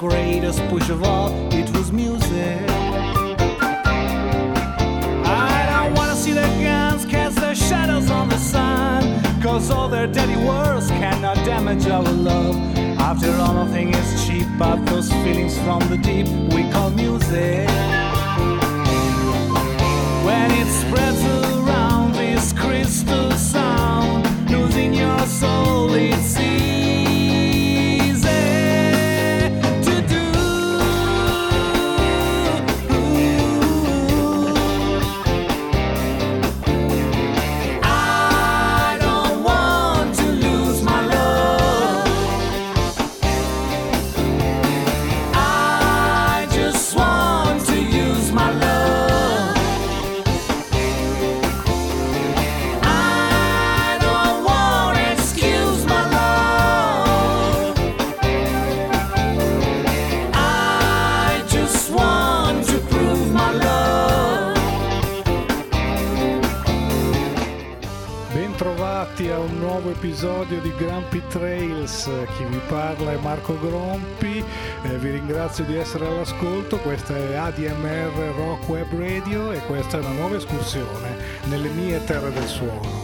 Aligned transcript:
greatest 0.00 0.66
push 0.70 0.88
of 0.88 1.02
all, 1.02 1.28
it 1.52 1.68
was 1.76 1.92
music. 1.92 2.58
I 5.26 5.66
don't 5.68 5.94
wanna 5.94 6.14
see 6.14 6.32
the 6.32 6.48
guns 6.64 7.04
cast 7.04 7.36
their 7.36 7.54
shadows 7.54 8.10
on 8.10 8.30
the 8.30 8.38
sun, 8.38 9.02
cause 9.42 9.70
all 9.70 9.90
their 9.90 10.06
dirty 10.06 10.36
words 10.36 10.88
cannot 10.88 11.36
damage 11.44 11.86
our 11.86 12.02
love. 12.02 12.56
After 12.98 13.30
all, 13.42 13.52
nothing 13.52 13.92
is 13.92 14.26
cheap 14.26 14.46
but 14.58 14.82
those 14.86 15.12
feelings 15.22 15.58
from 15.58 15.80
the 15.90 15.98
deep 15.98 16.26
we 16.54 16.62
call 16.72 16.88
music. 16.88 17.68
When 20.24 20.50
it 20.60 20.68
spreads 20.80 21.22
around 21.44 22.14
this 22.14 22.54
crystal 22.54 23.32
sound, 23.32 24.24
losing 24.50 24.94
your 24.94 25.20
soul, 25.26 25.92
it's 25.92 26.29
chi 72.40 72.44
vi 72.46 72.60
parla 72.68 73.12
è 73.12 73.18
Marco 73.18 73.58
Grompi, 73.58 74.42
Eh, 74.82 74.96
vi 74.96 75.10
ringrazio 75.10 75.64
di 75.64 75.76
essere 75.76 76.06
all'ascolto, 76.06 76.78
questa 76.78 77.14
è 77.14 77.34
ADMR 77.34 78.34
Rock 78.34 78.66
Web 78.66 78.98
Radio 78.98 79.52
e 79.52 79.58
questa 79.66 79.98
è 79.98 80.00
una 80.00 80.12
nuova 80.12 80.36
escursione 80.36 81.16
nelle 81.44 81.68
mie 81.68 82.02
terre 82.04 82.32
del 82.32 82.46
suono. 82.46 82.99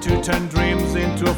To 0.00 0.22
turn 0.22 0.46
dreams 0.48 0.94
into 0.94 1.28
a 1.28 1.34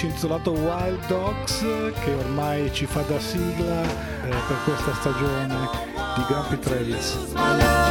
2011 0.00 0.06
intitolato 0.06 0.52
Wild 0.52 1.06
Dogs 1.06 1.60
che 2.02 2.14
ormai 2.14 2.72
ci 2.72 2.86
fa 2.86 3.02
da 3.02 3.18
sigla 3.20 3.82
eh, 3.82 4.28
per 4.28 4.56
questa 4.64 4.94
stagione 4.94 5.68
di 6.16 6.24
Grumpy 6.26 6.58
Trails. 6.58 7.89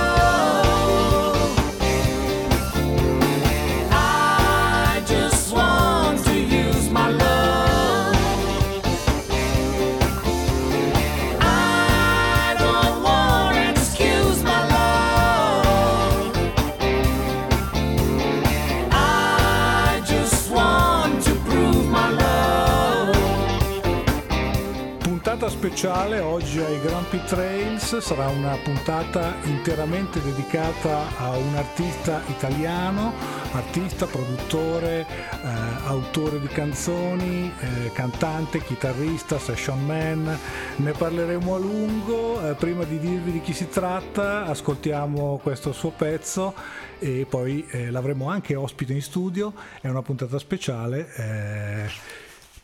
Speciale 25.60 26.20
oggi 26.20 26.58
ai 26.62 26.80
Grumpy 26.80 27.22
Trails, 27.26 27.98
sarà 27.98 28.30
una 28.30 28.56
puntata 28.64 29.36
interamente 29.44 30.22
dedicata 30.22 31.18
a 31.18 31.36
un 31.36 31.54
artista 31.54 32.22
italiano, 32.28 33.12
artista, 33.52 34.06
produttore, 34.06 35.06
eh, 35.06 35.48
autore 35.84 36.40
di 36.40 36.48
canzoni, 36.48 37.52
eh, 37.60 37.92
cantante, 37.92 38.64
chitarrista, 38.64 39.38
session 39.38 39.86
man. 39.86 40.40
Ne 40.78 40.92
parleremo 40.94 41.54
a 41.54 41.58
lungo, 41.58 42.50
eh, 42.50 42.54
prima 42.54 42.86
di 42.86 42.98
dirvi 42.98 43.34
di 43.34 43.42
chi 43.42 43.52
si 43.52 43.68
tratta 43.68 44.46
ascoltiamo 44.46 45.42
questo 45.44 45.74
suo 45.74 45.90
pezzo 45.90 46.54
e 47.00 47.26
poi 47.28 47.68
eh, 47.72 47.92
l'avremo 47.92 48.30
anche 48.30 48.56
ospite 48.56 48.94
in 48.94 49.02
studio, 49.02 49.52
è 49.82 49.90
una 49.90 50.04
puntata 50.04 50.40
speciale. 50.40 52.18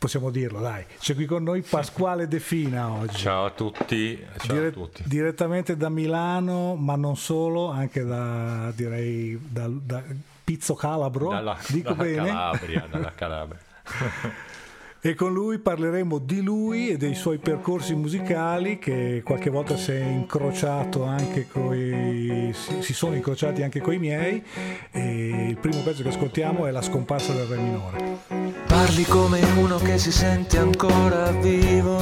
Possiamo 0.05 0.29
dirlo, 0.29 0.59
dai. 0.59 0.85
C'è 0.99 1.15
qui 1.15 1.25
con 1.25 1.41
noi 1.41 1.63
Pasquale 1.63 2.27
De 2.27 2.39
Fina 2.39 2.91
oggi. 2.91 3.17
Ciao 3.17 3.45
a 3.45 3.49
tutti, 3.49 4.23
ciao 4.37 4.53
Dire- 4.55 4.67
a 4.67 4.71
tutti. 4.71 5.01
direttamente 5.07 5.75
da 5.75 5.89
Milano, 5.89 6.75
ma 6.75 6.95
non 6.95 7.17
solo, 7.17 7.71
anche 7.71 8.03
da 8.05 8.71
direi 8.75 9.35
da, 9.49 9.65
da 9.67 10.03
Pizzo 10.43 10.75
Calabro, 10.75 11.29
Dalla, 11.29 11.57
dico 11.69 11.93
dalla 11.95 12.03
bene. 12.03 12.27
Calabria, 12.27 12.87
dalla 12.87 13.11
Calabria. 13.15 13.59
E 15.05 15.13
con 15.13 15.31
lui 15.31 15.59
parleremo 15.59 16.17
di 16.17 16.41
lui 16.41 16.89
e 16.89 16.97
dei 16.97 17.13
suoi 17.13 17.37
percorsi 17.37 17.93
musicali 17.93 18.79
che 18.79 19.21
qualche 19.23 19.51
volta 19.51 19.77
si 19.77 19.91
coi 21.47 22.51
si, 22.79 22.91
sono 22.91 23.13
incrociati 23.13 23.61
anche 23.61 23.81
coi 23.81 23.99
miei 23.99 24.43
e 24.89 25.45
il 25.49 25.57
primo 25.57 25.83
pezzo 25.83 26.01
che 26.01 26.09
ascoltiamo 26.09 26.65
è 26.65 26.71
La 26.71 26.81
scomparsa 26.81 27.33
del 27.33 27.45
re 27.45 27.57
minore. 27.57 28.17
Parli 28.65 29.03
come 29.03 29.41
uno 29.57 29.77
che 29.77 29.99
si 29.99 30.11
sente 30.11 30.57
ancora 30.57 31.29
vivo, 31.33 32.01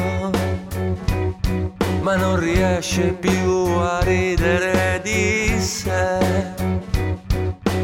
ma 2.03 2.15
non 2.15 2.39
riesce 2.39 3.11
più 3.19 3.65
a 3.79 3.99
ridere 4.01 5.01
di 5.03 5.59
sé. 5.59 6.19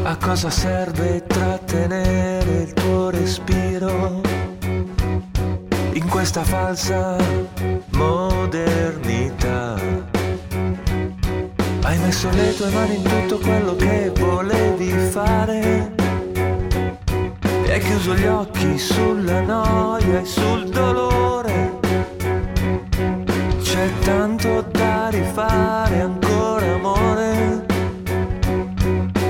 A 0.02 0.16
cosa 0.16 0.48
serve 0.48 1.26
trattenere 1.26 2.62
il 2.62 2.72
tuo 2.72 3.10
respiro 3.10 4.29
questa 6.10 6.42
falsa 6.42 7.16
modernità? 7.90 9.76
Hai 11.82 11.98
messo 11.98 12.28
le 12.30 12.54
tue 12.54 12.68
mani 12.70 12.96
in 12.96 13.02
tutto 13.02 13.38
quello 13.38 13.76
che 13.76 14.12
volevi 14.18 14.90
fare 15.10 15.92
e 17.64 17.72
hai 17.72 17.80
chiuso 17.80 18.14
gli 18.14 18.26
occhi 18.26 18.76
sulla 18.76 19.40
noia 19.40 20.20
e 20.20 20.24
sul 20.24 20.68
dolore. 20.68 21.78
C'è 23.62 23.88
tanto 24.00 24.62
da 24.70 25.08
rifare 25.10 26.00
ancora, 26.00 26.74
amore. 26.74 27.66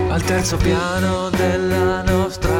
al 0.08 0.22
terzo 0.22 0.56
piano 0.56 1.28
della 1.30 2.02
nostra 2.02 2.59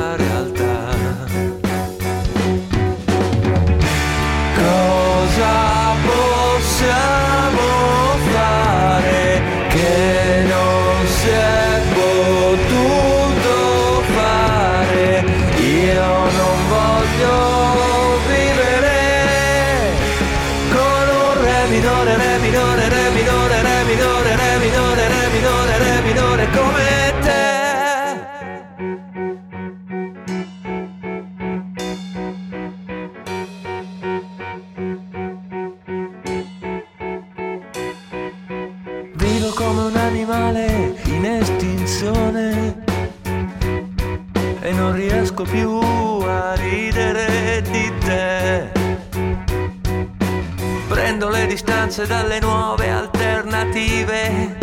distanze 51.91 52.07
dalle 52.07 52.39
nuove 52.39 52.89
alternative 52.89 54.57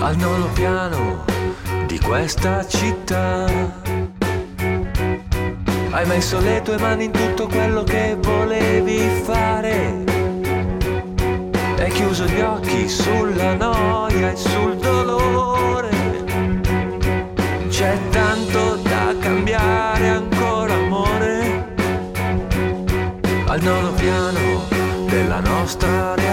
al 0.00 0.14
nono 0.16 0.46
piano 0.52 1.24
di 1.86 1.98
questa 2.00 2.66
città. 2.66 3.46
Hai 5.90 6.06
messo 6.06 6.38
le 6.40 6.60
tue 6.62 6.76
mani 6.78 7.04
in 7.04 7.12
tutto 7.12 7.46
quello 7.46 7.82
che 7.82 8.14
volevi 8.20 9.08
fare. 9.22 10.04
Hai 11.78 11.90
chiuso 11.92 12.26
gli 12.26 12.40
occhi 12.40 12.86
sulla 12.86 13.54
noia 13.54 14.32
e 14.32 14.36
sul 14.36 14.76
dolore. 14.76 15.88
C'è 17.68 17.98
tanto 18.10 18.76
da 18.82 19.14
cambiare 19.18 20.08
ancora, 20.08 20.74
amore. 20.74 21.72
Al 23.46 23.62
nono 23.62 23.92
piano 23.92 24.43
della 25.64 26.23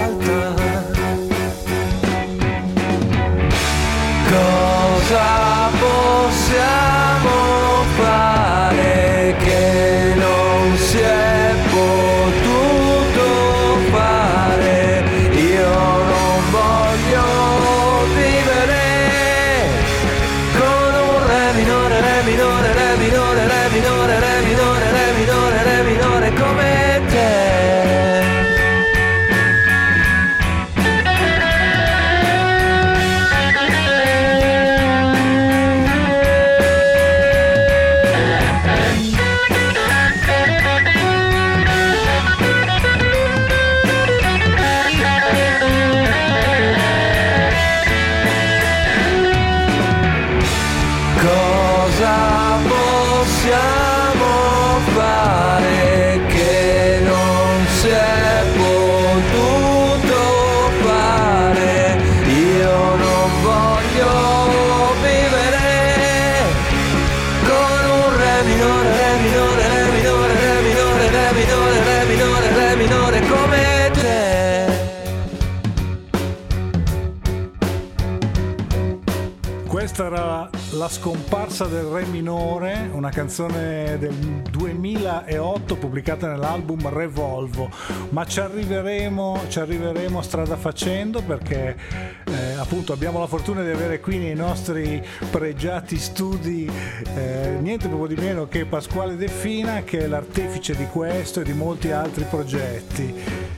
scomparsa 81.61 81.65
del 81.67 81.85
Re 81.85 82.05
minore, 82.05 82.89
una 82.91 83.09
canzone 83.09 83.97
del 83.99 84.13
2008 84.49 85.75
pubblicata 85.75 86.27
nell'album 86.27 86.89
Revolvo, 86.89 87.69
ma 88.09 88.25
ci 88.25 88.39
arriveremo, 88.39 89.41
ci 89.47 89.59
arriveremo 89.59 90.21
strada 90.21 90.55
facendo 90.55 91.21
perché 91.21 91.77
eh, 92.25 92.53
appunto 92.53 92.93
abbiamo 92.93 93.19
la 93.19 93.27
fortuna 93.27 93.63
di 93.63 93.69
avere 93.69 93.99
qui 93.99 94.17
nei 94.17 94.35
nostri 94.35 95.03
pregiati 95.29 95.97
studi 95.97 96.69
eh, 97.15 97.57
niente 97.59 97.87
proprio 97.87 98.15
di 98.15 98.21
meno 98.21 98.47
che 98.47 98.65
Pasquale 98.65 99.15
De 99.15 99.27
Fina 99.27 99.83
che 99.83 99.99
è 99.99 100.07
l'artefice 100.07 100.75
di 100.75 100.85
questo 100.87 101.41
e 101.41 101.43
di 101.43 101.53
molti 101.53 101.91
altri 101.91 102.23
progetti. 102.23 103.49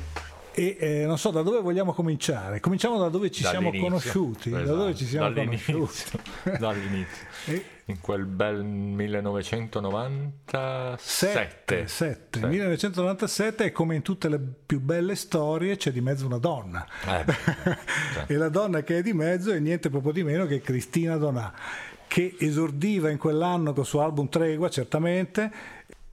E 0.55 0.77
eh, 0.79 1.05
non 1.05 1.17
so 1.17 1.31
da 1.31 1.41
dove 1.41 1.61
vogliamo 1.61 1.93
cominciare. 1.93 2.59
Cominciamo 2.59 2.99
da 2.99 3.09
dove 3.09 3.31
ci 3.31 3.43
siamo 3.43 3.71
conosciuti. 3.71 4.51
Da 4.51 4.61
Esatto, 4.61 4.77
dove 4.77 4.95
ci 4.95 5.05
siamo 5.05 5.31
dall'inizio, 5.31 5.73
conosciuti. 5.73 6.19
dall'inizio. 6.59 7.27
E- 7.45 7.72
In 7.87 7.99
quel 7.99 8.25
bel 8.25 8.63
1997. 8.63 10.95
Sette, 10.97 11.87
sette. 11.87 12.39
Sì. 12.39 12.45
1997 12.45 13.65
e 13.65 13.73
come 13.73 13.95
in 13.95 14.01
tutte 14.01 14.29
le 14.29 14.39
più 14.39 14.79
belle 14.79 15.15
storie 15.15 15.75
c'è 15.75 15.91
di 15.91 15.99
mezzo 15.99 16.25
una 16.25 16.37
donna. 16.37 16.87
Eh, 17.05 17.25
e 18.33 18.35
la 18.35 18.47
donna 18.47 18.83
che 18.83 18.99
è 18.99 19.01
di 19.01 19.11
mezzo 19.13 19.51
è 19.51 19.59
niente 19.59 19.89
proprio 19.89 20.13
di 20.13 20.23
meno 20.23 20.45
che 20.45 20.61
Cristina 20.61 21.17
Donà, 21.17 21.53
che 22.07 22.37
esordiva 22.39 23.09
in 23.09 23.17
quell'anno 23.17 23.73
col 23.73 23.85
suo 23.85 24.01
album 24.01 24.29
Tregua, 24.29 24.69
certamente, 24.69 25.51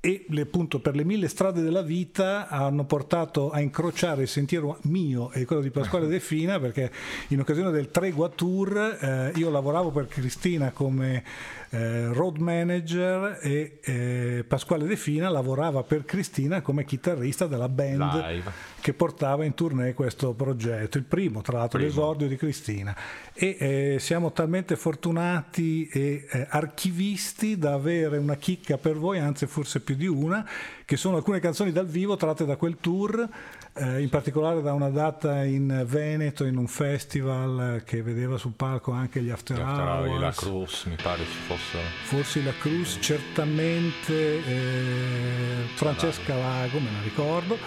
e 0.00 0.24
le- 0.28 0.40
appunto 0.40 0.80
per 0.80 0.96
le 0.96 1.04
mille 1.04 1.28
strade 1.28 1.60
della 1.60 1.82
vita 1.82 2.48
hanno 2.48 2.86
portato 2.86 3.50
a 3.50 3.60
incrociare 3.60 4.22
il 4.22 4.28
sentiero 4.28 4.78
mio 4.84 5.30
e 5.30 5.44
quello 5.44 5.60
di 5.60 5.70
Pasquale 5.70 6.06
De 6.08 6.20
Fina 6.20 6.58
perché 6.58 6.90
in 7.28 7.40
occasione 7.40 7.70
del 7.70 7.90
Tregua 7.90 8.30
Tour 8.30 8.96
eh, 8.98 9.32
io 9.34 9.50
lavoravo 9.50 9.90
per 9.90 10.08
Cristina 10.08 10.70
come 10.70 11.22
eh, 11.70 12.12
road 12.12 12.38
manager 12.38 13.38
e 13.40 13.78
eh, 13.82 14.44
Pasquale 14.46 14.86
De 14.86 14.96
Fina 14.96 15.28
lavorava 15.28 15.82
per 15.82 16.04
Cristina 16.04 16.60
come 16.62 16.84
chitarrista 16.84 17.46
della 17.46 17.68
band 17.68 18.12
Live. 18.14 18.50
che 18.80 18.92
portava 18.92 19.44
in 19.44 19.54
tournée 19.54 19.94
questo 19.94 20.32
progetto, 20.32 20.98
il 20.98 21.04
primo 21.04 21.42
tra 21.42 21.58
l'altro 21.58 21.78
Primo. 21.78 21.92
l'esordio 21.92 22.26
di 22.26 22.36
Cristina 22.36 22.96
e 23.32 23.56
eh, 23.58 23.96
siamo 24.00 24.32
talmente 24.32 24.74
fortunati 24.74 25.88
e 25.88 26.26
eh, 26.28 26.46
archivisti 26.50 27.56
da 27.56 27.74
avere 27.74 28.18
una 28.18 28.36
chicca 28.36 28.76
per 28.76 28.96
voi, 28.96 29.18
anzi 29.18 29.46
forse 29.46 29.80
più 29.80 29.94
di 29.94 30.06
una, 30.06 30.46
che 30.84 30.96
sono 30.96 31.16
alcune 31.16 31.38
canzoni 31.38 31.70
dal 31.70 31.86
vivo 31.86 32.16
tratte 32.16 32.44
da 32.44 32.56
quel 32.56 32.78
tour, 32.80 33.28
eh, 33.74 34.00
in 34.02 34.08
particolare 34.08 34.62
da 34.62 34.72
una 34.72 34.90
data 34.90 35.44
in 35.44 35.84
Veneto 35.86 36.44
in 36.44 36.56
un 36.56 36.66
festival 36.66 37.82
che 37.84 38.02
vedeva 38.02 38.36
sul 38.36 38.52
palco 38.54 38.92
anche 38.92 39.22
gli 39.22 39.30
After, 39.30 39.60
After 39.60 39.84
Hours, 39.84 40.20
la 40.20 40.32
Cruz 40.32 40.84
mi 40.84 40.96
pare 41.00 41.24
ci 41.24 41.38
fosse. 41.46 41.78
forse 42.02 42.42
la 42.42 42.54
Cruz, 42.58 42.98
certamente 43.00 44.44
eh, 44.44 45.66
Francesca 45.74 46.34
Lago, 46.34 46.78
me 46.80 46.90
la 46.90 47.02
ricordo. 47.02 47.58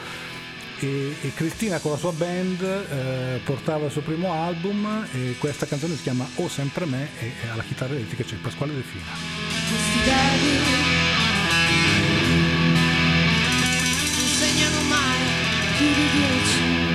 E, 0.80 1.16
e 1.22 1.34
Cristina 1.34 1.80
con 1.80 1.92
la 1.92 1.98
sua 1.98 2.12
band 2.12 2.62
eh, 2.62 3.40
portava 3.46 3.86
il 3.86 3.92
suo 3.92 4.02
primo 4.02 4.34
album 4.34 5.08
e 5.14 5.36
questa 5.40 5.66
canzone 5.66 5.96
si 5.96 6.02
chiama 6.02 6.28
O 6.36 6.50
sempre 6.50 6.86
me 6.86 7.08
e, 7.20 7.32
e 7.42 7.48
alla 7.50 7.64
chitarra 7.64 7.94
elettrica 7.94 8.24
c'è 8.24 8.36
Pasquale 8.36 8.74
De 8.74 8.82
Fina. 8.82 9.06
Più 15.84 15.94
di 15.94 16.10
dieci. 16.12 16.93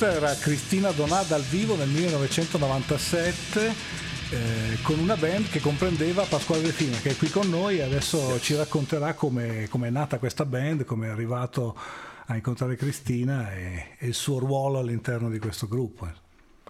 Questa 0.00 0.16
era 0.16 0.34
Cristina 0.34 0.90
Donà 0.92 1.22
dal 1.24 1.42
vivo 1.42 1.76
nel 1.76 1.88
1997 1.88 3.74
eh, 4.30 4.78
con 4.80 4.98
una 4.98 5.14
band 5.14 5.50
che 5.50 5.60
comprendeva 5.60 6.24
Pasquale 6.24 6.62
Delfino 6.62 6.96
che 7.02 7.10
è 7.10 7.16
qui 7.18 7.28
con 7.28 7.50
noi 7.50 7.80
e 7.80 7.82
adesso 7.82 8.40
ci 8.40 8.54
racconterà 8.54 9.12
come 9.12 9.68
è 9.70 9.90
nata 9.90 10.18
questa 10.18 10.46
band, 10.46 10.86
come 10.86 11.08
è 11.08 11.10
arrivato 11.10 11.76
a 12.24 12.34
incontrare 12.34 12.76
Cristina 12.76 13.52
e, 13.52 13.96
e 13.98 14.06
il 14.06 14.14
suo 14.14 14.38
ruolo 14.38 14.78
all'interno 14.78 15.28
di 15.28 15.38
questo 15.38 15.68
gruppo. 15.68 16.08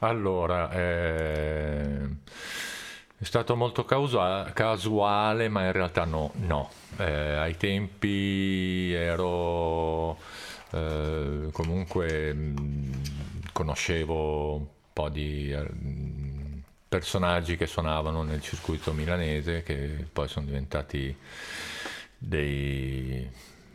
Allora, 0.01 0.69
eh, 0.73 2.03
è 3.17 3.25
stato 3.25 3.55
molto 3.55 3.85
causa- 3.85 4.51
casuale, 4.53 5.49
ma 5.49 5.67
in 5.67 5.73
realtà 5.73 6.05
no. 6.05 6.33
no. 6.35 6.69
Eh, 6.97 7.37
ai 7.37 7.57
tempi 7.57 8.93
ero 8.93 10.19
eh, 10.73 11.49
comunque 11.53 12.33
mh, 12.33 12.93
conoscevo 13.53 14.55
un 14.57 14.67
po' 14.93 15.09
di 15.09 15.51
eh, 15.53 15.63
mh, 15.63 16.63
personaggi 16.89 17.57
che 17.57 17.67
suonavano 17.67 18.23
nel 18.23 18.41
circuito 18.43 18.93
milanese, 18.93 19.63
che 19.63 20.07
poi 20.13 20.29
sono 20.29 20.47
diventati 20.47 21.15
dei 22.19 23.29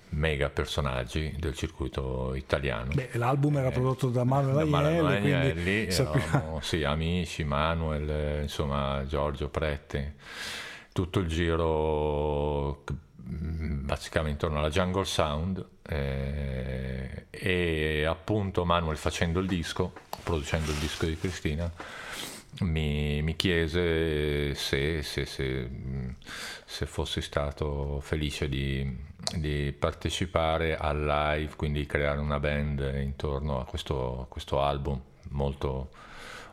mega 0.10 0.50
personaggi 0.50 1.36
del 1.38 1.56
circuito 1.56 2.34
italiano. 2.36 2.94
Beh, 2.94 3.10
l'album 3.14 3.58
era 3.58 3.72
prodotto 3.72 4.10
da 4.10 4.24
Manuel 4.24 4.70
Da 4.70 4.78
Agnelli, 4.78 5.20
quindi 5.20 5.34
Agnelli, 5.34 5.92
sappiamo- 5.92 6.60
sì, 6.64 6.84
amici, 6.84 7.44
Manuel, 7.44 8.10
eh, 8.10 8.42
insomma 8.44 9.04
Giorgio 9.08 9.50
Prette, 9.50 10.16
tutto 10.94 11.20
il 11.20 11.28
giro 11.28 12.84
basicamente 13.18 14.46
intorno 14.46 14.60
alla 14.60 14.70
Jungle 14.70 15.04
Sound 15.06 15.66
eh, 15.88 17.26
e 17.30 18.06
appunto 18.06 18.66
Manuel 18.66 18.98
facendo 18.98 19.40
il 19.40 19.48
disco, 19.48 19.94
producendo 20.24 20.72
il 20.72 20.78
disco 20.78 21.06
di 21.06 21.18
Cristina, 21.18 21.72
mi, 22.62 23.22
mi 23.22 23.36
chiese 23.36 24.56
se, 24.56 25.02
se- 25.04 25.26
se, 25.26 25.68
mm, 25.70 26.10
se 26.66 26.86
fossi 26.86 27.22
stato 27.22 28.00
felice 28.02 28.48
di, 28.48 28.98
di 29.36 29.74
partecipare 29.78 30.78
al 30.78 31.04
live, 31.04 31.56
quindi 31.56 31.86
creare 31.86 32.20
una 32.20 32.40
band 32.40 32.94
intorno 33.02 33.60
a 33.60 33.66
questo, 33.66 34.22
a 34.22 34.26
questo 34.28 34.62
album 34.62 35.02
molto, 35.30 35.90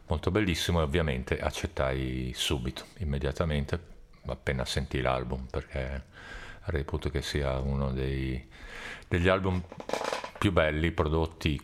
molto 0.08 0.30
bellissimo 0.30 0.80
e 0.80 0.82
ovviamente 0.82 1.38
accettai 1.38 2.32
subito, 2.34 2.84
immediatamente, 2.98 3.78
appena 4.26 4.64
sentì 4.64 5.00
l'album, 5.00 5.46
perché 5.46 6.04
reputo 6.64 7.10
che 7.10 7.22
sia 7.22 7.58
uno 7.58 7.92
dei- 7.92 8.48
degli 9.12 9.28
album 9.28 9.61
più 10.38 10.52
belli 10.52 10.90
prodotti 10.90 11.61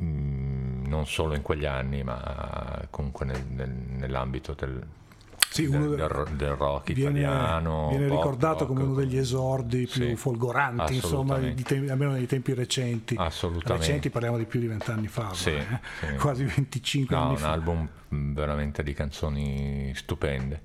mm, 0.00 0.86
non 0.86 1.06
solo 1.06 1.34
in 1.34 1.42
quegli 1.42 1.66
anni, 1.66 2.02
ma 2.02 2.82
comunque 2.88 3.26
nel- 3.26 3.44
nel- 3.44 3.68
nell'ambito 3.68 4.54
del, 4.54 4.82
Sì, 5.50 5.68
del, 5.68 5.90
de- 5.90 5.96
del- 5.96 6.26
del 6.34 6.54
rock 6.54 6.92
viene, 6.94 7.20
italiano. 7.20 7.88
viene 7.90 8.06
pop, 8.06 8.16
ricordato 8.16 8.60
rock, 8.60 8.66
come 8.68 8.82
uno 8.84 8.94
degli 8.94 9.18
esordi 9.18 9.82
più 9.86 10.08
Sì, 10.08 10.16
folgoranti, 10.16 10.94
insomma, 10.94 11.38
tempi- 11.38 11.90
almeno 11.90 12.12
nei 12.12 12.26
tempi 12.26 12.54
recenti. 12.54 13.14
Assolutamente. 13.18 13.86
Recenti 13.86 14.08
parliamo 14.08 14.38
di 14.38 14.44
più 14.46 14.58
di 14.58 14.66
vent'anni 14.66 15.08
fa, 15.08 15.34
Sì, 15.34 15.50
eh? 15.50 15.66
sì. 16.00 16.14
quasi 16.16 16.44
25 16.44 17.14
No, 17.14 17.22
anni 17.22 17.32
un 17.32 17.38
fa. 17.38 17.50
album 17.50 17.88
mm, 18.14 18.32
veramente 18.34 18.82
di 18.82 18.94
canzoni 18.94 19.92
stupende. 19.94 20.62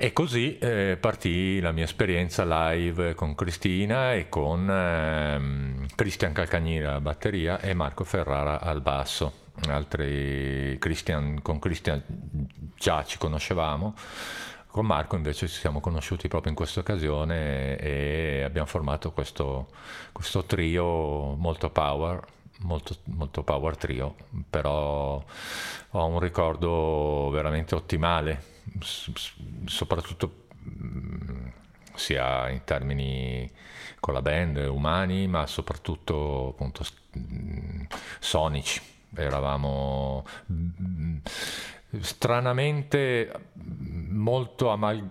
E 0.00 0.12
così 0.12 0.58
eh, 0.58 0.96
partì 1.00 1.58
la 1.58 1.72
mia 1.72 1.82
esperienza 1.82 2.44
live 2.44 3.16
con 3.16 3.34
Cristina 3.34 4.14
e 4.14 4.28
con 4.28 4.70
ehm, 4.70 5.86
Cristian 5.96 6.32
Calcagnira 6.32 6.90
alla 6.90 7.00
batteria 7.00 7.58
e 7.58 7.74
Marco 7.74 8.04
Ferrara 8.04 8.60
al 8.60 8.80
basso. 8.80 9.46
Altri 9.66 10.76
Christian- 10.78 11.42
con 11.42 11.58
Cristian 11.58 12.00
già 12.76 13.02
ci 13.02 13.18
conoscevamo, 13.18 13.96
con 14.68 14.86
Marco 14.86 15.16
invece 15.16 15.48
ci 15.48 15.58
siamo 15.58 15.80
conosciuti 15.80 16.28
proprio 16.28 16.52
in 16.52 16.56
questa 16.56 16.78
occasione 16.78 17.76
e 17.78 18.42
abbiamo 18.44 18.68
formato 18.68 19.10
questo, 19.10 19.66
questo 20.12 20.44
trio 20.44 21.34
molto 21.34 21.70
power, 21.70 22.24
molto, 22.58 22.96
molto 23.04 23.42
power 23.42 23.76
trio, 23.76 24.14
però 24.48 25.22
ho 25.90 26.06
un 26.06 26.18
ricordo 26.18 27.30
veramente 27.30 27.74
ottimale, 27.74 28.42
soprattutto 29.66 30.46
mm, 30.68 31.46
sia 31.94 32.48
in 32.50 32.62
termini 32.64 33.50
con 34.00 34.14
la 34.14 34.22
band, 34.22 34.56
umani, 34.56 35.26
ma 35.26 35.46
soprattutto 35.46 36.48
appunto 36.50 36.84
mm, 37.18 37.82
sonici. 38.20 38.80
eravamo 39.14 40.24
mm, 40.52 41.16
stranamente 42.00 43.32
molto, 44.10 44.70
amal- 44.70 45.10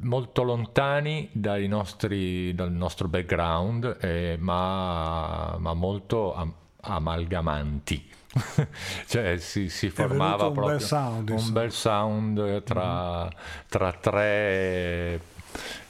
molto 0.00 0.42
lontani 0.42 1.28
nostri, 1.66 2.54
dal 2.54 2.72
nostro 2.72 3.08
background, 3.08 3.98
eh, 4.00 4.36
ma, 4.38 5.56
ma, 5.58 5.74
molto 5.74 6.34
am- 6.34 6.54
amalgamanti. 6.84 8.12
cioè 9.06 9.38
si, 9.38 9.68
si 9.68 9.90
formava 9.90 10.46
un 10.46 10.52
proprio 10.52 10.76
bel 10.76 10.84
sound, 10.84 11.28
un 11.28 11.52
bel 11.52 11.72
sound 11.72 12.62
tra, 12.64 13.30
tra 13.68 13.92
tre 13.92 15.20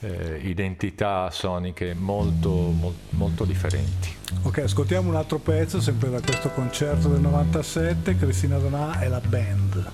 eh, 0.00 0.40
identità 0.42 1.30
soniche 1.30 1.94
molto, 1.94 2.50
molto, 2.50 2.98
molto 3.10 3.44
differenti. 3.44 4.14
Ok, 4.42 4.58
ascoltiamo 4.58 5.08
un 5.08 5.16
altro 5.16 5.38
pezzo, 5.38 5.80
sempre 5.80 6.10
da 6.10 6.20
questo 6.20 6.50
concerto 6.50 7.08
del 7.08 7.20
97, 7.20 8.16
Cristina 8.16 8.58
Donà 8.58 9.00
e 9.00 9.08
la 9.08 9.20
band. 9.20 9.90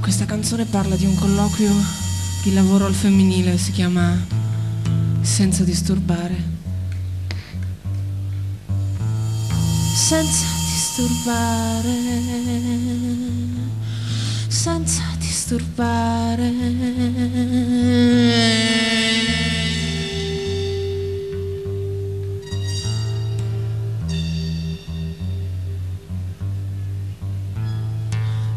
Questa 0.00 0.24
canzone 0.24 0.64
parla 0.64 0.96
di 0.96 1.06
un 1.06 1.14
colloquio 1.16 1.70
di 2.42 2.52
lavoro 2.54 2.86
al 2.86 2.94
femminile, 2.94 3.56
si 3.56 3.72
chiama 3.72 4.16
Senza 5.20 5.62
disturbare. 5.62 6.56
Senza 10.00 10.46
disturbare, 10.64 11.90
senza 14.46 15.02
disturbare. 15.18 16.52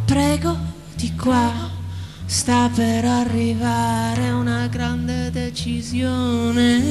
Prego 0.05 0.57
di 0.95 1.13
qua, 1.15 1.51
sta 2.27 2.69
per 2.73 3.03
arrivare 3.03 4.29
una 4.29 4.67
grande 4.67 5.31
decisione. 5.31 6.81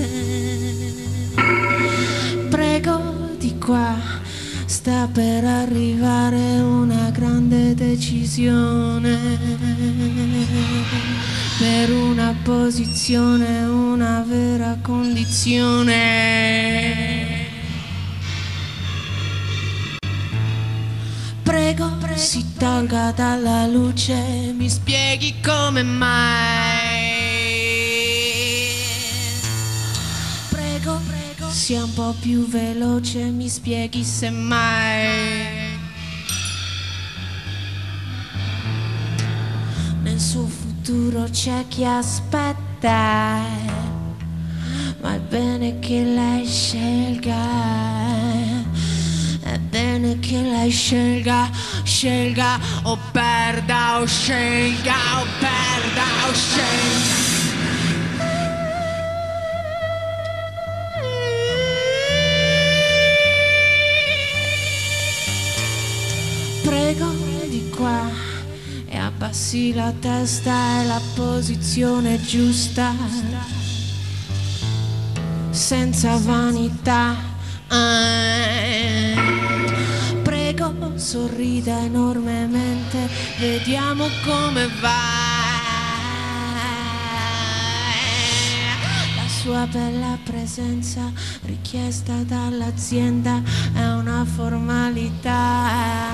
Prego 2.50 3.28
di 3.38 3.56
qua, 3.56 3.96
sta 4.70 5.08
per 5.12 5.44
arrivare 5.44 6.60
una 6.60 7.10
grande 7.10 7.74
decisione. 7.74 9.18
Per 11.58 11.90
una 11.90 12.36
posizione, 12.44 13.64
una 13.64 14.24
vera 14.26 14.78
condizione. 14.80 15.98
Prego, 21.42 21.98
si 22.14 22.54
tolga 22.56 23.10
dalla 23.10 23.66
luce, 23.66 24.54
mi 24.56 24.68
spieghi 24.70 25.40
come 25.42 25.82
mai. 25.82 26.89
Sia 31.50 31.82
un 31.82 31.92
po' 31.94 32.14
più 32.20 32.46
veloce, 32.46 33.24
mi 33.24 33.48
spieghi 33.48 34.04
se 34.04 34.30
mai. 34.30 35.78
Nel 40.02 40.20
suo 40.20 40.46
futuro 40.46 41.24
c'è 41.30 41.64
chi 41.66 41.84
aspetta, 41.84 43.40
ma 45.00 45.14
è 45.14 45.18
bene 45.18 45.80
che 45.80 46.04
lei 46.04 46.46
scelga. 46.46 47.58
È 49.42 49.58
bene 49.58 50.20
che 50.20 50.40
lei 50.40 50.70
scelga, 50.70 51.50
scelga 51.82 52.60
o 52.84 52.96
perda 53.10 54.00
o 54.00 54.06
scelga 54.06 55.20
o 55.20 55.26
perda 55.40 56.28
o 56.28 56.32
scelga. 56.32 57.29
Prego 66.62 67.10
di 67.48 67.70
qua 67.74 68.08
e 68.86 68.96
abbassi 68.98 69.72
la 69.72 69.92
testa 69.98 70.80
è 70.80 70.86
la 70.86 71.00
posizione 71.14 72.20
giusta, 72.20 72.94
senza 75.50 76.16
vanità. 76.18 77.16
Eh, 77.70 79.14
Prego, 80.22 80.92
sorrida 80.96 81.80
enormemente, 81.80 83.08
vediamo 83.38 84.06
come 84.24 84.68
va. 84.80 85.49
Sua 89.42 89.66
bella 89.66 90.18
presenza 90.22 91.10
richiesta 91.46 92.12
dall'azienda 92.24 93.42
è 93.72 93.86
una 93.86 94.26
formalità. 94.26 96.08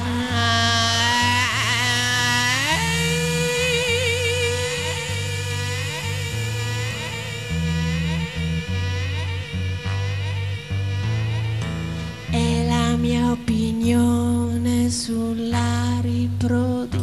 Mia 12.98 13.30
opinione 13.30 14.90
sulla 14.90 16.00
riproduzione. 16.00 16.94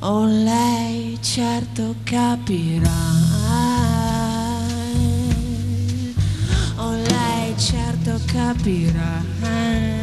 O 0.00 0.24
lei 0.26 0.81
certo 1.22 1.94
capirà. 2.02 2.90
O 6.76 6.90
lei 6.90 7.56
certo 7.56 8.20
capirà. 8.26 10.01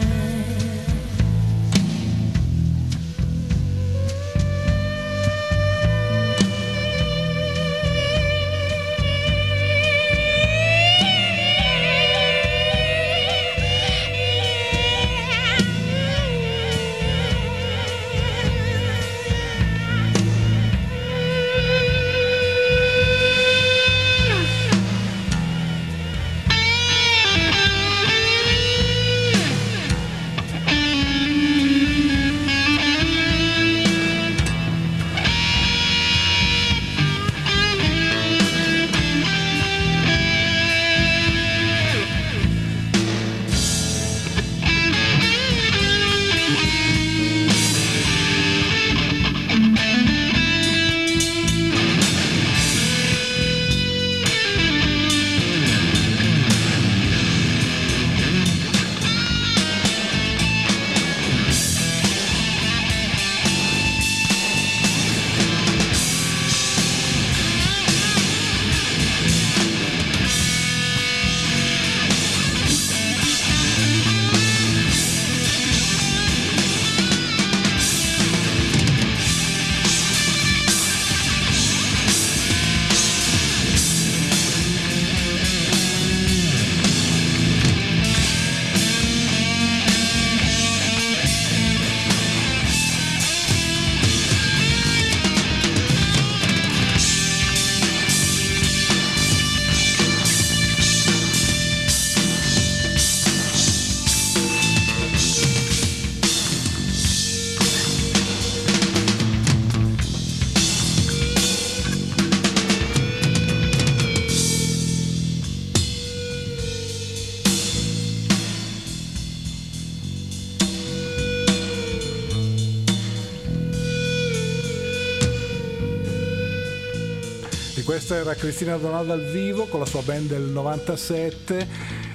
Questa 128.09 128.27
era 128.27 128.39
Cristina 128.39 128.77
Donaldo 128.77 129.13
al 129.13 129.23
vivo 129.23 129.67
con 129.67 129.79
la 129.79 129.85
sua 129.85 130.01
band 130.01 130.29
del 130.29 130.41
97. 130.41 131.67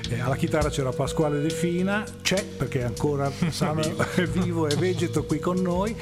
Eh, 0.08 0.18
alla 0.18 0.34
chitarra 0.34 0.68
c'era 0.68 0.90
Pasquale 0.90 1.40
De 1.40 1.50
Fina, 1.50 2.04
c'è 2.20 2.44
perché 2.44 2.80
è 2.80 2.82
ancora 2.82 3.30
sano, 3.50 3.80
è 4.16 4.24
vivo 4.24 4.66
e 4.66 4.74
vegeto 4.74 5.24
qui 5.24 5.38
con 5.38 5.62
noi, 5.62 5.94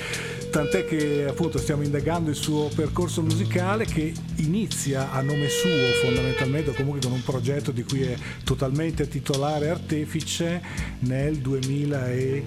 tant'è 0.50 0.86
che 0.86 1.26
appunto 1.28 1.58
stiamo 1.58 1.82
indagando 1.82 2.30
il 2.30 2.36
suo 2.36 2.70
percorso 2.74 3.20
musicale 3.20 3.84
che 3.84 4.14
inizia 4.36 5.12
a 5.12 5.20
nome 5.20 5.50
suo 5.50 5.68
fondamentalmente, 6.02 6.70
o 6.70 6.72
comunque 6.72 7.00
con 7.02 7.12
un 7.12 7.22
progetto 7.22 7.70
di 7.70 7.82
cui 7.82 8.00
è 8.00 8.16
totalmente 8.44 9.06
titolare 9.08 9.68
artefice 9.68 10.62
nel 11.00 11.36
2000 11.36 12.10
e... 12.12 12.44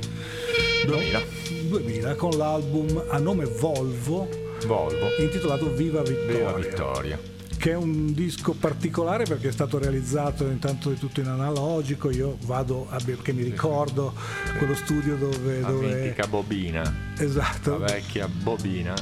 2000. 0.87 1.21
2000 1.67 2.15
con 2.15 2.31
l'album 2.31 3.03
a 3.07 3.19
nome 3.19 3.45
Volvo 3.45 4.27
Volvo. 4.65 5.09
intitolato 5.19 5.71
Viva 5.73 6.01
Vittoria, 6.01 6.33
Viva 6.33 6.53
Vittoria. 6.53 7.33
Che 7.57 7.71
è 7.71 7.75
un 7.75 8.13
disco 8.13 8.53
particolare 8.53 9.23
perché 9.23 9.49
è 9.49 9.51
stato 9.51 9.77
realizzato 9.77 10.45
intanto 10.45 10.89
di 10.89 10.97
tutto 10.97 11.21
in 11.21 11.27
analogico, 11.27 12.11
io 12.11 12.37
vado 12.41 12.87
a, 12.89 12.99
perché 13.03 13.33
mi 13.33 13.43
ricordo 13.43 14.13
quello 14.57 14.75
studio 14.75 15.15
dove... 15.15 15.61
La 15.61 15.69
dove 15.69 15.93
mitica 15.93 16.27
bobina, 16.27 16.93
esatto, 17.17 17.77
la 17.77 17.85
vecchia 17.85 18.27
bobina, 18.27 18.93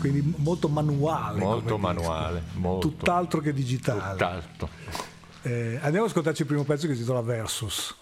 quindi 0.00 0.34
molto 0.36 0.68
manuale. 0.68 1.38
molto 1.38 1.78
manuale, 1.78 2.42
molto. 2.54 2.88
Tutt'altro 2.88 3.40
che 3.40 3.52
digitale. 3.52 4.12
Tutt'altro. 4.12 4.68
Eh, 5.42 5.78
andiamo 5.80 6.04
ad 6.04 6.10
ascoltarci 6.10 6.42
il 6.42 6.46
primo 6.46 6.64
pezzo 6.64 6.86
che 6.86 6.92
si 6.94 7.00
intitola 7.00 7.20
Versus. 7.22 7.94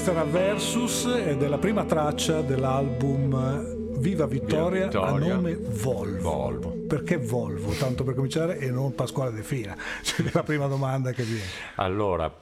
Questa 0.00 0.18
era 0.18 0.30
Versus 0.30 1.04
ed 1.04 1.42
è 1.42 1.46
la 1.46 1.58
prima 1.58 1.84
traccia 1.84 2.40
dell'album 2.40 3.98
Viva 3.98 4.24
Vittoria, 4.24 4.84
Vittoria. 4.84 5.14
a 5.14 5.18
nome 5.18 5.56
Volvo. 5.56 6.22
Volvo. 6.22 6.70
Perché 6.88 7.18
Volvo? 7.18 7.70
Tanto 7.72 8.02
per 8.02 8.14
cominciare 8.14 8.56
e 8.56 8.70
non 8.70 8.94
Pasquale 8.94 9.30
De 9.30 9.42
Fina? 9.42 9.76
Cioè, 10.00 10.24
la 10.32 10.42
prima 10.42 10.68
domanda 10.68 11.12
che 11.12 11.22
viene. 11.24 11.44
Allora, 11.74 12.34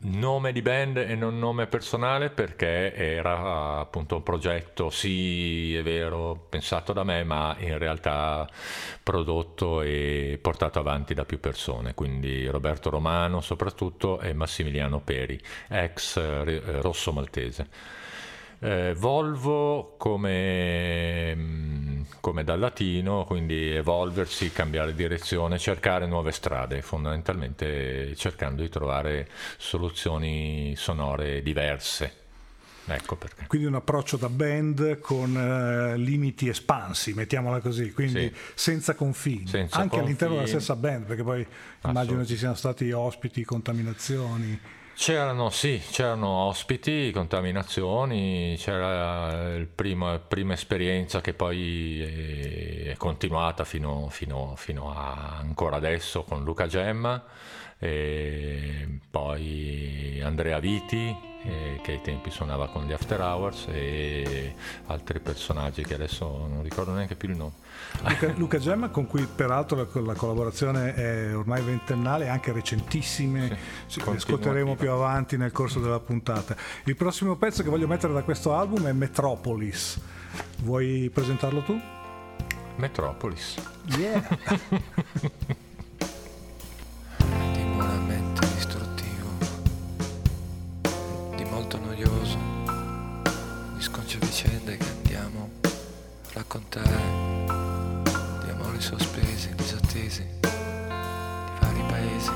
nome 0.00 0.52
di 0.52 0.62
band 0.62 0.98
e 0.98 1.14
non 1.16 1.38
nome 1.38 1.66
personale 1.66 2.30
perché 2.30 2.94
era 2.94 3.80
appunto 3.80 4.16
un 4.16 4.22
progetto, 4.22 4.90
sì, 4.90 5.74
è 5.74 5.82
vero, 5.82 6.46
pensato 6.48 6.92
da 6.92 7.02
me, 7.02 7.24
ma 7.24 7.56
in 7.58 7.78
realtà 7.78 8.48
prodotto 9.02 9.82
e 9.82 10.38
portato 10.40 10.78
avanti 10.78 11.14
da 11.14 11.24
più 11.24 11.40
persone, 11.40 11.94
quindi 11.94 12.46
Roberto 12.46 12.90
Romano 12.90 13.40
soprattutto 13.40 14.20
e 14.20 14.32
Massimiliano 14.32 15.00
Peri, 15.00 15.40
ex 15.68 16.16
eh, 16.16 16.80
rosso 16.80 17.12
maltese. 17.12 17.97
Eh, 18.60 18.94
Volvo 18.96 19.94
come, 19.96 21.34
mm, 21.36 22.00
come 22.20 22.42
dal 22.44 22.58
latino, 22.58 23.24
quindi 23.24 23.70
evolversi, 23.70 24.50
cambiare 24.50 24.94
direzione, 24.94 25.58
cercare 25.58 26.06
nuove 26.06 26.32
strade, 26.32 26.82
fondamentalmente 26.82 28.14
cercando 28.16 28.62
di 28.62 28.68
trovare 28.68 29.28
soluzioni 29.58 30.74
sonore 30.76 31.42
diverse. 31.42 32.12
Ecco 32.90 33.16
perché. 33.16 33.46
Quindi 33.46 33.66
un 33.66 33.74
approccio 33.74 34.16
da 34.16 34.30
band 34.30 34.98
con 35.00 35.36
eh, 35.36 35.96
limiti 35.98 36.48
espansi, 36.48 37.12
mettiamola 37.12 37.60
così, 37.60 37.92
quindi 37.92 38.32
Sì. 38.34 38.34
senza 38.54 38.94
confini, 38.94 39.46
Senza 39.46 39.78
anche 39.78 39.98
all'interno 39.98 40.34
della 40.36 40.46
confini. 40.46 40.62
stessa 40.62 40.74
band, 40.74 41.04
perché 41.04 41.22
poi 41.22 41.46
immagino 41.84 42.24
ci 42.24 42.36
siano 42.36 42.54
stati 42.54 42.90
ospiti, 42.90 43.44
contaminazioni. 43.44 44.58
C'erano, 45.00 45.48
sì, 45.50 45.80
c'erano 45.92 46.26
ospiti, 46.26 47.12
contaminazioni, 47.12 48.56
c'era 48.58 49.56
la 49.56 49.64
prima 49.72 50.54
esperienza 50.54 51.20
che 51.20 51.34
poi 51.34 52.02
è, 52.02 52.96
continuata 52.96 53.64
fino, 53.64 54.08
fino- 54.10 54.54
fino 54.56 54.92
ancora 54.92 55.76
adesso 55.76 56.24
con 56.24 56.42
Luca 56.42 56.66
Gemma, 56.66 57.22
poi 59.08 60.20
Andrea 60.20 60.58
Viti, 60.58 61.16
eh, 61.44 61.78
che 61.80 61.92
ai 61.92 62.00
tempi 62.00 62.30
suonava 62.30 62.68
con 62.68 62.84
gli 62.84 62.92
After 62.92 63.20
Hours, 63.20 63.68
e 63.70 64.52
altri 64.86 65.20
personaggi 65.20 65.84
che 65.84 65.94
adesso 65.94 66.26
non 66.26 66.64
ricordo 66.64 66.90
neanche 66.90 67.14
più 67.14 67.28
il 67.28 67.36
nome. 67.36 67.52
Luca, 68.02 68.32
Luca 68.36 68.58
Gemma, 68.58 68.88
con 68.88 69.06
cui 69.06 69.26
peraltro 69.26 69.76
la, 69.76 70.00
la 70.00 70.14
collaborazione 70.14 70.94
è 70.94 71.36
ormai 71.36 71.62
ventennale, 71.62 72.28
anche 72.28 72.52
recentissime, 72.52 73.48
ci 73.86 74.00
continua 74.00 74.14
ascolteremo 74.14 74.72
attiva. 74.72 74.92
più 74.92 75.02
avanti 75.02 75.36
nel 75.36 75.52
corso 75.52 75.80
della 75.80 76.00
puntata. 76.00 76.56
Il 76.84 76.96
prossimo 76.96 77.36
pezzo 77.36 77.62
che 77.62 77.68
voglio 77.68 77.86
mettere 77.86 78.12
da 78.12 78.22
questo 78.22 78.54
album 78.54 78.86
è 78.86 78.92
Metropolis. 78.92 80.00
Vuoi 80.62 81.10
presentarlo 81.12 81.62
tu? 81.62 81.80
Metropolis. 82.76 83.56
Yeah! 83.96 84.22
di 87.52 87.62
buonamente 87.74 88.46
distruttivo, 88.54 89.28
di 91.34 91.44
molto 91.44 91.78
noioso, 91.78 92.38
di 93.74 93.82
sconce 93.82 94.18
vicende 94.18 94.76
che 94.76 94.86
andiamo 94.88 95.50
a 95.62 95.68
raccontare, 96.34 97.27
disattesi, 100.08 100.26
di 100.40 101.60
vari 101.60 101.82
paesi, 101.86 102.30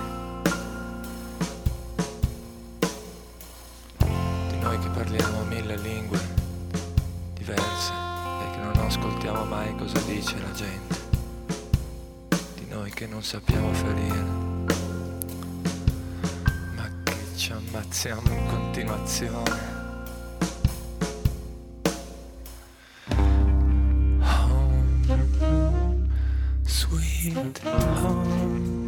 di 4.49 4.59
noi 4.61 4.79
che 4.79 4.89
parliamo 4.89 5.45
mille 5.45 5.77
lingue 5.79 6.21
diverse 7.35 7.93
e 7.93 8.51
che 8.51 8.59
non 8.59 8.77
ascoltiamo 8.77 9.45
mai 9.45 9.75
cosa 9.77 9.99
dice 10.01 10.39
la 10.39 10.53
gente. 10.53 11.01
Di 12.55 12.67
noi 12.69 12.91
che 12.91 13.07
non 13.07 13.23
sappiamo 13.23 13.73
ferire, 13.73 14.21
ma 16.77 16.89
che 17.03 17.17
ci 17.37 17.53
ammazziamo 17.53 18.31
in 18.31 18.47
continuazione. 18.49 19.82
Sweet 27.01 27.59
home. 27.59 28.82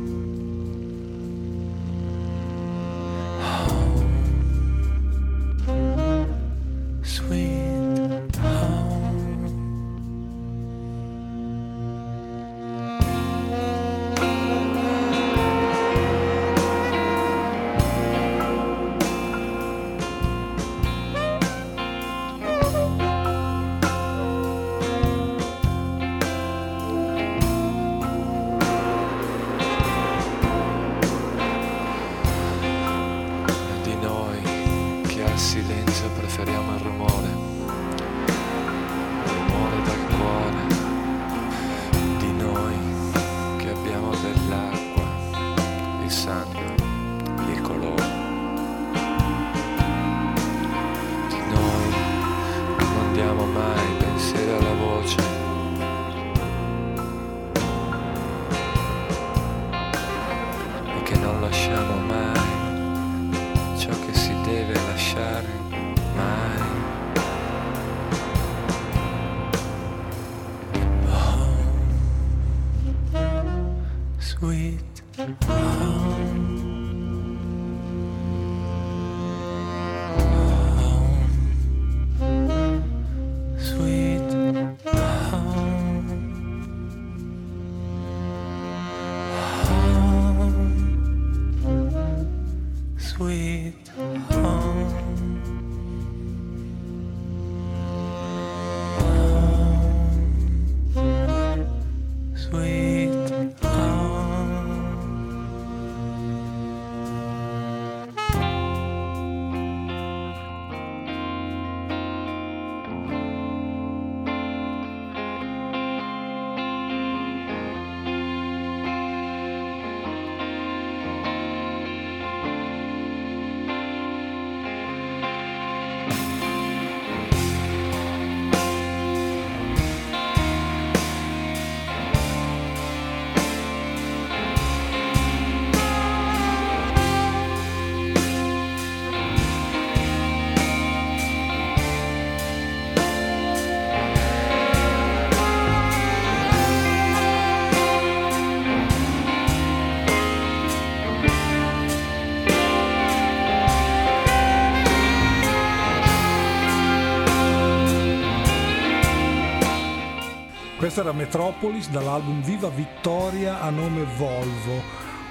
Questo 160.94 161.10
era 161.10 161.18
Metropolis 161.18 161.90
dall'album 161.90 162.40
Viva 162.40 162.68
Vittoria 162.68 163.60
a 163.60 163.68
nome 163.68 164.04
Volvo, 164.16 164.80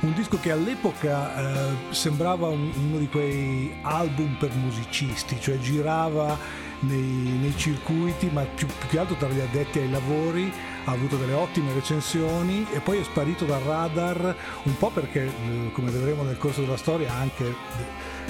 un 0.02 0.14
disco 0.14 0.38
che 0.38 0.52
all'epoca 0.52 1.38
eh, 1.38 1.94
sembrava 1.94 2.50
un- 2.50 2.70
uno 2.76 2.98
di 2.98 3.08
quei 3.08 3.74
album 3.82 4.36
per 4.38 4.54
musicisti, 4.56 5.40
cioè 5.40 5.58
girava 5.60 6.38
nei, 6.82 7.00
nei 7.00 7.56
circuiti, 7.56 8.30
ma 8.30 8.42
più, 8.42 8.68
più 8.68 8.90
che 8.90 9.00
altro 9.00 9.16
tra 9.16 9.30
gli 9.30 9.40
addetti 9.40 9.80
ai 9.80 9.90
lavori, 9.90 10.52
ha 10.84 10.92
avuto 10.92 11.16
delle 11.16 11.32
ottime 11.32 11.72
recensioni 11.72 12.68
e 12.74 12.82
poi 12.82 13.00
è 13.00 13.04
sparito 13.06 13.46
dal 13.46 13.62
radar 13.62 14.36
un 14.64 14.78
po' 14.78 14.90
perché, 14.90 15.28
eh, 15.28 15.72
come 15.72 15.92
vedremo 15.92 16.24
nel 16.24 16.38
corso 16.38 16.60
della 16.60 16.76
storia, 16.76 17.14
anche 17.14 17.46
eh, 17.46 17.54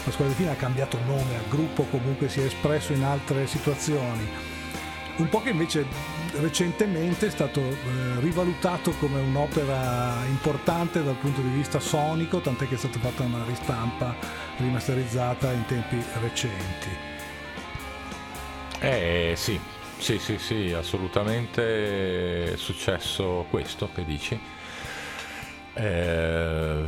la 0.03 0.11
squadra 0.11 0.27
di 0.27 0.35
fine 0.35 0.51
ha 0.51 0.55
cambiato 0.55 0.99
nome 1.07 1.35
al 1.35 1.47
gruppo, 1.49 1.87
comunque 1.89 2.29
si 2.29 2.41
è 2.41 2.43
espresso 2.43 2.93
in 2.93 3.03
altre 3.03 3.47
situazioni. 3.47 4.51
Un 5.15 5.29
po' 5.29 5.41
che 5.41 5.49
invece 5.49 5.85
recentemente 6.39 7.27
è 7.27 7.29
stato 7.29 7.59
eh, 7.59 8.19
rivalutato 8.19 8.91
come 8.91 9.19
un'opera 9.19 10.23
importante 10.27 11.03
dal 11.03 11.15
punto 11.15 11.41
di 11.41 11.49
vista 11.49 11.79
sonico, 11.79 12.39
tant'è 12.39 12.67
che 12.67 12.75
è 12.75 12.77
stata 12.77 12.99
fatta 12.99 13.23
una 13.23 13.43
ristampa 13.45 14.15
rimasterizzata 14.57 15.51
in 15.51 15.65
tempi 15.65 16.01
recenti. 16.21 16.89
Eh 18.79 19.33
sì, 19.35 19.59
sì, 19.97 20.19
sì, 20.19 20.37
sì, 20.37 20.73
assolutamente 20.73 22.53
è 22.53 22.57
successo 22.57 23.45
questo 23.49 23.89
che 23.93 24.03
dici. 24.05 24.39
Eh, 25.75 26.83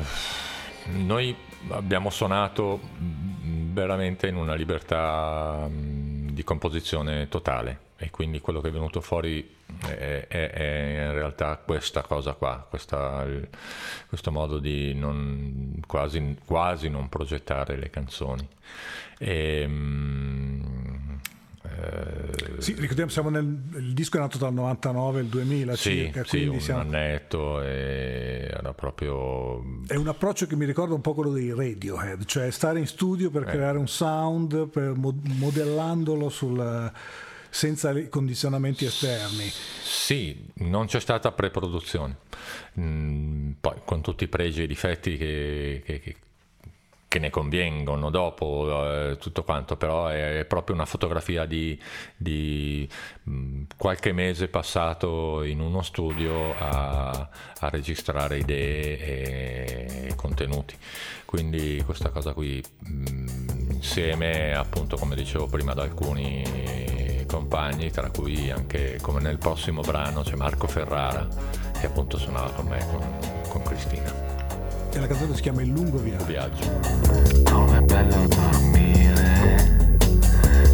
noi 0.85 1.35
abbiamo 1.69 2.09
suonato 2.09 2.79
mm, 3.01 3.73
veramente 3.73 4.27
in 4.27 4.35
una 4.35 4.53
libertà 4.53 5.67
mm, 5.67 6.29
di 6.29 6.43
composizione 6.43 7.27
totale 7.29 7.84
e 8.05 8.11
quindi 8.11 8.39
quello 8.39 8.61
che 8.61 8.67
è 8.67 8.71
venuto 8.71 9.01
fuori 9.01 9.55
è, 9.87 10.25
è- 10.27 10.51
è 10.51 11.05
in 11.07 11.13
realtà 11.13 11.55
questa 11.57 12.03
cosa 12.03 12.33
qua, 12.33 12.65
questa- 12.69 13.25
questo 14.07 14.31
modo 14.31 14.59
di 14.59 14.93
non, 14.93 15.79
quasi, 15.87 16.37
quasi 16.45 16.87
non 16.89 17.09
progettare 17.09 17.75
le 17.77 17.89
canzoni. 17.89 18.47
E, 19.17 19.65
mm, 19.67 20.63
eh, 21.63 22.61
Sì, 22.61 22.73
ricordiamo, 22.77 23.09
siamo 23.09 23.29
nel, 23.29 23.43
il 23.77 23.93
disco 23.93 24.17
è 24.17 24.19
nato 24.19 24.37
dal 24.37 24.53
99 24.53 25.19
al 25.21 25.25
2000 25.25 25.75
sì, 25.75 25.89
circa, 25.89 26.23
sì, 26.23 26.29
quindi 26.37 26.55
un 26.55 26.61
siamo- 26.61 26.81
annetto 26.81 27.61
e 27.61 28.47
era 28.51 28.73
proprio 28.73 29.63
è 29.87 29.95
un 29.95 30.07
approccio 30.07 30.45
che 30.47 30.55
mi 30.55 30.65
ricorda 30.65 30.93
un 30.93 31.01
po' 31.01 31.13
quello 31.13 31.31
dei 31.31 31.51
Radiohead, 31.53 32.25
cioè 32.25 32.51
stare 32.51 32.79
in 32.79 32.87
studio 32.87 33.29
per 33.31 33.43
Eh. 33.43 33.51
creare 33.51 33.77
un 33.77 33.87
sound, 33.87 34.67
per 34.67 34.93
mo- 34.95 35.19
modellandolo 35.23 36.29
sul- 36.29 36.91
senza 37.55 37.93
condizionamenti 38.09 38.83
esterni. 38.83 39.49
Sì, 39.81 40.45
non 40.55 40.87
c'è 40.87 40.99
stata 40.99 41.31
preproduzione, 41.31 42.17
Mm, 42.77 43.51
poi 43.61 43.75
con 43.85 44.01
tutti 44.01 44.25
i 44.25 44.27
pregi 44.27 44.63
e 44.63 44.67
difetti 44.67 45.15
che, 45.17 45.81
che- 45.85 45.99
che- 47.07 47.19
ne 47.19 47.29
convengono 47.29 48.09
dopo, 48.09 49.11
eh, 49.11 49.17
tutto 49.17 49.43
quanto, 49.43 49.77
però 49.77 50.07
è, 50.07 50.39
è 50.39 50.45
proprio 50.45 50.75
una 50.75 50.85
fotografia 50.85 51.45
di, 51.45 51.79
di, 52.17 52.85
mm, 53.29 53.63
qualche 53.77 54.11
mese 54.11 54.49
passato 54.49 55.41
in 55.43 55.61
uno 55.61 55.81
studio 55.81 56.53
a, 56.57 57.09
a 57.59 57.69
registrare 57.69 58.39
idee 58.39 58.99
e, 58.99 60.07
e 60.09 60.15
contenuti. 60.15 60.75
Quindi 61.23 61.81
questa 61.85 62.09
cosa 62.09 62.33
qui, 62.33 62.61
mm, 62.89 63.69
insieme 63.71 64.53
appunto 64.53 64.97
come 64.97 65.15
dicevo 65.15 65.47
prima 65.47 65.71
ad 65.71 65.79
alcuni 65.79 66.43
compagni, 67.35 67.91
tra 67.91 68.09
cui 68.09 68.49
anche 68.49 68.97
come 69.01 69.19
nel 69.19 69.37
prossimo 69.37 69.81
brano 69.81 70.21
c'è 70.21 70.35
Marco 70.35 70.67
Ferrara, 70.67 71.27
che 71.77 71.85
appunto 71.85 72.17
suonava 72.17 72.49
con 72.51 72.65
me, 72.67 72.79
con, 72.89 73.01
con 73.49 73.61
Cristina. 73.63 74.13
E 74.91 74.99
la 74.99 75.07
canzone 75.07 75.35
si 75.35 75.41
chiama 75.41 75.61
Il 75.61 75.69
lungo 75.69 75.97
viaggio. 75.97 76.23
Viaggio. 76.23 76.69
Com'è 77.43 77.81
bello 77.81 78.27
dormire 78.27 79.97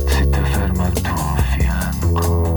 se 0.06 0.30
ti 0.30 0.40
fermo 0.40 0.84
al 0.84 1.02
tuo 1.02 1.36
fianco 1.58 2.51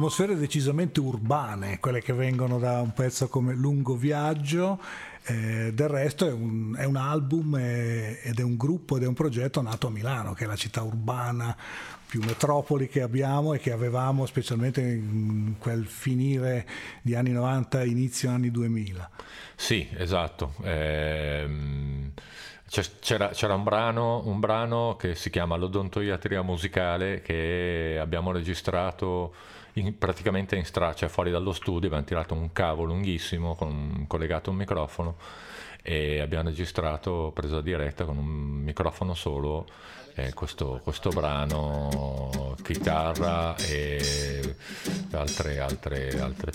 atmosfere 0.00 0.34
decisamente 0.34 0.98
urbane, 0.98 1.78
quelle 1.78 2.00
che 2.00 2.14
vengono 2.14 2.58
da 2.58 2.80
un 2.80 2.94
pezzo 2.94 3.28
come 3.28 3.52
Lungo 3.52 3.96
Viaggio. 3.96 4.80
Eh, 5.24 5.72
del 5.74 5.88
resto 5.88 6.26
è 6.26 6.32
un, 6.32 6.74
è 6.74 6.84
un 6.84 6.96
album 6.96 7.54
eh, 7.56 8.18
ed 8.22 8.38
è 8.38 8.42
un 8.42 8.56
gruppo 8.56 8.96
ed 8.96 9.02
è 9.02 9.06
un 9.06 9.12
progetto 9.12 9.60
nato 9.60 9.88
a 9.88 9.90
Milano, 9.90 10.32
che 10.32 10.44
è 10.44 10.46
la 10.46 10.56
città 10.56 10.82
urbana 10.82 11.54
più 12.06 12.22
metropoli 12.24 12.88
che 12.88 13.02
abbiamo 13.02 13.52
e 13.52 13.58
che 13.58 13.72
avevamo 13.72 14.24
specialmente 14.24 14.80
in 14.80 15.56
quel 15.58 15.84
finire 15.84 16.66
di 17.02 17.14
anni 17.14 17.32
90, 17.32 17.84
inizio 17.84 18.30
anni 18.30 18.50
2000. 18.50 19.10
Sì, 19.54 19.86
esatto. 19.96 20.54
Ehm, 20.62 22.12
c'era, 23.00 23.28
c'era 23.28 23.54
un, 23.54 23.64
brano, 23.64 24.22
un 24.24 24.40
brano 24.40 24.96
che 24.96 25.14
si 25.14 25.28
chiama 25.28 25.56
L'odontoiatria 25.56 26.40
musicale 26.40 27.20
che 27.20 27.98
abbiamo 28.00 28.32
registrato 28.32 29.34
in- 29.74 29.96
praticamente 29.98 30.56
in 30.56 30.64
strada, 30.64 30.94
cioè 30.94 31.08
fuori 31.08 31.30
dallo 31.30 31.52
studio, 31.52 31.86
abbiamo 31.88 32.04
tirato 32.04 32.34
un 32.34 32.52
cavo 32.52 32.84
lunghissimo 32.84 33.54
con 33.54 34.04
collegato 34.06 34.50
a 34.50 34.52
un 34.52 34.58
microfono 34.58 35.16
e 35.82 36.20
abbiamo 36.20 36.48
registrato 36.48 37.30
presa 37.34 37.58
a 37.58 37.62
diretta 37.62 38.04
con 38.04 38.18
un 38.18 38.26
microfono 38.26 39.14
solo 39.14 39.66
eh, 40.16 40.34
questo, 40.34 40.80
questo 40.82 41.08
brano, 41.10 42.54
chitarra 42.62 43.56
e 43.56 44.56
altre, 45.12 45.60
altre, 45.60 46.20
altre 46.20 46.52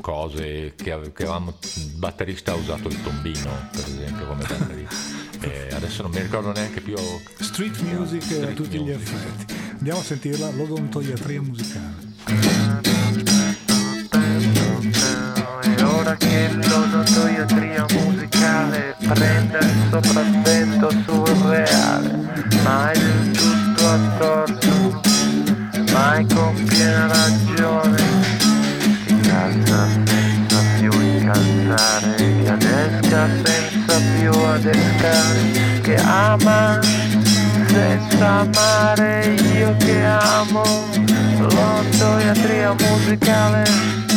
cose 0.00 0.74
che, 0.76 0.92
ave- 0.92 1.12
che 1.12 1.22
avevamo, 1.24 1.54
il 1.76 1.94
batterista 1.96 2.52
ha 2.52 2.54
usato 2.54 2.88
il 2.88 3.02
tombino 3.02 3.50
per 3.72 3.80
esempio 3.84 4.26
come 4.26 4.44
batteria. 4.46 4.88
E 5.40 5.68
adesso 5.70 6.02
non 6.02 6.10
mi 6.10 6.20
ricordo 6.20 6.50
neanche 6.50 6.80
più 6.80 6.96
Street 6.96 7.78
music 7.82 8.22
a 8.22 8.24
Street 8.24 8.54
tutti 8.54 8.76
gli 8.76 8.90
music. 8.90 9.12
effetti. 9.14 9.54
Andiamo 9.76 10.00
a 10.00 10.02
sentirla, 10.02 10.50
l'odontoiatria 10.50 11.40
musicale. 11.40 12.57
Che 16.38 16.68
l'odontoiatria 16.68 17.84
musicale 17.94 18.94
prende 19.08 19.58
il 19.58 19.88
sopravvento 19.90 20.90
sul 21.04 21.26
reale, 21.48 22.10
mai 22.62 22.96
del 22.96 23.30
tutto 23.32 23.92
attorto, 23.92 25.00
mai 25.92 26.24
con 26.32 26.54
piena 26.64 27.08
ragione, 27.08 28.02
si 29.04 29.20
calza 29.20 29.88
senza 30.04 30.62
più 30.78 30.92
incalzare, 31.00 32.14
che 32.14 32.48
adesca 32.48 33.28
senza 33.44 34.00
più 34.16 34.30
adescare, 34.30 35.80
che 35.82 35.96
ama 35.96 36.78
senza 37.66 38.28
amare, 38.28 39.34
io 39.56 39.76
che 39.78 40.04
amo 40.04 40.62
l'odontoiatria 41.38 42.74
musicale. 42.78 44.07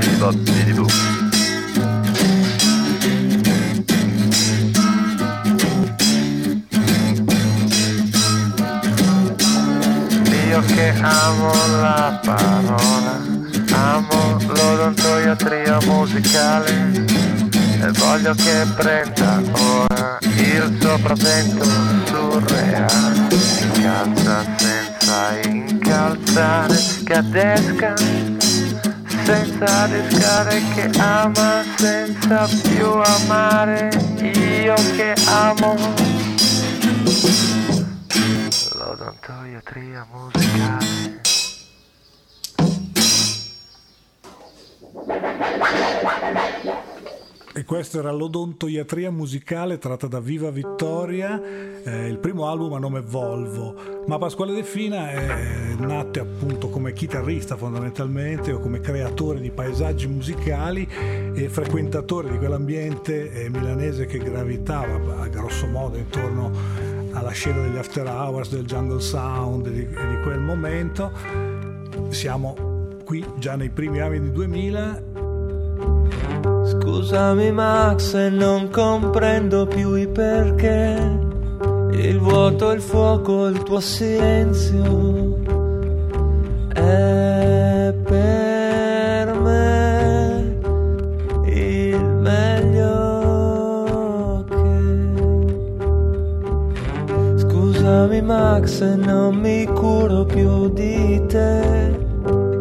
Bidibop, 0.00 0.34
bidibop. 0.34 0.90
Io 10.48 10.60
che 10.62 10.94
amo 11.00 11.52
la 11.80 12.18
parola, 12.24 13.20
amo 13.72 14.38
l'odontoiatria 14.46 15.78
musicale 15.84 17.04
e 17.82 17.90
voglio 17.92 18.34
che 18.34 18.66
prenda 18.76 19.40
ora 19.52 20.18
il 20.22 20.78
sopravvento 20.80 21.64
surreale. 22.06 23.28
Incalza 23.60 24.44
senza 24.56 25.40
incalzare, 25.44 26.76
che 27.04 27.14
adesca 27.14 27.94
senza 29.24 29.86
riscare 29.86 30.62
che 30.74 30.90
ama 30.98 31.62
senza 31.76 32.48
più 32.62 32.86
amare 32.92 33.88
io 34.20 34.74
che 34.96 35.14
amo. 35.26 35.74
L'odontoiatria 38.74 40.06
musicale 40.10 41.20
E 47.52 47.64
questo 47.64 47.98
era 47.98 48.12
l'odontoiatria 48.12 49.10
musicale 49.10 49.78
tratta 49.78 50.06
da 50.06 50.20
Viva 50.20 50.50
Vittoria, 50.50 51.42
eh, 51.82 52.06
il 52.06 52.18
primo 52.18 52.46
album 52.46 52.74
a 52.74 52.78
nome 52.78 53.00
Volvo. 53.00 54.04
Ma 54.06 54.18
Pasquale 54.18 54.54
De 54.54 54.62
Fina 54.62 55.10
è 55.10 55.74
nato 55.76 56.20
appunto 56.20 56.68
come 56.68 56.92
chitarrista 56.92 57.56
fondamentalmente 57.56 58.52
o 58.52 58.60
come 58.60 58.78
creatore 58.78 59.40
di 59.40 59.50
paesaggi 59.50 60.06
musicali 60.06 60.88
e 61.34 61.48
frequentatore 61.48 62.30
di 62.30 62.38
quell'ambiente 62.38 63.32
eh, 63.32 63.50
milanese 63.50 64.06
che 64.06 64.18
gravitava 64.18 65.20
a 65.20 65.26
grosso 65.26 65.66
modo 65.66 65.96
intorno 65.96 66.52
alla 67.10 67.32
scena 67.32 67.62
degli 67.62 67.78
after 67.78 68.06
hours, 68.06 68.48
del 68.50 68.64
jungle 68.64 69.00
sound 69.00 69.68
di, 69.68 69.88
di 69.88 70.20
quel 70.22 70.38
momento. 70.38 71.10
Siamo 72.10 72.94
qui 73.04 73.26
già 73.38 73.56
nei 73.56 73.70
primi 73.70 73.98
anni 73.98 74.20
di 74.20 74.30
2000 74.30 75.19
Scusami 76.64 77.50
Max 77.52 78.10
se 78.10 78.28
non 78.28 78.68
comprendo 78.70 79.66
più 79.66 79.94
i 79.94 80.06
perché. 80.06 81.28
Il 81.92 82.18
vuoto, 82.18 82.70
il 82.72 82.80
fuoco, 82.80 83.46
il 83.46 83.62
tuo 83.62 83.78
silenzio 83.80 85.38
È 86.72 87.94
per 88.04 89.34
me 89.38 90.58
il 91.46 92.00
meglio 92.00 92.84
che 94.48 94.80
Scusami 97.36 98.22
Max 98.22 98.78
se 98.78 98.96
non 98.96 99.34
mi 99.36 99.66
curo 99.66 100.24
più 100.24 100.68
di 100.70 101.22
te. 101.26 101.98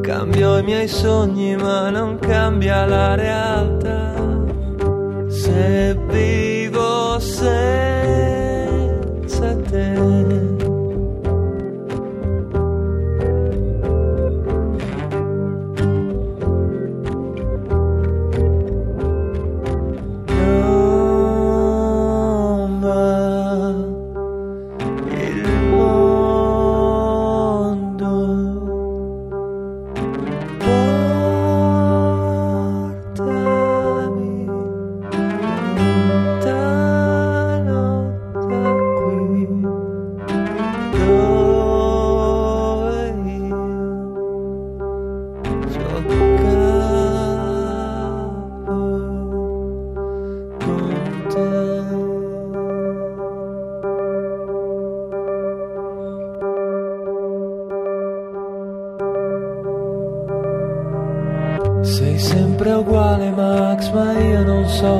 Cambio 0.01 0.57
i 0.57 0.63
miei 0.63 0.87
sogni 0.87 1.55
ma 1.55 1.89
non 1.89 2.17
cambia 2.19 2.85
la 2.85 3.15
realtà 3.15 3.88
Se 5.59 5.93
vivo 6.07 7.19
senza 7.19 8.38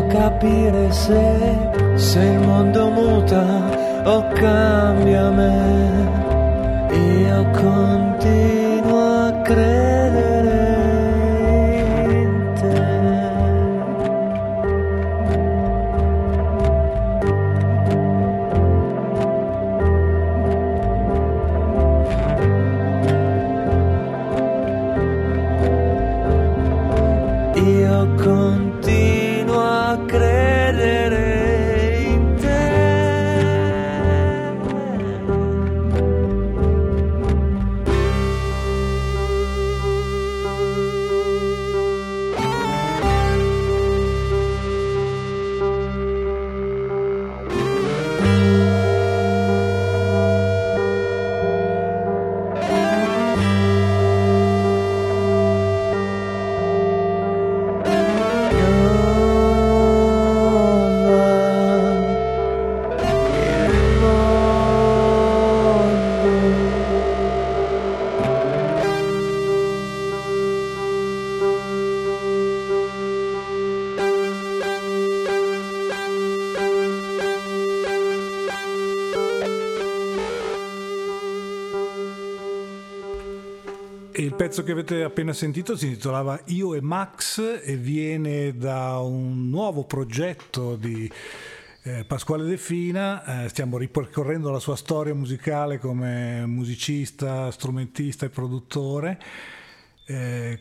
capire 0.09 0.91
se, 0.91 1.21
se 1.95 2.19
il 2.19 2.39
mondo 2.39 2.89
muta 2.89 3.45
o 4.05 4.23
cambia 4.33 5.29
me. 5.31 5.53
Io 6.91 7.49
continuo 7.51 7.98
pezzo 84.59 84.63
che 84.63 84.71
avete 84.71 85.03
appena 85.03 85.31
sentito 85.33 85.77
si 85.77 85.87
intitolava 85.87 86.39
Io 86.47 86.73
e 86.73 86.81
Max 86.81 87.61
e 87.63 87.75
viene 87.77 88.55
da 88.57 88.99
un 88.99 89.47
nuovo 89.49 89.83
progetto 89.85 90.75
di 90.75 91.09
eh, 91.83 92.03
Pasquale 92.05 92.43
De 92.45 92.57
Fina. 92.57 93.43
Eh, 93.45 93.49
stiamo 93.49 93.77
ripercorrendo 93.77 94.51
la 94.51 94.59
sua 94.59 94.75
storia 94.75 95.13
musicale 95.13 95.77
come 95.79 96.45
musicista, 96.45 97.49
strumentista 97.51 98.25
e 98.25 98.29
produttore. 98.29 99.19
Eh, 100.05 100.59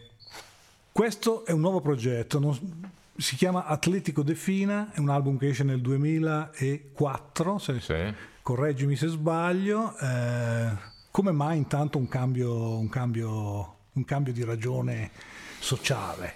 questo 0.93 1.45
è 1.45 1.53
un 1.53 1.61
nuovo 1.61 1.81
progetto, 1.81 2.39
non- 2.39 2.93
si 3.17 3.35
chiama 3.35 3.65
Atletico 3.67 4.23
De 4.23 4.37
Fina, 4.37 4.93
è 4.93 5.01
un 5.01 5.09
album 5.09 5.39
che 5.39 5.49
esce 5.49 5.65
nel 5.65 5.81
2004, 5.81 7.59
se, 7.59 7.81
Sì. 7.81 8.15
correggimi 8.43 8.95
se 8.95 9.09
sbaglio. 9.09 9.97
eh, 9.99 10.97
come 11.11 11.33
mai 11.33 11.57
intanto 11.57 11.99
un 11.99 12.07
cambio, 12.07 12.79
un 12.79 12.89
cambio, 12.89 13.78
un 13.99 14.05
cambio 14.05 14.33
di 14.33 14.45
ragione 14.45 15.11
sociale? 15.59 16.35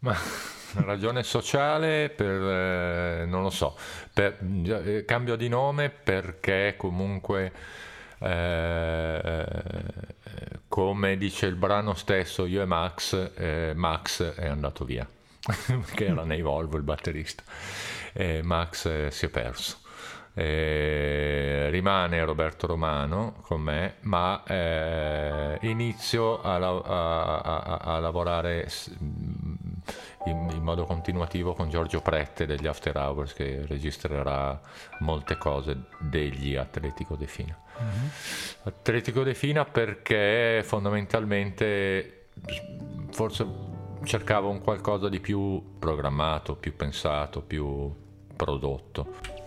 Ma 0.00 0.14
ragione 0.84 1.22
sociale 1.22 2.10
per, 2.10 2.30
eh, 2.30 3.24
non 3.26 3.42
lo 3.42 3.50
so, 3.50 3.76
per, 4.12 4.38
eh, 4.42 5.04
cambio 5.06 5.34
di 5.34 5.48
nome 5.48 5.88
perché 5.88 6.74
comunque, 6.76 7.52
eh, 8.18 9.18
eh, 9.24 10.60
come 10.68 11.16
dice 11.16 11.46
il 11.46 11.56
brano 11.56 11.94
stesso, 11.94 12.44
io 12.44 12.60
e 12.60 12.66
Max, 12.66 13.32
eh, 13.34 13.72
Max 13.74 14.34
è 14.34 14.46
andato 14.46 14.84
via, 14.84 15.08
che 15.94 16.04
era 16.04 16.24
nei 16.24 16.42
Volvo 16.42 16.76
il 16.76 16.82
batterista, 16.82 17.42
e 18.12 18.42
Max 18.42 18.84
eh, 18.84 19.10
si 19.10 19.24
è 19.24 19.28
perso. 19.30 19.86
Eh, 20.40 21.66
rimane 21.70 22.24
Roberto 22.24 22.68
Romano 22.68 23.34
con 23.42 23.60
me, 23.60 23.94
ma 24.02 24.40
eh, 24.46 25.58
inizio 25.62 26.40
a, 26.40 26.54
a- 26.54 27.40
a- 27.40 27.76
a 27.78 27.98
lavorare 27.98 28.68
s- 28.68 28.94
in, 30.26 30.48
in 30.54 30.62
modo 30.62 30.84
continuativo 30.84 31.54
con 31.54 31.68
Giorgio 31.68 32.00
Prette 32.02 32.46
degli 32.46 32.68
After 32.68 32.96
Hours 32.96 33.32
che 33.34 33.64
registrerà 33.66 34.60
molte 35.00 35.36
cose 35.38 35.76
degli 35.98 36.54
Atletico 36.54 37.16
De 37.16 37.26
Fina. 37.26 37.58
Atletico 38.62 39.24
De 39.24 39.34
Fina 39.34 39.64
perché 39.64 40.62
fondamentalmente 40.64 42.26
forse 43.10 43.44
cercavo 44.04 44.50
un 44.50 44.60
qualcosa 44.60 45.08
di 45.08 45.18
più 45.18 45.78
programmato, 45.80 46.54
più 46.54 46.76
pensato, 46.76 47.40
più 47.42 47.92
prodotto. 48.36 49.37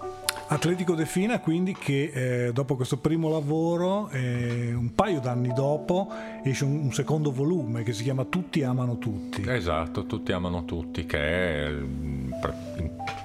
Atletico 0.52 0.96
De 0.96 1.06
Fina 1.06 1.40
quindi 1.40 1.74
che 1.74 2.12
eh, 2.48 2.52
dopo 2.52 2.76
questo 2.76 2.98
primo 2.98 3.30
lavoro, 3.30 4.10
eh, 4.10 4.74
un 4.74 4.94
paio 4.94 5.22
d'anni 5.22 5.54
dopo, 5.54 6.10
esce 6.44 6.66
un, 6.66 6.76
un 6.84 6.92
secondo 6.92 7.32
volume 7.32 7.84
che 7.84 7.94
si 7.94 8.04
chiama 8.04 8.26
Tutti 8.26 8.62
amano 8.62 8.98
tutti. 8.98 9.44
Esatto, 9.48 10.06
tutti 10.06 10.34
amano 10.34 10.66
tutti, 10.66 11.06
che 11.06 11.20
è 11.68 11.70
mm, 11.70 12.32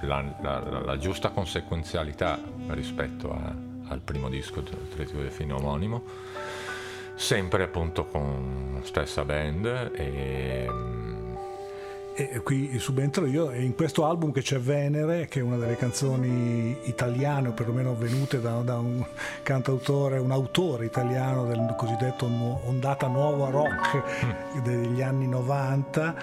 la, 0.02 0.22
la- 0.40 0.60
la- 0.70 0.80
la 0.84 0.96
giusta 0.98 1.30
conseguenzialità 1.30 2.38
rispetto 2.68 3.32
a- 3.32 3.54
al 3.88 4.00
primo 4.02 4.28
disco 4.28 4.60
di 4.60 4.70
Atletico 4.70 5.20
De 5.20 5.30
Fino 5.30 5.56
omonimo. 5.56 6.02
Sempre 7.16 7.64
appunto 7.64 8.06
con 8.06 8.80
stessa 8.84 9.24
band 9.24 9.90
e 9.96 10.66
mm, 10.70 11.25
E 12.18 12.40
qui 12.42 12.78
subentro 12.78 13.26
io 13.26 13.50
e 13.50 13.62
in 13.62 13.74
questo 13.74 14.06
album 14.06 14.32
che 14.32 14.40
c'è 14.40 14.58
Venere, 14.58 15.26
che 15.26 15.40
è 15.40 15.42
una 15.42 15.58
delle 15.58 15.76
canzoni 15.76 16.74
italiane, 16.84 17.48
o 17.48 17.52
perlomeno 17.52 17.94
venute 17.94 18.40
da, 18.40 18.52
da 18.62 18.78
un 18.78 19.04
cantautore, 19.42 20.18
un 20.18 20.30
autore 20.30 20.86
italiano 20.86 21.44
del 21.44 21.74
cosiddetto 21.76 22.24
ondata 22.64 23.06
nuova 23.06 23.50
rock 23.50 24.62
degli 24.62 25.02
anni 25.02 25.28
90, 25.28 26.14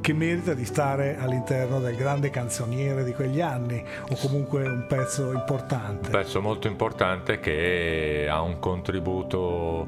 che 0.00 0.14
merita 0.14 0.54
di 0.54 0.64
stare 0.64 1.18
all'interno 1.18 1.80
del 1.80 1.96
grande 1.96 2.30
canzoniere 2.30 3.04
di 3.04 3.12
quegli 3.12 3.42
anni, 3.42 3.84
o 4.08 4.16
comunque 4.16 4.66
un 4.66 4.86
pezzo 4.88 5.32
importante. 5.32 6.06
un 6.06 6.12
pezzo 6.12 6.40
molto 6.40 6.66
importante 6.66 7.40
che 7.40 8.26
ha 8.26 8.40
un 8.40 8.58
contributo 8.58 9.86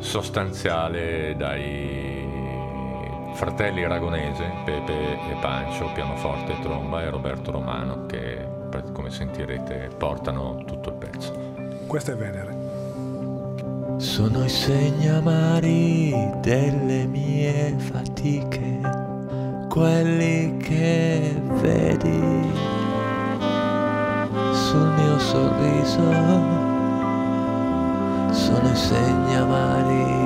sostanziale 0.00 1.34
dai 1.38 2.31
fratelli 3.32 3.84
Aragonese, 3.84 4.50
Pepe 4.64 4.92
e 4.92 5.36
Pancio, 5.40 5.90
pianoforte 5.92 6.52
e 6.52 6.60
tromba, 6.60 7.02
e 7.02 7.10
Roberto 7.10 7.50
Romano, 7.50 8.06
che 8.06 8.46
come 8.92 9.10
sentirete 9.10 9.90
portano 9.96 10.62
tutto 10.64 10.90
il 10.90 10.94
pezzo. 10.96 11.32
Questo 11.86 12.12
è 12.12 12.16
Venere. 12.16 12.54
Sono 13.98 14.44
i 14.44 14.48
segni 14.48 15.08
amari 15.08 16.14
delle 16.40 17.06
mie 17.06 17.74
fatiche, 17.78 18.80
quelli 19.68 20.56
che 20.56 21.34
vedi 21.60 22.50
sul 24.52 24.88
mio 24.96 25.18
sorriso. 25.18 26.10
Sono 28.32 28.70
i 28.70 28.76
segni 28.76 29.36
amari 29.36 30.21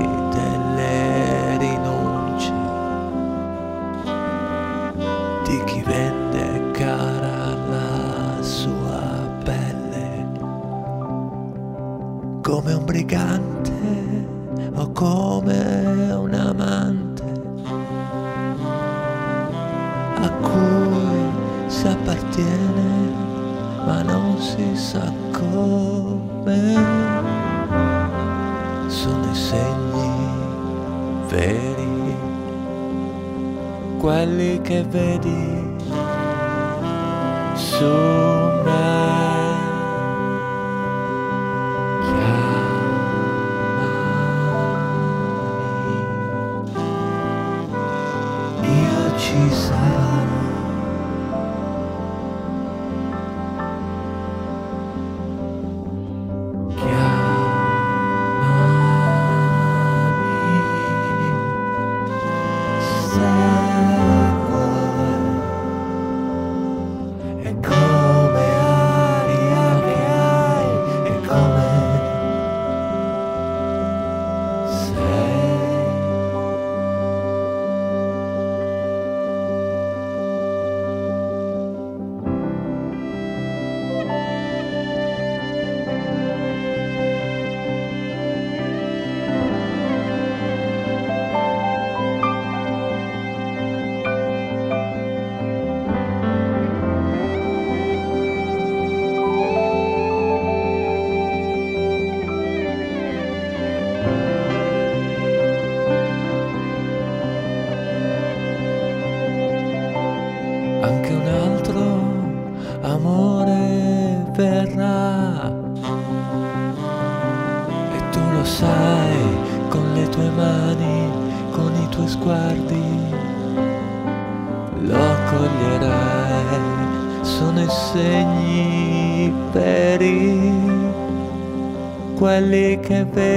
quelli 132.87 133.11
che 133.11 133.36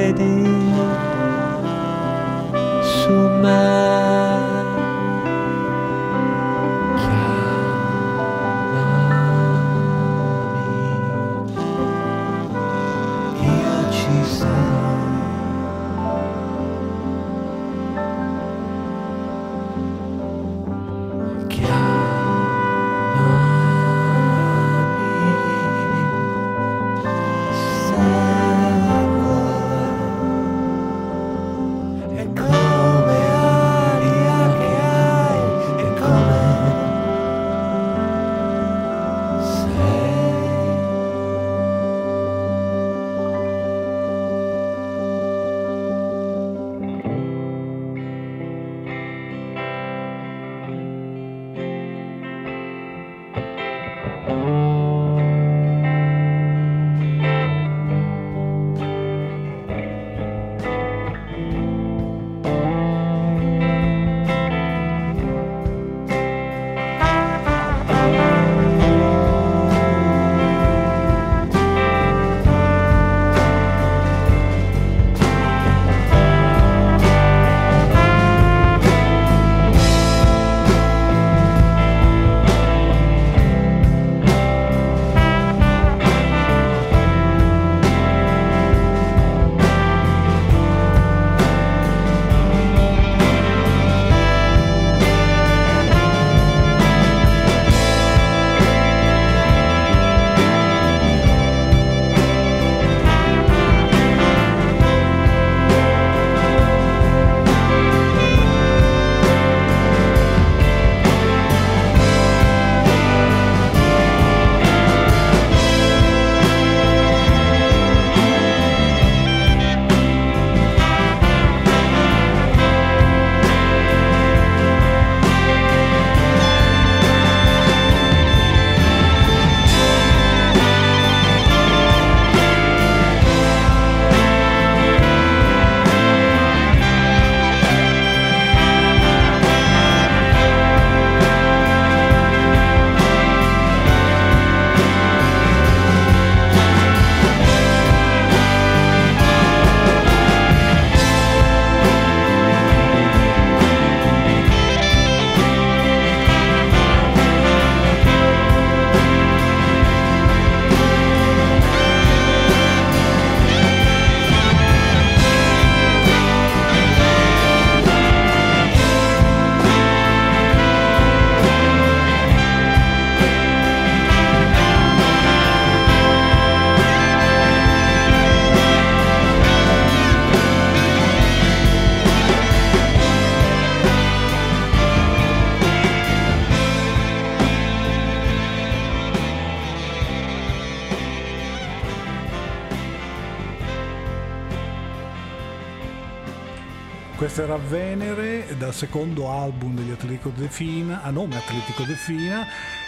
Questo 197.39 197.55
era 197.55 197.67
Venere 197.69 198.57
dal 198.57 198.73
secondo 198.73 199.29
album 199.29 199.73
degli 199.73 199.91
Atletico 199.91 200.27
De 200.27 200.49
Fina, 200.49 201.03
a 201.03 201.09
nome 201.09 201.37
Atletico 201.37 201.83
De 201.83 201.93
Fina, 201.93 202.45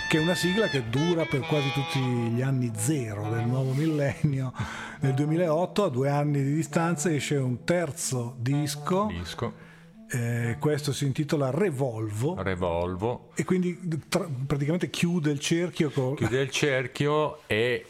che 0.09 0.17
è 0.17 0.21
una 0.21 0.35
sigla 0.35 0.67
che 0.67 0.89
dura 0.89 1.23
per 1.23 1.39
quasi 1.47 1.71
tutti 1.71 1.99
gli 1.99 2.41
anni 2.41 2.69
zero 2.75 3.29
del 3.29 3.45
nuovo 3.45 3.71
millennio. 3.71 4.51
Nel 4.99 5.13
2008, 5.13 5.85
a 5.85 5.89
due 5.89 6.09
anni 6.09 6.43
di 6.43 6.53
distanza, 6.53 7.09
esce 7.09 7.37
un 7.37 7.63
terzo 7.63 8.35
disco, 8.39 9.07
Disco, 9.09 9.53
eh, 10.09 10.57
questo 10.59 10.91
si 10.91 11.05
intitola 11.05 11.49
Revolvo 11.49 12.35
Revolvo, 12.43 13.29
e 13.35 13.45
quindi 13.45 13.79
tra- 14.09 14.27
praticamente 14.45 14.89
chiude 14.89 15.31
il 15.31 15.39
cerchio 15.39 15.91
con... 15.91 16.15
chiude 16.15 16.41
il 16.41 16.49
cerchio 16.49 17.39
e 17.47 17.85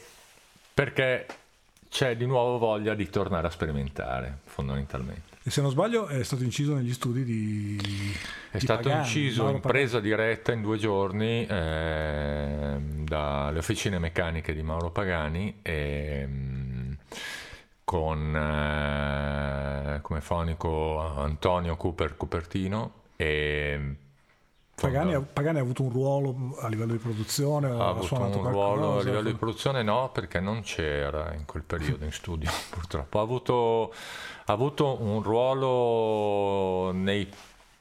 perché 0.71 1.25
c'è 1.89 2.15
di 2.15 2.27
nuovo 2.27 2.59
voglia 2.59 2.93
di 2.93 3.09
tornare 3.09 3.47
a 3.47 3.49
sperimentare, 3.49 4.37
fondamentalmente. 4.43 5.30
E 5.43 5.49
se 5.49 5.61
non 5.61 5.71
sbaglio 5.71 6.05
è 6.05 6.23
stato 6.23 6.43
inciso 6.43 6.75
negli 6.75 6.93
studi 6.93 7.23
di... 7.23 7.77
È 8.51 8.57
di 8.57 8.63
stato 8.63 8.83
Pagani, 8.83 9.01
inciso 9.01 9.49
in 9.49 9.59
presa 9.59 9.99
diretta 9.99 10.51
in 10.51 10.61
due 10.61 10.77
giorni 10.77 11.47
eh, 11.47 12.77
dalle 12.79 13.57
officine 13.57 13.97
meccaniche 13.97 14.53
di 14.53 14.61
Mauro 14.61 14.91
Pagani 14.91 15.59
e, 15.63 16.27
mm, 16.27 16.91
con 17.83 18.35
eh, 18.35 19.99
come 20.01 20.21
fonico 20.21 20.99
Antonio 20.99 21.75
Cooper 21.75 22.15
Cupertino 22.15 22.93
e 23.15 23.95
Pagani, 24.81 25.13
ha- 25.13 25.21
Pagani 25.21 25.59
ha 25.59 25.61
avuto 25.61 25.83
un 25.83 25.91
ruolo 25.91 26.57
a 26.59 26.67
livello 26.67 26.93
di 26.93 26.97
produzione? 26.97 27.69
ha 27.69 27.89
avuto 27.89 28.07
suonato 28.07 28.39
un 28.39 28.49
ruolo 28.49 28.99
a 28.99 29.03
livello 29.03 29.29
di 29.29 29.35
produzione 29.35 29.83
no 29.83 30.09
perché 30.11 30.39
non 30.39 30.61
c'era 30.61 31.33
in 31.33 31.45
quel 31.45 31.63
periodo 31.63 32.03
in 32.03 32.11
studio 32.11 32.49
purtroppo 32.71 33.19
ha 33.19 33.21
avuto, 33.21 33.93
ha 34.51 34.53
avuto 34.53 35.01
un 35.01 35.23
ruolo 35.23 36.91
nei 36.91 37.31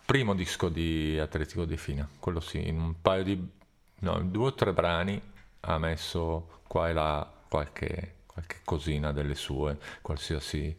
primo 0.06 0.34
disco 0.34 0.68
di 0.68 1.18
Atletico 1.18 1.64
di 1.64 1.76
Fina 1.76 2.08
quello 2.20 2.38
sì 2.38 2.68
in 2.68 2.80
un 2.80 2.94
paio 3.02 3.24
di 3.24 3.50
no, 3.98 4.20
due 4.22 4.46
o 4.46 4.54
tre 4.54 4.72
brani 4.72 5.20
ha 5.60 5.78
messo 5.78 6.60
qua 6.68 6.88
e 6.88 6.92
là 6.92 7.28
qualche, 7.48 8.18
qualche 8.24 8.60
cosina 8.64 9.12
delle 9.12 9.34
sue 9.34 9.78
qualsiasi, 10.00 10.76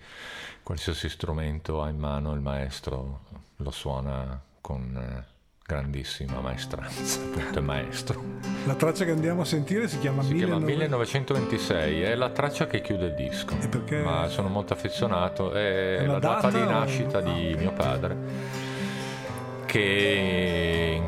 qualsiasi 0.64 1.10
strumento 1.10 1.82
ha 1.82 1.90
in 1.90 2.00
mano 2.00 2.34
il 2.34 2.40
maestro 2.40 3.26
lo 3.58 3.72
suona 3.72 4.42
con 4.62 4.96
eh, 4.96 5.31
grandissima 5.72 6.42
maestranza 6.42 7.22
appunto 7.24 7.60
è 7.60 7.62
maestro 7.62 8.22
La 8.66 8.76
traccia 8.76 9.06
che 9.06 9.12
andiamo 9.12 9.42
a 9.42 9.46
sentire 9.46 9.88
si 9.88 10.00
chiama, 10.00 10.22
si 10.22 10.34
chiama 10.34 10.58
1900 10.58 11.34
1926, 11.34 12.02
è 12.02 12.16
la 12.16 12.30
traccia 12.30 12.68
che 12.68 12.82
chiude 12.82 13.08
il 13.08 13.16
disco. 13.16 13.56
E 13.60 13.68
perché? 13.68 14.02
Ma 14.02 14.28
sono 14.28 14.50
molto 14.50 14.74
affezionato, 14.74 15.52
è, 15.52 16.06
la 16.06 16.20
data, 16.20 16.50
data 16.50 16.58
di 16.58 16.64
o- 16.64 16.70
nascita 16.70 17.22
di 17.22 17.54
ah, 17.54 17.58
mio 17.58 17.72
padre, 17.72 18.18
che 19.66 21.02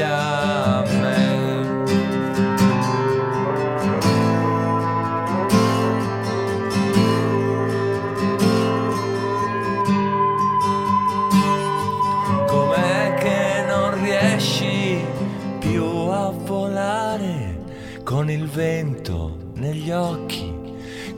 vento 18.54 19.38
negli 19.56 19.89
occhi 19.91 20.54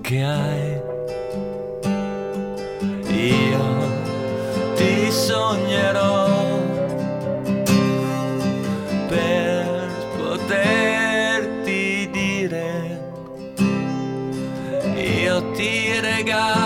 che 0.02 0.24
hai? 0.24 0.82
Io 3.10 3.62
ti 4.76 5.10
sognerò 5.10 6.28
per 9.08 9.90
poterti 10.18 12.10
dire 12.12 13.02
io 14.96 15.52
ti 15.54 16.00
regalo 16.00 16.62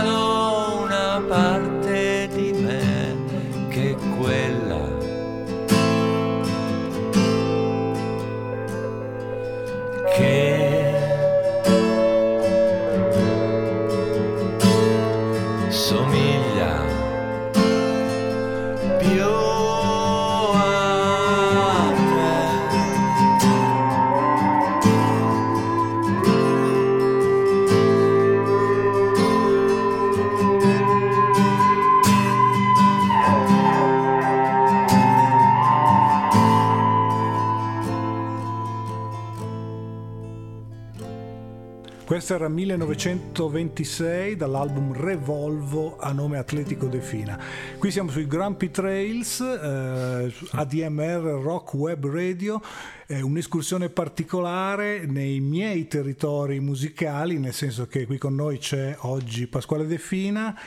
era 42.33 42.49
1926 42.49 44.35
dall'album 44.35 44.93
Revolvo 44.93 45.97
a 45.97 46.11
nome 46.11 46.37
Atletico 46.37 46.87
De 46.87 46.99
Fina. 46.99 47.39
Qui 47.77 47.91
siamo 47.91 48.09
sui 48.09 48.27
Grumpy 48.27 48.69
Trails, 48.69 49.39
eh, 49.39 50.33
ADMR 50.51 51.39
Rock 51.41 51.73
Web 51.75 52.07
Radio, 52.07 52.61
è 53.05 53.21
un'escursione 53.21 53.89
particolare 53.89 55.05
nei 55.05 55.39
miei 55.39 55.87
territori 55.87 56.59
musicali, 56.59 57.39
nel 57.39 57.53
senso 57.53 57.87
che 57.87 58.05
qui 58.05 58.17
con 58.17 58.35
noi 58.35 58.57
c'è 58.57 58.95
oggi 59.01 59.47
Pasquale 59.47 59.85
De 59.85 59.97
Fina 59.97 60.59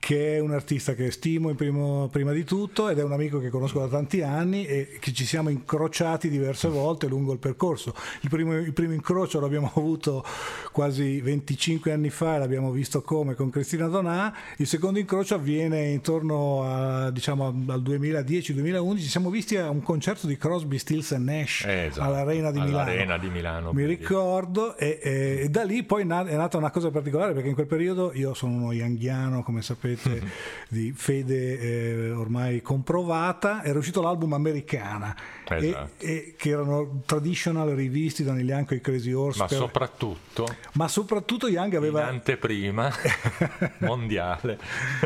che 0.00 0.36
è 0.36 0.40
un 0.40 0.50
artista 0.52 0.94
che 0.94 1.10
stimo 1.10 1.52
primo- 1.54 2.08
prima 2.10 2.32
di 2.32 2.42
tutto 2.42 2.88
ed 2.88 2.98
è 2.98 3.02
un 3.02 3.12
amico 3.12 3.38
che 3.38 3.50
conosco 3.50 3.80
da 3.80 3.86
tanti 3.86 4.22
anni 4.22 4.64
e 4.64 4.96
che 4.98 5.12
ci 5.12 5.26
siamo 5.26 5.50
incrociati 5.50 6.30
diverse 6.30 6.68
volte 6.68 7.06
lungo 7.06 7.34
il 7.34 7.38
percorso. 7.38 7.94
Il 8.22 8.30
primo, 8.30 8.56
il 8.56 8.72
primo 8.72 8.94
incrocio 8.94 9.40
l'abbiamo 9.40 9.70
avuto 9.76 10.24
quasi 10.72 11.20
25 11.20 11.92
anni 11.92 12.08
fa 12.08 12.38
l'abbiamo 12.38 12.70
visto 12.70 13.02
come 13.02 13.34
con 13.34 13.50
Cristina 13.50 13.88
Donà, 13.88 14.34
il 14.56 14.66
secondo 14.66 14.98
incrocio 14.98 15.34
avviene 15.34 15.88
intorno 15.90 16.62
a, 16.64 17.10
diciamo, 17.10 17.48
al 17.68 17.82
2010-2011, 17.82 18.96
ci 19.00 19.08
siamo 19.08 19.28
visti 19.28 19.56
a 19.58 19.68
un 19.68 19.82
concerto 19.82 20.26
di 20.26 20.38
Crosby, 20.38 20.78
Stills 20.78 21.10
Nash 21.12 21.64
Eh, 21.66 21.84
esatto, 21.88 22.08
all'Arena 22.08 22.50
di 22.50 22.58
Milano. 22.60 22.78
all'Arena 22.78 23.18
di 23.18 23.28
Milano, 23.28 23.72
Mi 23.74 23.84
ricordo 23.84 24.78
e, 24.78 24.98
e- 25.02 25.40
e 25.42 25.48
da 25.50 25.62
lì 25.62 25.82
poi 25.82 26.02
è 26.02 26.04
nata 26.04 26.56
una 26.56 26.70
cosa 26.70 26.90
particolare 26.90 27.34
perché 27.34 27.48
in 27.48 27.54
quel 27.54 27.66
periodo 27.66 28.12
io 28.14 28.32
sono 28.32 28.54
uno 28.54 28.72
younghiano 28.72 29.42
come 29.42 29.60
sapete 29.60 29.88
di 30.68 30.92
fede 30.92 31.58
eh, 31.58 32.10
ormai 32.12 32.62
comprovata 32.62 33.62
era 33.64 33.78
uscito 33.78 34.00
l'album 34.00 34.32
Americana 34.32 35.14
e- 35.48 35.66
Esatto. 35.66 35.90
e, 36.04 36.34
che 36.36 36.50
erano 36.50 37.02
traditional 37.04 37.68
rivisti 37.70 38.22
da 38.22 38.32
Neil 38.32 38.48
Young 38.48 38.70
e 38.72 38.80
Crazy 38.80 39.12
Horse 39.12 39.38
Ma 39.40 39.46
per- 39.46 39.58
soprattutto 39.58 40.46
ma 40.74 40.86
soprattutto 40.88 41.48
Young 41.48 41.72
in 41.72 41.76
aveva 41.78 42.06
anteprima 42.06 42.88
mondiale 43.78 44.58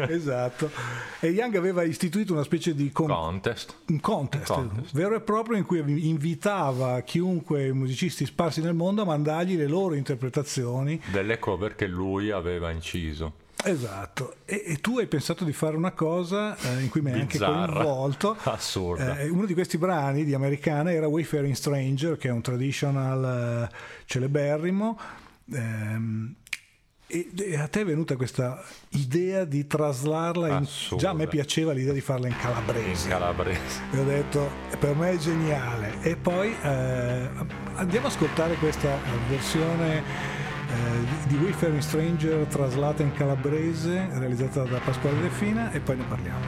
esatto 0.09 0.71
e 1.21 1.29
Young 1.29 1.57
aveva 1.57 1.83
istituito 1.83 2.33
una 2.35 2.43
specie 2.43 2.75
di 2.75 2.91
con- 2.93 3.07
contest. 3.09 3.75
un 3.89 4.01
contest, 4.01 4.51
Un 4.51 4.69
contest. 4.69 4.95
vero 4.95 5.15
e 5.15 5.21
proprio 5.21 5.57
in 5.57 5.65
cui 5.65 5.83
invitava 6.09 7.01
chiunque 7.01 7.73
musicisti 7.73 8.27
sparsi 8.27 8.61
nel 8.61 8.75
mondo 8.75 9.03
a 9.03 9.05
mandargli 9.07 9.57
le 9.57 9.67
loro 9.67 9.95
interpretazioni 9.95 11.01
delle 11.11 11.39
cover 11.39 11.75
che 11.75 11.87
lui 11.87 12.31
aveva 12.31 12.71
inciso. 12.71 13.43
Esatto, 13.65 14.37
e, 14.45 14.63
e 14.67 14.77
tu 14.81 14.99
hai 14.99 15.07
pensato 15.07 15.45
di 15.45 15.53
fare 15.53 15.77
una 15.77 15.93
cosa 15.93 16.57
eh, 16.57 16.83
in 16.83 16.89
cui 16.89 17.01
mi 17.01 17.13
hai 17.13 17.21
anche 17.21 17.39
coinvolto. 17.39 18.37
Assurda. 18.45 19.19
Eh, 19.19 19.29
uno 19.29 19.47
di 19.47 19.55
questi 19.55 19.79
brani 19.79 20.25
di 20.25 20.35
Americana 20.35 20.93
era 20.93 21.07
Wayfaring 21.09 21.55
Stranger, 21.55 22.17
che 22.17 22.29
è 22.29 22.31
un 22.31 22.41
traditional 22.43 23.69
eh, 23.71 23.75
celeberrimo. 24.07 24.99
ehm, 25.53 26.35
e, 27.07 27.31
e 27.37 27.57
a 27.59 27.69
te 27.69 27.83
è 27.83 27.85
venuta 27.85 28.17
questa 28.17 28.65
idea 28.91 29.45
di 29.45 29.67
traslarla 29.67 30.49
in... 30.49 30.55
Assurda. 30.55 31.03
Già 31.05 31.11
a 31.11 31.15
me 31.15 31.27
piaceva 31.27 31.73
l'idea 31.73 31.93
di 31.93 32.01
farla 32.01 32.29
in 32.29 32.33
In 32.33 32.39
calabrese. 32.41 33.09
calabrese. 33.09 33.81
E 33.93 33.99
ho 33.99 34.05
detto, 34.05 34.51
per 34.79 34.95
me 34.97 35.11
è 35.13 35.17
geniale. 35.19 35.99
E 36.03 36.17
poi 36.17 36.51
eh, 36.63 37.29
andiamo 37.75 38.07
ad 38.07 38.13
ascoltare 38.13 38.55
questa 38.55 38.97
versione 39.29 40.03
eh, 40.75 41.29
di 41.29 41.37
Wayfaring 41.37 41.81
Stranger 41.81 42.47
traslata 42.47 43.03
in 43.03 43.13
calabrese, 43.13 44.09
realizzata 44.13 44.65
da 44.65 44.79
Pasquale 44.79 45.21
De 45.21 45.29
Fina, 45.29 45.71
e 45.71 45.81
poi 45.81 45.97
ne 45.97 46.05
parliamo. 46.09 46.43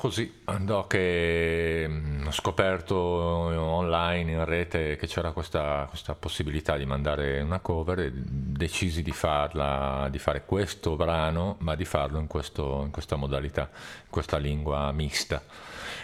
Così, 0.00 0.40
andò 0.44 0.86
che 0.86 1.86
mh, 1.86 2.24
ho 2.28 2.30
scoperto 2.32 2.96
online, 2.96 4.32
in 4.32 4.44
rete, 4.46 4.96
che 4.96 5.06
c'era 5.06 5.32
questa, 5.32 5.84
questa 5.90 6.14
possibilità 6.14 6.78
di 6.78 6.86
mandare 6.86 7.42
una 7.42 7.60
cover 7.60 7.98
e 8.00 8.10
decisi 8.14 9.02
di, 9.02 9.12
farla, 9.12 10.08
di 10.10 10.18
fare 10.18 10.44
questo 10.46 10.96
brano, 10.96 11.56
ma 11.60 11.74
di 11.74 11.84
farlo 11.84 12.18
in, 12.18 12.26
questo- 12.28 12.80
in 12.82 12.90
questa 12.90 13.16
modalità, 13.16 13.68
in 13.72 14.08
questa 14.10 14.38
lingua 14.38 14.90
mista. 14.92 15.42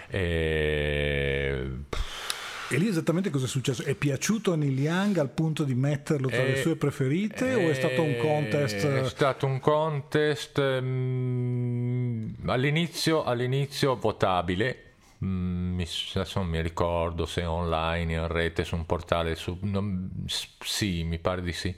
E, 0.09 1.71
E 2.69 2.79
lì 2.79 2.89
esattamente 2.89 3.31
cosa 3.31 3.45
è 3.45 3.49
successo? 3.49 3.85
È 3.85 3.95
piaciuto 3.95 4.53
a 4.53 4.57
Neil 4.57 4.79
Young 4.79 5.19
al 5.19 5.31
punto 5.31 5.63
di 5.63 5.75
metterlo 5.75 6.29
tra 6.29 6.43
le 6.43 6.55
Eh, 6.55 6.63
sue 6.63 6.75
preferite 6.75 7.55
o 7.55 7.71
è 7.71 7.75
stato 7.75 8.03
un 8.03 8.17
contest? 8.17 8.85
È 8.85 9.09
stato 9.09 9.47
un 9.47 9.61
contest 9.61 10.81
mm, 10.81 12.49
all'inizio, 12.49 13.23
all'inizio 13.23 13.97
votabile. 13.97 14.83
Mm, 15.25 15.81
adesso 16.15 16.41
non 16.41 16.49
mi 16.49 16.61
ricordo 16.61 17.25
se 17.25 17.45
online, 17.45 18.13
in 18.13 18.27
rete, 18.27 18.65
su 18.65 18.75
un 18.75 18.85
portale. 18.85 19.37
Su, 19.37 19.59
non- 19.63 20.25
sì, 20.27 21.05
mi 21.05 21.19
pare 21.21 21.43
di 21.43 21.53
sì. 21.53 21.75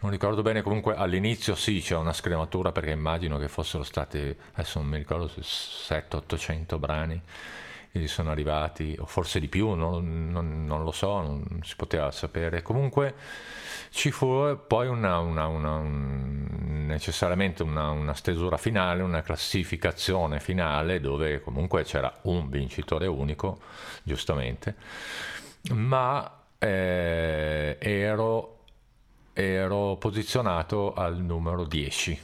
Non 0.00 0.10
ricordo 0.10 0.42
bene. 0.42 0.62
Comunque 0.62 0.96
all'inizio 0.96 1.54
sì, 1.54 1.80
c'è 1.80 1.94
una 1.94 2.12
scrematura 2.12 2.72
perché 2.72 2.90
immagino 2.90 3.38
che 3.38 3.46
fossero 3.46 3.84
stati, 3.84 4.18
adesso 4.54 4.80
non 4.80 4.88
mi 4.88 4.96
ricordo 4.98 5.28
se 5.28 5.40
700-800 5.40 6.78
brani 6.80 7.22
gli 7.92 8.06
sono 8.08 8.30
arrivati, 8.30 8.96
o 8.98 9.04
forse 9.06 9.38
di 9.38 9.48
più, 9.48 9.70
non, 9.74 10.30
non- 10.30 10.64
non 10.64 10.82
lo 10.82 10.90
so, 10.92 11.20
non 11.20 11.60
si 11.62 11.76
poteva 11.76 12.10
sapere. 12.10 12.62
Comunque 12.62 13.14
ci 13.90 14.10
fu 14.10 14.58
poi 14.66 14.88
una, 14.88 15.18
una- 15.18 15.46
una- 15.46 15.74
un- 15.76 16.86
necessariamente 16.86 17.62
una, 17.62 17.90
una 17.90 18.14
stesura 18.14 18.56
finale, 18.56 19.02
una 19.02 19.22
classificazione 19.22 20.40
finale 20.40 21.00
dove 21.00 21.40
comunque 21.42 21.84
c'era 21.84 22.12
un 22.22 22.48
vincitore 22.48 23.06
unico, 23.06 23.60
giustamente, 24.02 24.74
ma 25.72 26.38
eh, 26.58 27.76
ero, 27.80 28.64
ero 29.32 29.96
posizionato 29.96 30.92
al 30.94 31.18
numero 31.18 31.64
10. 31.64 32.18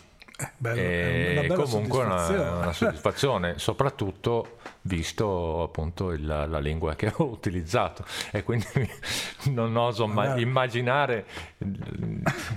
Bello, 0.56 0.80
E 0.80 1.46
una 1.48 1.62
comunque 1.64 2.04
una, 2.04 2.18
soddisfazione. 2.18 2.56
una 2.62 2.72
soddisfazione, 2.72 3.58
soprattutto 3.58 4.58
visto 4.82 5.62
appunto 5.64 6.12
il- 6.12 6.24
la 6.24 6.58
lingua 6.60 6.94
che 6.94 7.12
ho 7.16 7.24
utilizzato 7.24 8.04
e 8.30 8.44
quindi 8.44 8.66
non 9.50 9.74
oso 9.76 10.06
ma- 10.06 10.36
immaginare, 10.38 11.26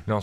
non, 0.06 0.20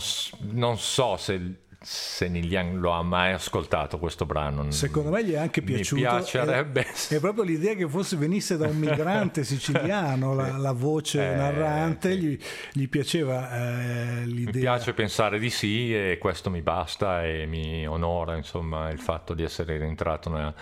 non 0.51 0.77
so 0.77 1.17
se, 1.17 1.63
se 1.81 2.27
Neil 2.27 2.45
Young 2.51 2.75
lo 2.77 2.91
ha 2.91 3.01
mai 3.03 3.31
ascoltato 3.31 3.99
questo 3.99 4.25
brano. 4.25 4.69
Secondo 4.71 5.11
me 5.11 5.23
gli 5.23 5.31
è 5.31 5.37
anche 5.37 5.61
piaciuto. 5.61 6.01
Mi 6.01 6.07
piacerebbe. 6.07 6.85
È, 6.85 7.15
è 7.15 7.19
proprio 7.19 7.43
l'idea 7.43 7.73
che 7.75 7.87
fosse 7.87 8.17
venisse 8.17 8.57
da 8.57 8.67
un 8.67 8.75
migrante 8.79 9.43
siciliano 9.45 10.33
la, 10.33 10.57
la 10.57 10.73
voce 10.73 11.31
Eh, 11.31 11.35
narrante, 11.35 12.11
sì. 12.11 12.19
gli, 12.19 12.39
gli 12.73 12.89
piaceva 12.89 13.51
eh, 13.55 14.25
Mi 14.25 14.33
l'idea. 14.33 14.59
piace 14.61 14.93
pensare 14.93 15.39
di 15.39 15.49
sì 15.49 15.95
e 15.95 16.17
questo 16.19 16.49
mi 16.49 16.61
basta 16.61 17.23
e 17.25 17.45
mi 17.45 17.87
onora 17.87 18.35
insomma 18.35 18.89
il 18.89 18.99
fatto 18.99 19.33
di 19.33 19.43
essere 19.43 19.77
rientrato 19.77 20.29
nella, 20.29 20.53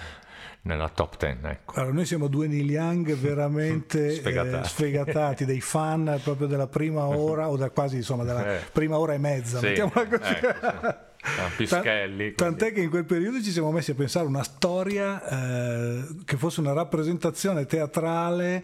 nella 0.61 0.89
top 0.89 1.18
10. 1.18 1.38
Ecco. 1.45 1.74
Allora, 1.80 1.93
noi 1.93 2.05
siamo 2.05 2.28
due 2.28 2.47
Neil 2.47 2.70
Young 2.70 3.15
veramente 3.18 4.11
Sfegatati. 4.11 4.63
eh, 4.65 4.70
sfegatati, 4.70 5.45
dei 5.45 5.61
fan 5.61 6.20
proprio 6.24 6.45
della 6.45 6.68
prima 6.68 7.07
ora 7.18 7.49
o 7.49 7.57
da 7.57 7.72
quasi 7.72 7.95
insomma 7.95 8.24
della 8.24 8.57
Eh. 8.57 8.59
prima 8.72 8.99
ora 8.99 9.13
e 9.15 9.18
mezza, 9.18 9.57
Sì, 9.57 9.65
mettiamola 9.65 10.07
così. 10.07 10.32
ecco, 10.32 10.47
sì. 10.88 11.05
Ah, 11.22 11.49
Pischelli, 11.55 12.34
Ta- 12.36 12.45
Tant'è 12.45 12.72
che 12.72 12.82
in 12.82 12.89
quel 12.89 13.05
periodo 13.05 13.41
ci 13.41 13.51
siamo 13.51 13.72
messi 13.72 13.91
a 13.91 13.95
pensare 13.95 14.26
una 14.28 14.43
storia 14.43 15.22
eh, 15.28 16.05
che 16.26 16.38
fosse 16.38 16.59
una 16.61 16.74
rappresentazione 16.74 17.65
teatrale 17.65 18.63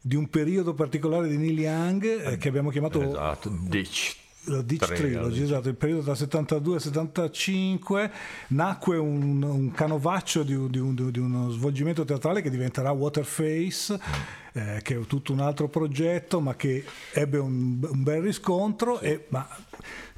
di 0.00 0.14
un 0.16 0.28
periodo 0.28 0.74
particolare 0.74 1.28
di 1.28 1.36
Neil 1.36 1.58
Young 1.58 2.04
eh, 2.04 2.36
che 2.36 2.48
abbiamo 2.48 2.70
chiamato 2.70 3.00
Esatto, 3.02 3.48
Ditch. 3.50 4.16
la 4.44 4.62
Ditch 4.62 4.92
Trilogy, 4.92 5.42
esatto, 5.42 5.68
il 5.68 5.74
periodo 5.74 6.02
tra 6.02 6.14
72 6.14 6.76
e 6.76 6.80
75 6.80 8.10
nacque 8.48 8.96
un, 8.98 9.42
un 9.42 9.70
canovaccio 9.72 10.42
di, 10.42 10.54
un- 10.54 10.70
di 10.70 10.78
un- 10.78 11.10
di 11.10 11.18
uno 11.18 11.50
svolgimento 11.50 12.04
teatrale 12.04 12.42
che 12.42 12.50
diventerà 12.50 12.90
Waterface, 12.92 13.98
eh, 14.52 14.80
che 14.82 14.94
è 15.00 15.06
tutto 15.06 15.32
un 15.32 15.40
altro 15.40 15.68
progetto, 15.68 16.40
ma 16.40 16.54
che 16.56 16.84
ebbe 17.12 17.38
un, 17.38 17.78
un 17.80 18.02
bel 18.02 18.20
riscontro, 18.22 19.00
e, 19.00 19.24
ma 19.28 19.48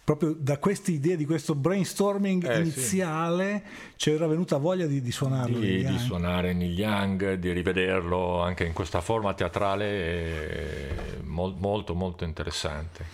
proprio 0.08 0.34
da 0.38 0.56
queste 0.56 0.92
idee, 0.92 1.16
di 1.18 1.26
questo 1.26 1.54
brainstorming 1.54 2.42
Eh, 2.48 2.54
sì. 2.54 2.60
iniziale, 2.62 3.62
c'era 3.96 4.26
venuta 4.26 4.56
voglia 4.56 4.86
di, 4.86 5.02
di 5.02 5.12
suonarlo. 5.12 5.58
Di, 5.58 5.84
di 5.84 5.98
suonare 5.98 6.54
Neil 6.54 6.72
Young, 6.78 7.34
di 7.34 7.52
rivederlo 7.52 8.40
anche 8.40 8.64
in 8.64 8.72
questa 8.72 9.02
forma 9.02 9.34
teatrale 9.34 11.20
mol- 11.24 11.56
molto 11.58 11.94
molto 11.94 12.24
interessante. 12.24 13.04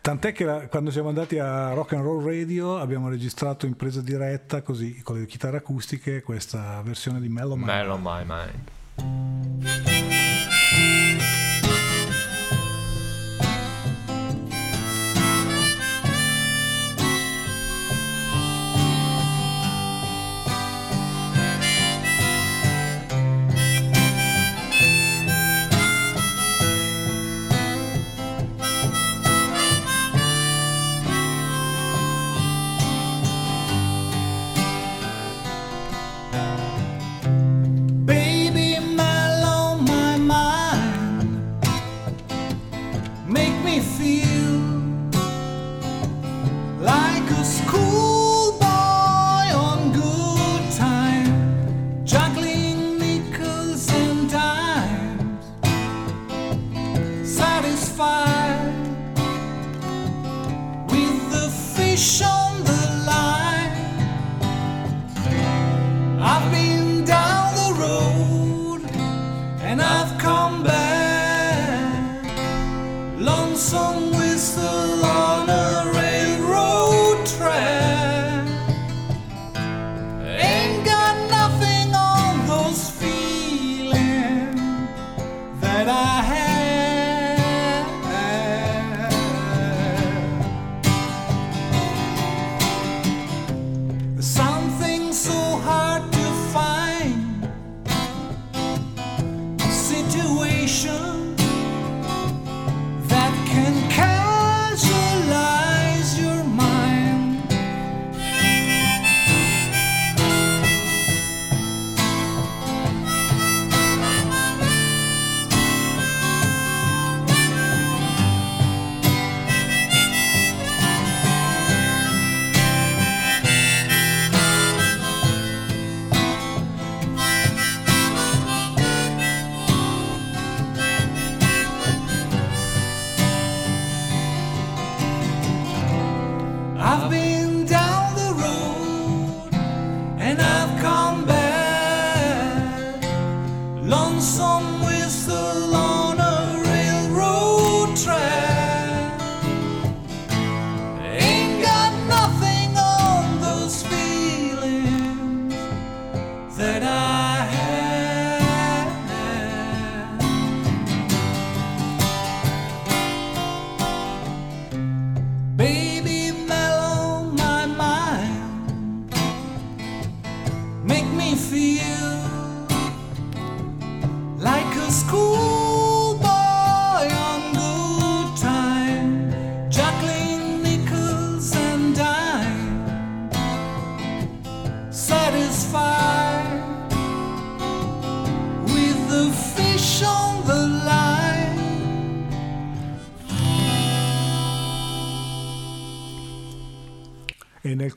Tant'è 0.00 0.32
che 0.32 0.44
la- 0.44 0.66
quando 0.68 0.90
siamo 0.90 1.08
andati 1.08 1.38
a 1.38 1.74
Rock 1.74 1.92
and 1.92 2.04
Roll 2.04 2.24
Radio 2.24 2.78
abbiamo 2.78 3.10
registrato 3.10 3.66
in 3.66 3.76
presa 3.76 4.00
diretta, 4.00 4.62
così 4.62 5.02
con 5.02 5.18
le 5.18 5.26
chitarre 5.26 5.58
acustiche, 5.58 6.22
questa 6.22 6.80
versione 6.82 7.20
di 7.20 7.28
Mellow 7.28 7.56
Man. 7.56 7.66
Mellow 7.66 7.98
My 8.00 8.22
Mind. 8.26 8.68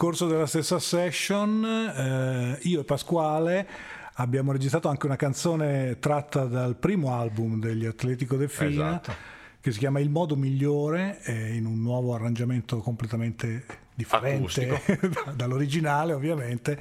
Corso 0.08 0.28
della 0.28 0.46
stessa 0.46 0.80
session 0.80 1.66
eh, 1.66 2.60
io 2.62 2.80
e 2.80 2.84
Pasquale 2.86 3.68
abbiamo 4.14 4.54
registrato 4.54 4.88
anche 4.88 5.06
una 5.06 5.18
canzone 5.18 6.00
tratta 6.00 6.46
dal 6.46 6.78
primo 6.78 7.14
album 7.14 7.60
degli 7.60 7.86
Atletico 7.86 8.38
De 8.38 8.48
Fina 8.48 9.02
Esatto. 9.02 9.14
che 9.60 9.72
si 9.74 9.80
chiama 9.80 10.00
Il 10.00 10.10
modo 10.10 10.38
migliore 10.38 11.20
eh, 11.24 11.56
in 11.56 11.66
un 11.66 11.82
nuovo 11.82 12.14
arrangiamento 12.14 12.78
completamente 12.78 13.66
differente 13.94 14.82
dall'originale 15.36 16.14
ovviamente. 16.14 16.80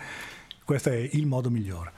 Questo 0.64 0.90
è 0.90 1.08
Il 1.14 1.26
modo 1.26 1.50
migliore. 1.50 1.90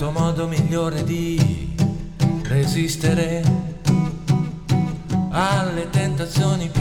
Tuo 0.00 0.12
modo 0.12 0.48
migliore 0.48 1.04
di 1.04 1.76
resistere 2.44 3.42
alle 5.28 5.90
tentazioni 5.90 6.68
più 6.68 6.79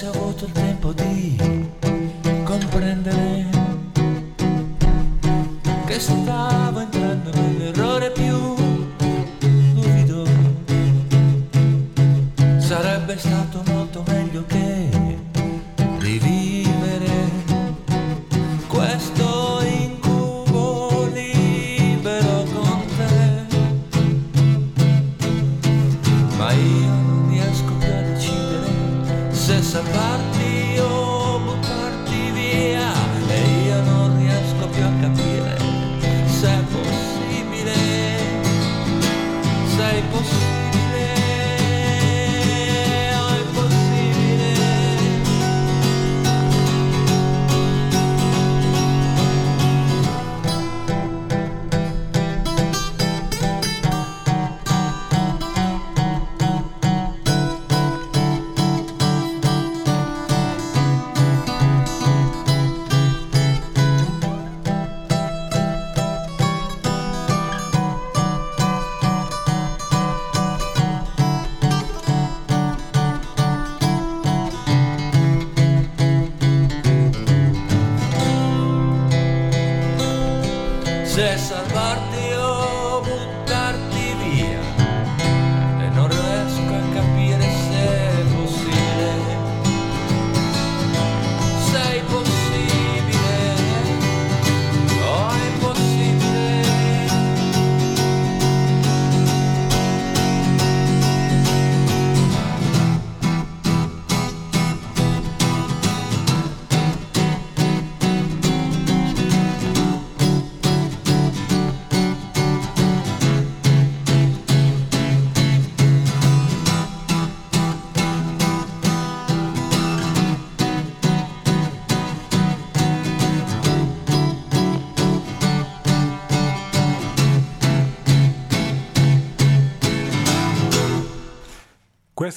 avessi 0.00 0.06
avuto 0.06 0.44
il 0.46 0.52
tempo 0.52 0.69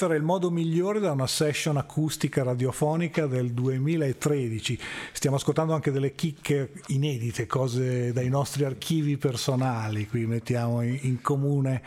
Era 0.05 0.15
il 0.15 0.23
modo 0.23 0.51
migliore 0.51 0.99
da 0.99 1.11
una 1.11 1.27
session 1.27 1.77
acustica 1.77 2.43
radiofonica 2.43 3.25
del 3.25 3.51
2013. 3.51 4.77
Stiamo 5.13 5.38
ascoltando 5.38 5.73
anche 5.73 5.91
delle 5.91 6.13
chicche 6.13 6.73
inedite, 6.88 7.47
cose 7.47 8.11
dai 8.11 8.27
nostri 8.27 8.65
archivi 8.65 9.15
personali, 9.15 10.07
qui 10.07 10.25
mettiamo 10.25 10.81
in 10.81 11.21
comune 11.21 11.81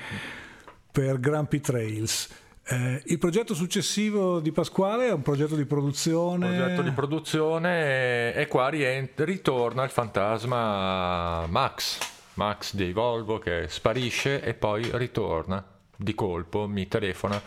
per 0.91 1.21
Grumpy 1.21 1.61
Trails. 1.61 2.29
Eh, 2.65 3.03
il 3.05 3.19
progetto 3.19 3.55
successivo 3.55 4.41
di 4.41 4.51
Pasquale 4.51 5.09
è 5.09 5.13
un 5.13 5.23
progetto 5.23 5.55
di 5.55 5.67
produzione. 5.67 6.49
progetto 6.49 6.83
di 6.83 6.91
produzione 6.93 8.35
e 8.35 8.47
qua 8.49 8.71
rientra- 8.71 9.27
ritorna 9.27 9.85
il 9.85 9.91
fantasma 9.91 11.47
Max, 11.47 11.99
Max 12.35 12.75
di 12.75 12.93
Volvo 12.93 13.39
che 13.39 13.67
sparisce 13.69 14.43
e 14.43 14.55
poi 14.55 14.89
ritorna 14.95 15.63
di 15.97 16.15
colpo, 16.15 16.67
mi 16.67 16.89
telefona 16.89 17.41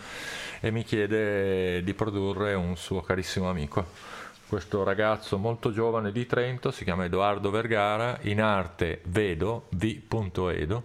e 0.60 0.72
mi 0.72 0.84
chiede 0.84 1.84
di 1.84 1.94
produrre 1.94 2.54
un 2.54 2.76
suo 2.76 3.02
carissimo 3.02 3.50
amico. 3.50 3.86
Questo 4.48 4.84
ragazzo 4.84 5.38
molto 5.38 5.72
giovane 5.72 6.12
di 6.12 6.26
Trento 6.26 6.72
si 6.72 6.84
chiama 6.84 7.06
Edoardo 7.06 7.52
Vergara, 7.52 8.18
in 8.24 8.42
arte 8.42 9.02
Vedo, 9.06 9.68
v.edo 9.70 10.84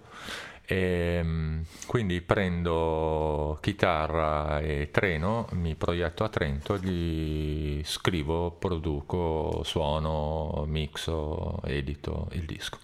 E, 0.67 1.21
mm, 1.23 1.61
quindi 1.87 2.21
prendo 2.21 3.59
chitarra 3.63 4.61
e 4.61 4.91
treno, 4.91 5.49
mi 5.53 5.75
proietto 5.77 6.25
a 6.25 6.29
Trento, 6.29 6.77
gli 6.77 7.83
scrivo, 7.85 8.51
produco, 8.51 9.63
suono, 9.65 10.65
mixo, 10.67 11.61
edito 11.65 12.29
il 12.33 12.45
disco. 12.45 12.79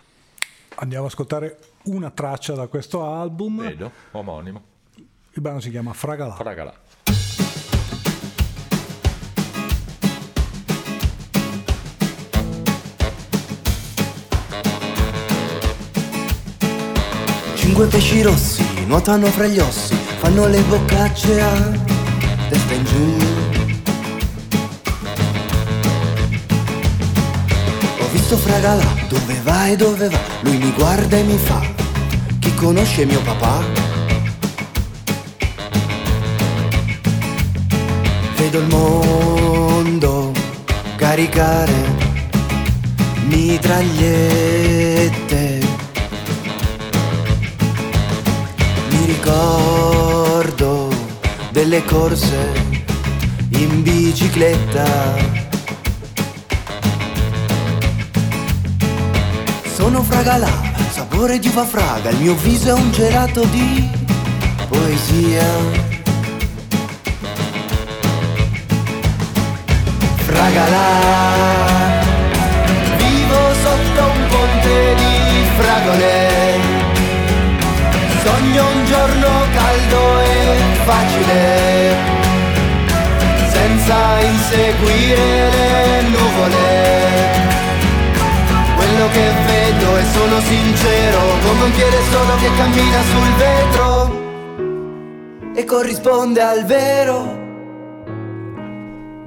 Andiamo 0.77 1.05
ad 1.05 1.11
ascoltare 1.11 1.59
una 1.85 2.11
traccia 2.11 2.55
da 2.55 2.69
questo 2.69 3.05
album. 3.05 3.61
Vedo, 3.61 3.91
omonimo. 4.13 4.70
Il 5.33 5.43
brano 5.43 5.61
si 5.61 5.71
chiama 5.71 5.93
Fragalà. 5.93 6.35
Fragalà. 6.35 6.75
Cinque 17.55 17.87
pesci 17.87 18.23
rossi 18.23 18.65
nuotano 18.87 19.27
fra 19.27 19.47
gli 19.47 19.61
ossi, 19.61 19.95
fanno 19.95 20.49
le 20.49 20.61
boccacce 20.63 21.41
a 21.41 21.53
testa 22.49 22.75
in 22.75 22.85
giù. 22.85 23.17
Ho 28.01 28.09
visto 28.11 28.37
Fragalà, 28.37 28.85
dove 29.09 29.41
va 29.45 29.69
e 29.69 29.77
dove 29.77 30.09
va, 30.09 30.19
lui 30.41 30.57
mi 30.57 30.73
guarda 30.73 31.17
e 31.17 31.23
mi 31.23 31.39
fa, 31.39 31.61
chi 32.41 32.53
conosce 32.57 33.05
mio 33.05 33.23
papà? 33.23 34.00
Vedo 38.41 38.59
il 38.61 38.69
mondo 38.69 40.33
caricare 40.97 41.75
mitragliette 43.27 44.39
Mi 48.89 49.05
ricordo 49.05 50.89
delle 51.51 51.85
corse 51.85 52.79
in 53.51 53.83
bicicletta. 53.83 55.17
Sono 59.75 60.03
fragalà, 60.03 60.51
sapore 60.93 61.39
di 61.39 61.49
uva 61.49 61.67
fraga, 61.67 62.09
il 62.09 62.21
mio 62.21 62.35
viso 62.37 62.71
è 62.71 62.73
un 62.73 62.91
gelato 62.91 63.45
di 63.45 63.87
poesia. 64.67 66.00
Fragalà, 70.41 72.01
vivo 72.97 73.41
sotto 73.63 74.01
un 74.01 74.27
ponte 74.31 74.95
di 74.95 75.45
fragole. 75.59 76.13
Sogno 78.25 78.63
un 78.73 78.85
giorno 78.87 79.29
caldo 79.53 80.21
e 80.23 80.57
facile, 80.87 81.95
senza 83.53 84.21
inseguire 84.21 85.51
le 85.51 86.03
nuvole. 86.09 86.69
Quello 88.77 89.09
che 89.13 89.33
vedo 89.45 89.97
e 89.99 90.05
sono 90.11 90.41
sincero, 90.41 91.19
come 91.45 91.65
un 91.65 91.73
piede 91.73 92.01
solo 92.11 92.35
che 92.37 92.49
cammina 92.57 93.03
sul 93.13 93.35
vetro 93.37 93.89
e 95.55 95.65
corrisponde 95.67 96.41
al 96.41 96.65
vero. 96.65 97.40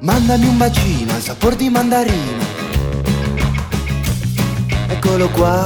Mandami 0.03 0.47
un 0.47 0.57
bacino 0.57 1.13
al 1.13 1.21
sapore 1.21 1.55
di 1.55 1.69
mandarino. 1.69 2.43
Eccolo 4.89 5.29
qua. 5.29 5.65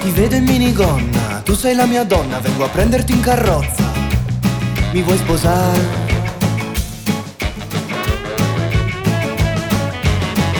Ti 0.00 0.10
vedo 0.10 0.34
in 0.34 0.42
minigonna, 0.42 1.40
tu 1.44 1.54
sei 1.54 1.76
la 1.76 1.86
mia 1.86 2.02
donna, 2.02 2.40
vengo 2.40 2.64
a 2.64 2.68
prenderti 2.68 3.12
in 3.12 3.20
carrozza. 3.20 3.92
Mi 4.90 5.02
vuoi 5.02 5.18
sposare? 5.18 5.86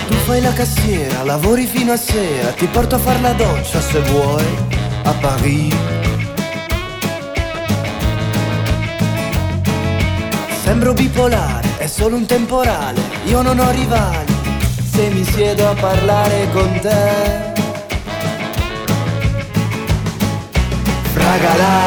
Tu 0.06 0.14
fai 0.24 0.40
la 0.40 0.52
cassiera, 0.52 1.24
lavori 1.24 1.66
fino 1.66 1.90
a 1.90 1.96
sera, 1.96 2.52
ti 2.52 2.66
porto 2.66 2.94
a 2.94 2.98
far 2.98 3.20
la 3.20 3.32
doccia 3.32 3.80
se 3.80 4.00
vuoi, 4.02 4.46
a 5.02 5.12
Parigi. 5.14 5.93
Sembro 10.64 10.94
bipolare, 10.94 11.76
è 11.76 11.86
solo 11.86 12.16
un 12.16 12.24
temporale, 12.24 12.98
io 13.26 13.42
non 13.42 13.58
ho 13.58 13.70
rivali, 13.70 14.34
se 14.90 15.10
mi 15.10 15.22
siedo 15.22 15.68
a 15.68 15.74
parlare 15.74 16.48
con 16.52 16.78
te. 16.80 17.52
Fragalà, 21.12 21.80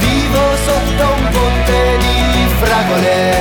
vivo 0.00 0.56
sotto 0.64 1.04
un 1.18 1.28
ponte 1.30 1.98
di 1.98 2.46
fragole, 2.60 3.34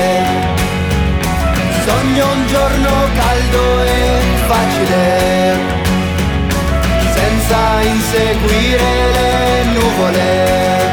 sogno 1.84 2.32
un 2.32 2.48
giorno 2.48 2.90
caldo 3.16 3.84
e 3.84 4.22
facile, 4.46 5.58
senza 7.12 7.82
inseguire 7.82 9.12
le 9.14 9.64
nuvole. 9.74 10.91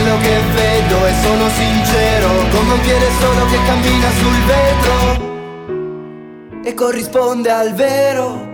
Quello 0.00 0.16
che 0.18 0.40
vedo 0.54 1.06
e 1.06 1.12
sono 1.22 1.48
sincero, 1.48 2.28
come 2.52 2.72
un 2.74 2.80
piede 2.82 3.10
solo 3.18 3.46
che 3.46 3.58
cammina 3.66 4.10
sul 4.12 4.44
vetro 4.46 5.26
e 6.62 6.72
corrisponde 6.72 7.50
al 7.50 7.74
vero. 7.74 8.47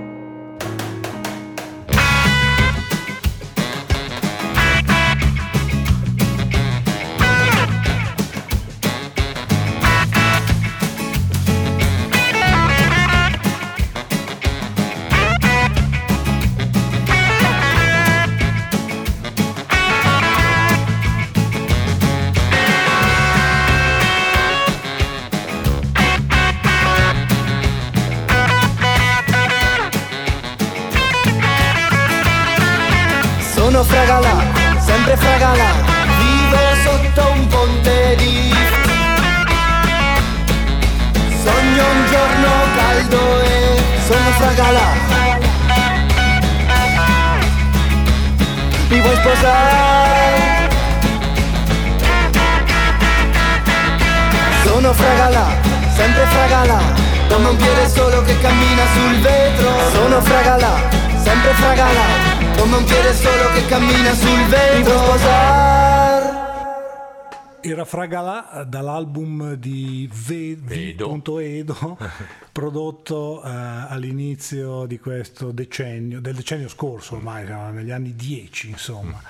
Fragalà, 34.07 34.37
sempre 34.81 35.17
fragalà, 35.17 35.71
vivo 36.19 36.59
sotto 36.85 37.33
un 37.33 37.47
ponte 37.47 38.15
di 38.19 38.53
Sogno 41.43 41.85
un 41.89 42.07
giorno 42.11 42.51
caldo 42.77 43.41
e 43.41 43.83
sono 44.07 44.31
fragalà 44.37 44.89
Mi 48.91 49.01
vuoi 49.01 49.17
sposare? 49.17 50.69
Sono 54.65 54.93
fragalà, 54.93 55.47
sempre 55.97 56.27
fragalà 56.27 56.81
Come 57.31 57.49
un 57.49 57.57
piede 57.57 57.89
solo 57.89 58.23
che 58.23 58.39
cammina 58.39 58.83
sul 58.93 59.21
vetro. 59.21 59.91
Sono 59.93 60.21
fragalà, 60.21 60.75
sempre 61.23 61.53
fragalà 61.55 62.44
Come 62.65 62.77
un 62.77 62.85
piede 62.85 63.13
solo 63.13 63.51
che 63.53 63.67
cammina 63.67 64.15
sul 64.15 64.39
sposare? 64.87 66.33
Era 67.61 67.85
Fragalà 67.85 68.63
eh, 68.63 68.65
dall'album 68.65 69.53
di 69.53 70.09
Ve- 70.11 70.57
Vedo. 70.59 71.15
V.Edo 71.15 71.99
prodotto 72.53 73.43
eh, 73.45 73.49
all'inizio 73.51 74.87
di 74.87 74.99
questo 74.99 75.51
decennio, 75.53 76.23
del 76.23 76.37
decennio 76.37 76.69
scorso 76.69 77.17
ormai, 77.17 77.45
siamo 77.45 77.71
negli 77.71 77.91
anni 77.91 78.15
10 78.15 78.71
insomma. 78.71 79.21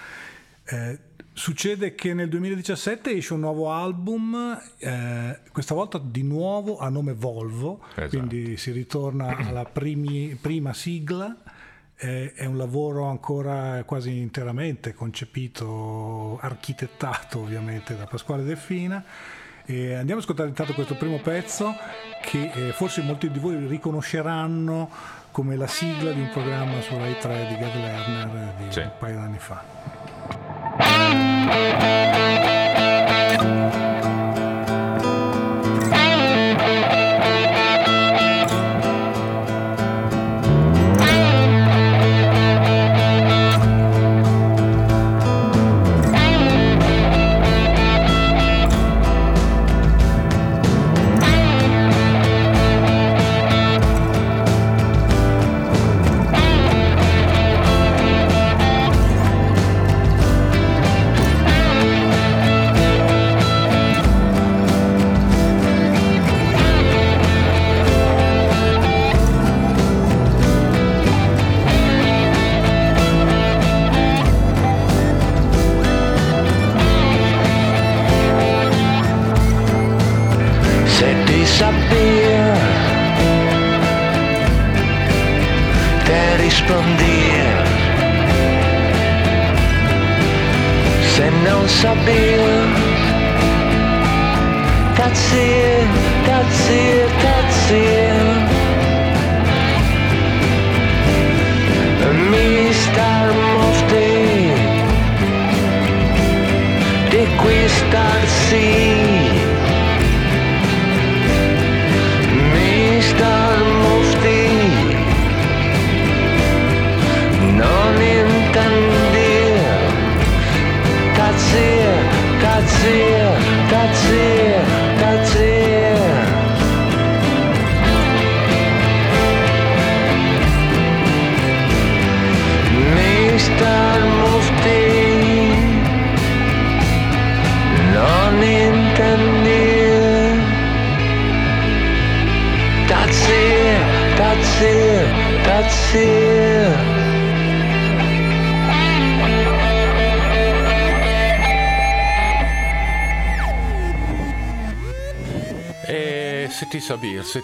Eh, 0.67 0.99
succede 1.33 1.97
che 1.97 2.15
nel 2.15 2.29
2017 2.29 3.17
esce 3.17 3.33
un 3.33 3.41
nuovo 3.41 3.73
album, 3.73 4.57
eh, 4.79 5.41
questa 5.51 5.75
volta 5.75 5.99
di 6.01 6.23
nuovo 6.23 6.79
a 6.79 6.89
nome 6.89 7.15
Volvo, 7.15 7.83
Esatto. 7.97 8.17
quindi 8.17 8.57
si 8.57 8.71
ritorna 8.71 9.37
alla 9.39 9.65
primi- 9.65 10.39
prima 10.41 10.73
sigla. 10.73 11.35
Eh, 12.05 12.33
È 12.35 12.45
un 12.45 12.59
lavoro 12.59 13.07
ancora 13.07 13.83
quasi 13.87 14.19
interamente 14.21 14.93
concepito, 14.93 16.39
architettato 16.43 17.39
ovviamente 17.41 17.97
da 17.97 18.05
Pasquale 18.05 18.43
Delfina. 18.45 19.03
E 19.65 19.95
andiamo 19.95 20.21
ad 20.21 20.25
ascoltare 20.27 20.51
intanto 20.51 20.75
questo 20.75 20.97
primo 20.97 21.19
pezzo 21.21 21.75
che 22.21 22.51
eh, 22.53 22.73
forse 22.73 23.01
molti 23.01 23.31
di 23.31 23.39
voi 23.39 23.57
riconosceranno 23.67 24.91
come 25.31 25.57
la 25.57 25.67
sigla 25.67 26.13
di 26.13 26.21
un 26.21 26.29
programma 26.31 26.79
su 26.83 26.95
Rai 26.95 27.17
3 27.19 27.47
di 27.49 27.57
Gad 27.57 27.75
Lerner 27.75 28.55
di 28.59 28.65
Sì. 28.69 28.81
un 28.81 28.93
paio 28.99 29.15
d'anni 29.17 29.39
fa. 29.39 29.65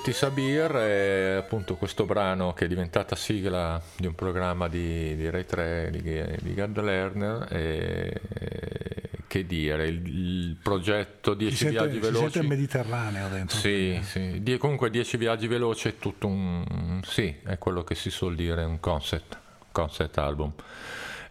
Setti 0.03 0.17
Sabir 0.17 0.71
è 0.71 1.35
appunto 1.41 1.77
questo 1.77 2.07
brano 2.07 2.55
che 2.55 2.65
è 2.65 2.69
diventata 2.69 3.15
sigla 3.15 3.79
di 3.99 4.07
un 4.07 4.15
programma 4.15 4.67
di, 4.67 5.15
di 5.15 5.29
Rai 5.29 5.45
3 5.45 5.91
di, 5.93 6.01
di 6.01 6.55
Gerd 6.55 6.81
Lerner. 6.81 7.47
E, 7.51 8.21
che 9.27 9.45
dire, 9.45 9.89
il, 9.89 10.07
il 10.07 10.57
progetto 10.63 11.35
10 11.35 11.55
Si 11.55 11.69
viaggi 11.69 11.99
veloci. 11.99 12.39
il 12.39 12.47
Mediterraneo 12.47 13.29
dentro. 13.29 13.59
Sì, 13.59 14.01
sì. 14.03 14.43
Die- 14.43 14.57
comunque 14.57 14.89
10 14.89 15.19
viaggi 15.19 15.47
veloci 15.49 15.89
è 15.89 15.99
tutto 15.99 16.29
un... 16.29 17.03
sì, 17.05 17.37
è 17.45 17.59
quello 17.59 17.85
che 17.85 17.95
si 17.95 18.09
suol 18.09 18.35
dire 18.35 18.65
un 18.65 18.81
concept, 18.81 19.37
concept 19.71 20.17
album. 20.17 20.51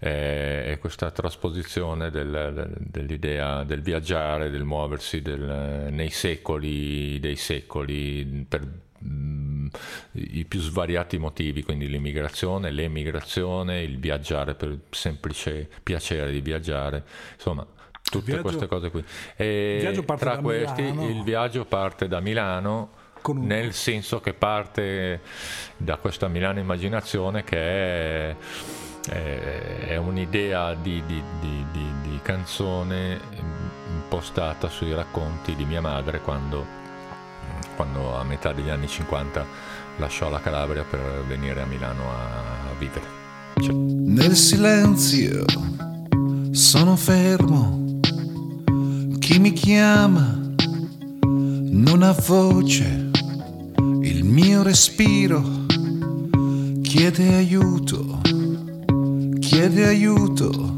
Eh, 0.02 0.72
È 0.72 0.78
questa 0.80 1.12
trasposizione 1.12 2.10
del- 2.10 2.52
del- 2.54 2.76
dell'idea 2.80 3.64
del 3.64 3.82
viaggiare, 3.82 4.50
del 4.50 4.64
muoversi 4.64 5.22
del- 5.22 5.88
nei 5.92 6.10
secoli 6.10 7.20
dei 7.20 7.36
secoli 7.36 8.46
per 8.48 8.66
mm, 9.04 9.68
i 10.14 10.46
più 10.46 10.60
svariati 10.62 11.18
motivi, 11.18 11.64
quindi 11.64 11.88
l'immigrazione, 11.90 12.70
l'emigrazione, 12.72 13.82
il 13.82 13.98
viaggiare 14.00 14.56
per 14.56 14.70
il 14.70 14.80
semplice 14.90 15.70
piacere 15.84 16.32
di 16.32 16.42
viaggiare, 16.42 17.04
insomma 17.36 17.66
tutte 18.02 18.26
viaggio- 18.26 18.42
queste 18.44 18.68
cose 18.68 18.90
qui. 18.92 19.04
E 19.36 20.04
tra 20.18 20.38
questi 20.40 20.82
Milano. 20.82 21.10
il 21.10 21.24
viaggio 21.24 21.66
parte 21.66 22.08
da 22.08 22.20
Milano 22.20 22.92
un- 23.24 23.46
nel 23.46 23.74
senso 23.74 24.20
che 24.22 24.34
parte 24.34 25.20
da 25.78 25.98
questa 25.98 26.28
Milano 26.30 26.60
immaginazione 26.60 27.44
che 27.44 27.58
è, 27.58 28.36
è- 29.10 29.96
un'idea 29.98 30.74
di, 30.76 31.04
di- 31.06 31.24
di- 31.40 31.66
di- 31.72 31.94
di 32.10 32.20
canzone 32.22 33.20
impostata 33.94 34.70
sui 34.70 34.94
racconti 34.94 35.56
di 35.56 35.66
mia 35.66 35.82
madre 35.82 36.22
quando, 36.22 36.66
quando 37.76 38.16
a 38.18 38.24
metà 38.24 38.54
degli 38.54 38.70
anni 38.70 38.88
50 38.88 39.46
lasciò 39.98 40.30
la 40.30 40.40
Calabria 40.40 40.84
per 40.84 41.24
venire 41.28 41.62
a 41.62 41.66
Milano 41.66 42.04
a 42.10 42.74
vivere. 42.78 43.18
Cioè, 43.62 43.74
Nel 43.74 44.36
silenzio 44.36 45.44
sono 46.52 46.96
fermo. 46.96 47.98
Chi 49.20 49.38
mi 49.40 49.52
chiama 49.52 50.38
non 51.22 52.02
ha 52.04 52.14
voce. 52.26 53.10
Il 54.02 54.24
mio 54.24 54.64
respiro 54.64 55.44
chiede 56.82 57.36
aiuto. 57.36 58.22
Chiede 59.60 59.88
aiuto 59.88 60.78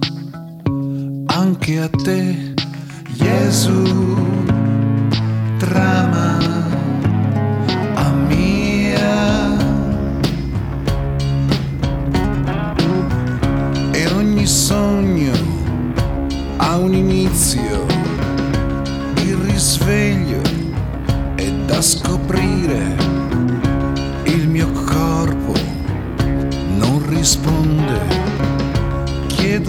anche 1.28 1.80
a 1.80 1.88
te, 1.88 2.56
Gesù. 3.14 4.18
Trama 5.60 6.40
a 7.94 8.12
mia. 8.28 9.56
e 13.92 14.08
ogni 14.16 14.48
sogno 14.48 15.34
ha 16.58 16.76
un 16.78 16.96
inizio, 16.96 17.86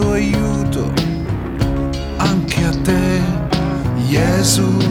chiedo 0.03 0.13
aiuto 0.13 0.93
anche 2.19 2.65
a 2.65 2.71
te, 2.83 3.21
Gesù, 4.09 4.82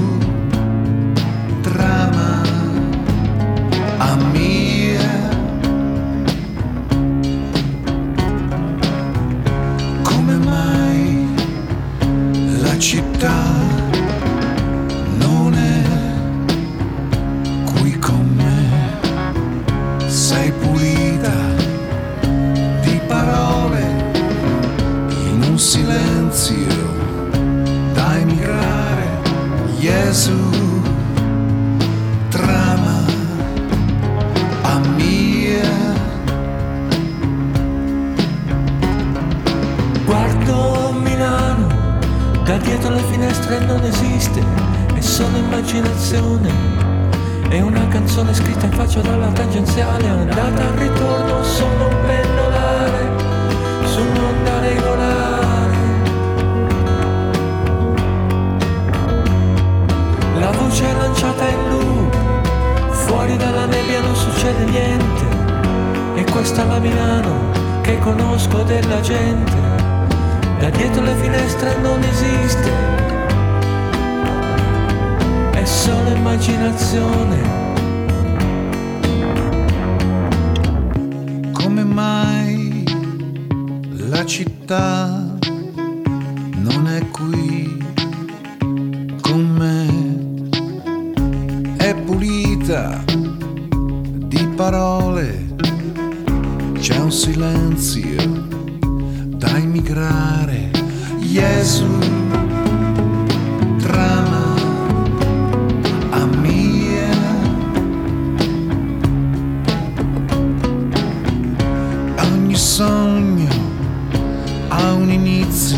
inizio 115.12 115.78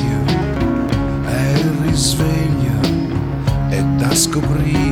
e 1.26 1.52
il 1.54 1.72
risveglio 1.86 2.80
è 3.70 3.84
da 3.98 4.14
scoprire 4.14 4.83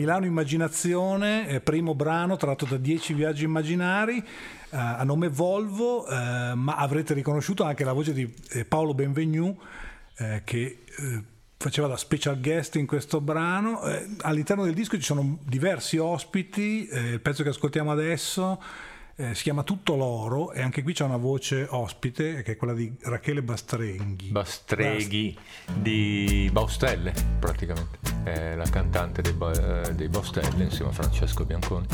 Milano 0.00 0.24
Immaginazione, 0.24 1.46
eh, 1.46 1.60
primo 1.60 1.94
brano 1.94 2.38
tratto 2.38 2.64
da 2.64 2.78
10 2.78 3.12
viaggi 3.12 3.44
immaginari, 3.44 4.16
eh, 4.16 4.24
a 4.70 5.04
nome 5.04 5.28
Volvo, 5.28 6.08
eh, 6.08 6.54
ma 6.54 6.76
avrete 6.76 7.12
riconosciuto 7.12 7.64
anche 7.64 7.84
la 7.84 7.92
voce 7.92 8.14
di 8.14 8.34
Paolo 8.66 8.94
Benvenu 8.94 9.54
che 10.44 10.80
faceva 11.56 11.86
da 11.86 11.96
special 11.96 12.38
guest 12.40 12.76
in 12.76 12.86
questo 12.86 13.22
brano. 13.22 13.80
All'interno 14.20 14.64
del 14.64 14.74
disco 14.74 14.96
ci 14.96 15.02
sono 15.02 15.38
diversi 15.46 15.96
ospiti, 15.96 16.88
il 16.90 17.20
pezzo 17.20 17.42
che 17.42 17.48
ascoltiamo 17.48 17.90
adesso 17.90 18.62
eh, 19.20 19.34
si 19.34 19.42
chiama 19.42 19.62
Tutto 19.62 19.96
l'oro 19.96 20.52
e 20.52 20.62
anche 20.62 20.82
qui 20.82 20.94
c'è 20.94 21.04
una 21.04 21.18
voce 21.18 21.66
ospite 21.68 22.42
che 22.42 22.52
è 22.52 22.56
quella 22.56 22.72
di 22.72 22.90
Rachele 23.02 23.42
Bastrenghi. 23.42 24.30
Bastreghi 24.30 25.36
di 25.74 26.48
Baustelle, 26.50 27.12
praticamente. 27.38 27.98
È 28.24 28.54
la 28.54 28.68
cantante 28.70 29.20
dei, 29.20 29.32
Ba- 29.32 29.88
eh, 29.88 29.94
dei 29.94 30.08
Baustelle 30.08 30.64
insieme 30.64 30.90
a 30.90 30.94
Francesco 30.94 31.44
Bianconi. 31.44 31.86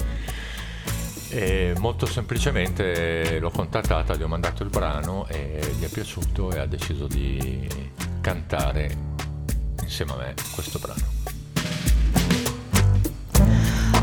E 1.30 1.74
molto 1.78 2.06
semplicemente 2.06 3.40
l'ho 3.40 3.50
contattata, 3.50 4.14
gli 4.14 4.22
ho 4.22 4.28
mandato 4.28 4.62
il 4.62 4.70
brano 4.70 5.26
e 5.26 5.60
gli 5.76 5.82
è 5.82 5.88
piaciuto 5.88 6.52
e 6.52 6.60
ha 6.60 6.66
deciso 6.66 7.08
di 7.08 7.68
cantare 8.20 9.14
insieme 9.82 10.12
a 10.12 10.16
me 10.16 10.34
questo 10.52 10.78
brano. 10.78 11.14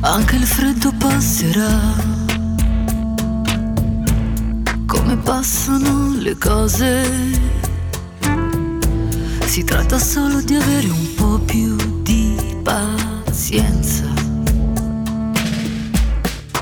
Anche 0.02 0.36
il 0.36 0.44
freddo 0.44 0.92
passerà. 0.98 2.33
Come 4.94 5.18
passano 5.18 6.14
le 6.20 6.38
cose. 6.38 7.04
Si 9.46 9.64
tratta 9.64 9.98
solo 9.98 10.40
di 10.42 10.54
avere 10.54 10.88
un 10.88 11.14
po' 11.16 11.40
più 11.40 11.76
di 12.04 12.36
pazienza. 12.62 14.06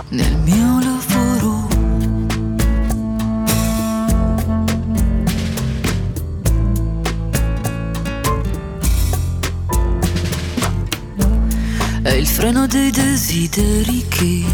Nel 0.10 0.38
mio 0.38 0.80
lavoro. 0.80 1.68
È 12.02 12.10
il 12.10 12.28
freno 12.28 12.66
dei 12.66 12.92
desideri 12.92 14.06
che 14.08 14.46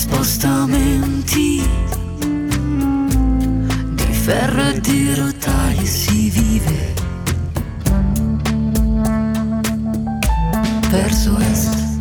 spostamenti 0.00 1.62
di 3.90 4.12
ferro 4.12 4.68
e 4.68 4.80
di 4.80 5.14
rotaie 5.14 5.84
si 5.84 6.30
vive 6.30 6.94
verso 10.88 11.36
est. 11.40 11.98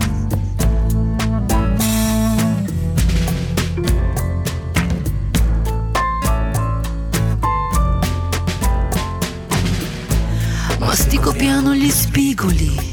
Mastico 10.80 11.34
piano 11.34 11.76
gli 11.76 11.90
spigoli 11.90 12.89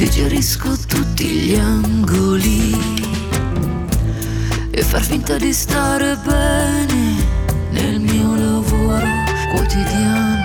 digerisco 0.00 0.74
tutti 0.86 1.26
gli 1.26 1.54
angoli 1.56 2.74
e 4.70 4.82
far 4.82 5.02
finta 5.02 5.36
di 5.36 5.52
stare 5.52 6.16
bene 6.24 7.22
nel 7.72 8.00
mio 8.00 8.34
lavoro 8.34 9.06
quotidiano. 9.52 10.39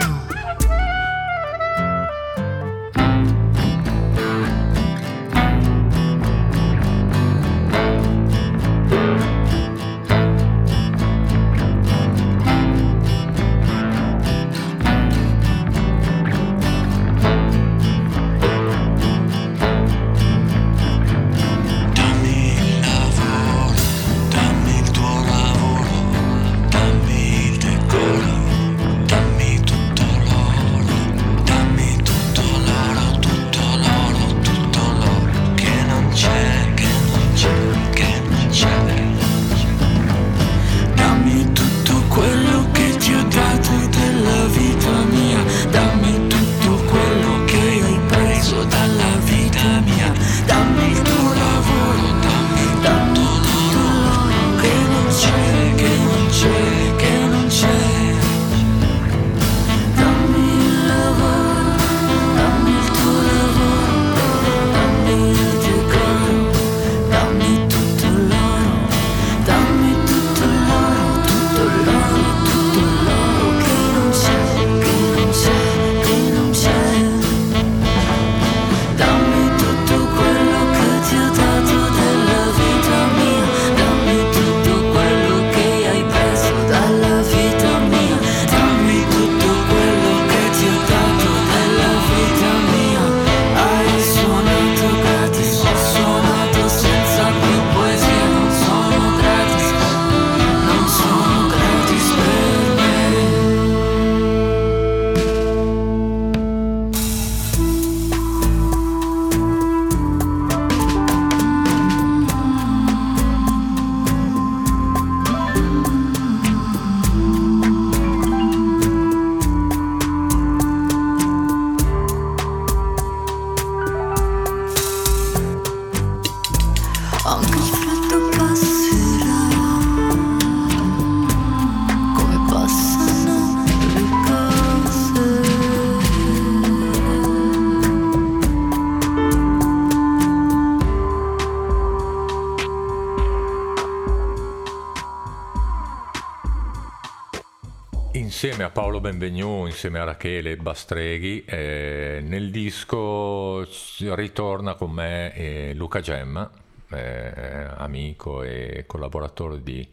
Benvegnu, 149.06 149.68
insieme 149.68 150.00
a 150.00 150.04
Rachele 150.04 150.58
Bastreghi, 150.58 151.46
eh, 151.46 152.22
nel 152.24 152.50
disco 152.50 153.64
ritorna 154.00 154.74
con 154.74 154.90
me 154.90 155.32
eh, 155.36 155.74
Luca 155.76 156.00
Gemma, 156.00 156.50
eh, 156.90 157.68
amico 157.78 158.42
e 158.42 158.86
collaboratore 158.88 159.62
di, 159.62 159.88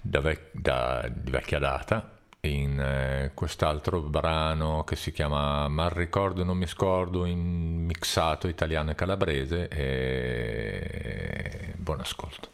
da, 0.00 0.20
vec- 0.20 0.50
da- 0.52 1.10
di 1.12 1.28
vecchia 1.28 1.58
data, 1.58 2.18
in 2.42 2.78
eh, 2.78 3.32
quest'altro 3.34 4.00
brano 4.00 4.84
che 4.84 4.94
si 4.94 5.10
chiama 5.10 5.66
Mal 5.66 5.90
ricordo 5.90 6.44
non 6.44 6.56
mi 6.56 6.68
scordo 6.68 7.24
in 7.24 7.84
mixato 7.84 8.46
italiano 8.46 8.92
e 8.92 8.94
calabrese 8.94 9.66
e 9.66 11.74
buon 11.78 11.98
ascolto. 11.98 12.49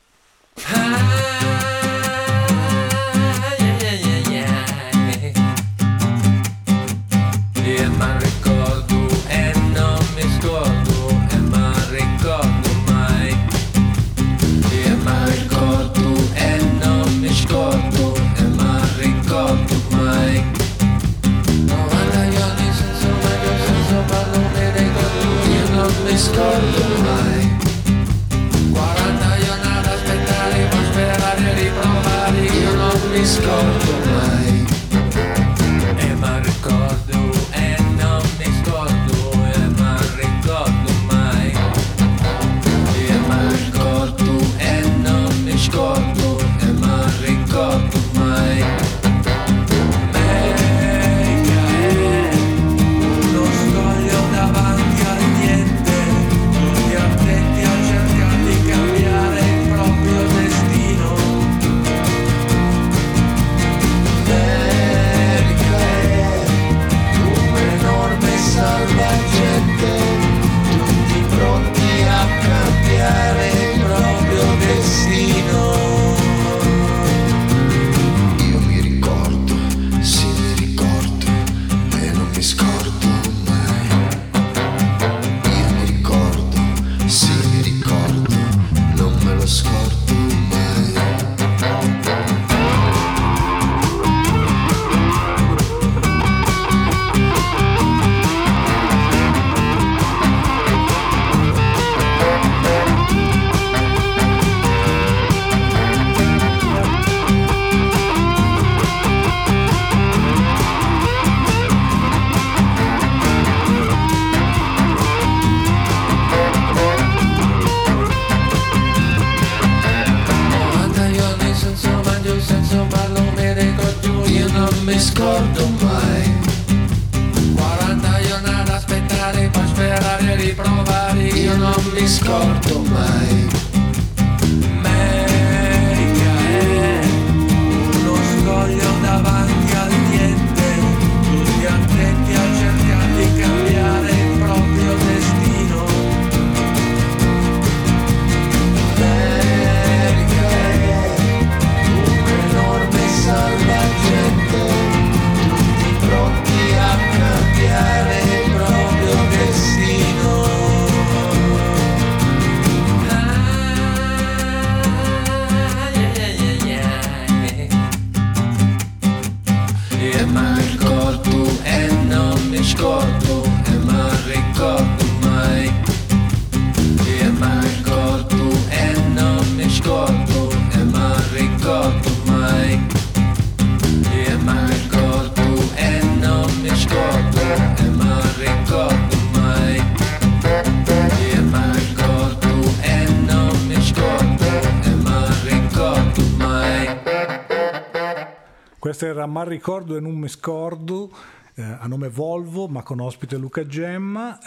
Questo 198.97 199.15
era 199.15 199.27
Mal 199.27 199.45
ricordo 199.45 199.95
e 199.99 200.01
non 200.01 200.17
mi 200.17 200.27
scordo. 200.27 201.15
eh, 201.57 201.63
a 201.63 201.87
nome 201.87 202.09
Volvo, 202.09 202.67
ma 202.67 202.83
con 202.83 202.99
ospite 202.99 203.37
Luca 203.37 203.67
Gemma. 203.67 204.39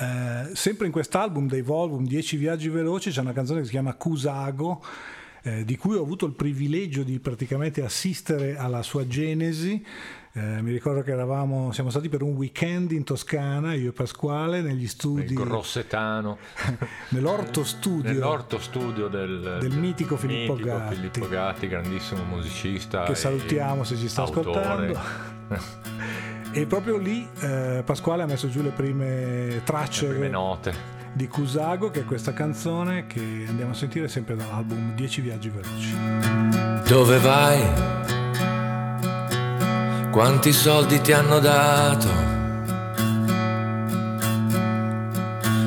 Eh, 0.49 0.55
sempre 0.55 0.87
in 0.87 0.91
quest'album 0.91 1.47
dei 1.47 1.61
Volvo, 1.61 1.97
10 1.97 2.35
viaggi 2.35 2.67
veloci, 2.67 3.11
c'è 3.11 3.21
una 3.21 3.31
canzone 3.31 3.59
che 3.59 3.65
si 3.65 3.71
chiama 3.73 3.93
Cusago, 3.93 4.83
eh, 5.43 5.63
di 5.65 5.77
cui 5.77 5.97
ho 5.97 6.01
avuto 6.01 6.25
il 6.25 6.33
privilegio 6.33 7.03
di 7.03 7.19
praticamente 7.19 7.83
assistere 7.83 8.57
alla 8.57 8.81
sua 8.81 9.05
genesi. 9.05 9.85
Eh, 10.39 10.61
mi 10.61 10.71
ricordo 10.71 11.01
che 11.01 11.11
eravamo, 11.11 11.73
siamo 11.73 11.89
stati 11.89 12.07
per 12.07 12.21
un 12.21 12.31
weekend 12.31 12.91
in 12.91 13.03
Toscana, 13.03 13.73
io 13.73 13.89
e 13.89 13.91
Pasquale, 13.91 14.61
negli 14.61 14.87
studi, 14.87 15.33
Il 15.33 15.33
Grossetano, 15.33 16.37
nell'orto 17.09 17.65
studio 17.65 18.09
nell'orto 18.09 18.57
studio 18.57 19.09
del, 19.09 19.57
del 19.59 19.77
mitico 19.77 20.15
Filippo 20.15 20.53
mitico 20.53 20.77
Gatti. 20.77 20.95
Filippo 20.95 21.27
Gatti, 21.27 21.67
grandissimo 21.67 22.23
musicista. 22.23 23.03
che 23.03 23.15
salutiamo 23.15 23.83
se 23.83 23.97
ci 23.97 24.07
sta 24.07 24.21
autore. 24.23 24.49
ascoltando. 24.91 24.99
E 26.51 26.65
proprio 26.65 26.97
lì 26.97 27.27
eh, 27.41 27.83
Pasquale 27.85 28.23
ha 28.23 28.25
messo 28.25 28.49
giù 28.49 28.63
le 28.63 28.71
prime 28.71 29.61
tracce 29.65 30.07
Le 30.07 30.13
prime 30.13 30.29
note. 30.29 30.73
di 31.13 31.27
Cusago, 31.27 31.91
che 31.91 31.99
è 31.99 32.05
questa 32.05 32.33
canzone 32.33 33.05
che 33.05 33.45
andiamo 33.47 33.71
a 33.71 33.75
sentire 33.75 34.07
sempre 34.07 34.35
dall'album 34.35 34.95
10 34.95 35.21
viaggi 35.21 35.49
veloci. 35.49 35.95
Dove 36.87 37.19
vai? 37.19 37.61
Quanti 40.11 40.51
soldi 40.51 40.99
ti 41.01 41.11
hanno 41.11 41.37
dato? 41.37 42.07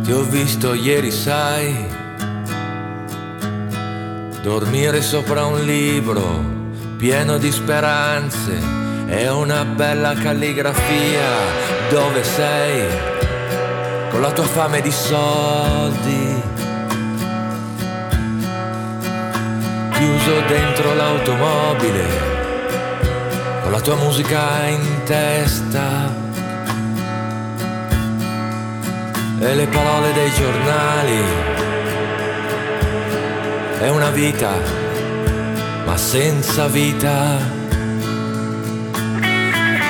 Ti 0.03 0.13
ho 0.13 0.23
visto 0.25 0.75
ieri, 0.75 1.13
sai, 1.13 1.87
dormire 4.43 5.01
sopra 5.01 5.47
un 5.47 5.65
libro 5.65 6.45
pieno 6.97 7.39
di 7.39 7.53
speranze 7.53 8.59
e 9.07 9.29
una 9.29 9.65
bella 9.65 10.13
calligrafia. 10.15 11.31
Dove 11.89 12.25
sei? 12.25 12.89
Con 14.11 14.21
la 14.23 14.33
tua 14.33 14.45
fame 14.45 14.81
di 14.81 14.91
soldi. 14.91 16.43
Chiuso 19.93 20.41
dentro 20.49 20.95
l'automobile 20.95 22.32
la 23.73 23.81
tua 23.81 23.95
musica 23.97 24.67
in 24.67 25.03
testa 25.07 26.15
e 29.41 29.55
le 29.55 29.67
parole 29.67 30.13
dei 30.13 30.31
giornali. 30.33 31.23
È 33.79 33.89
una 33.89 34.11
vita, 34.11 34.53
ma 35.87 35.97
senza 35.97 36.67
vita. 36.67 37.39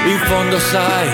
In 0.05 0.19
fondo 0.27 0.61
sai 0.61 1.09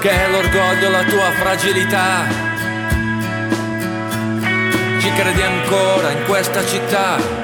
che 0.00 0.10
è 0.10 0.30
l'orgoglio 0.30 0.88
la 0.88 1.04
tua 1.04 1.30
fragilità. 1.32 2.24
Ci 5.00 5.12
credi 5.12 5.42
ancora 5.42 6.12
in 6.12 6.24
questa 6.24 6.64
città, 6.64 7.41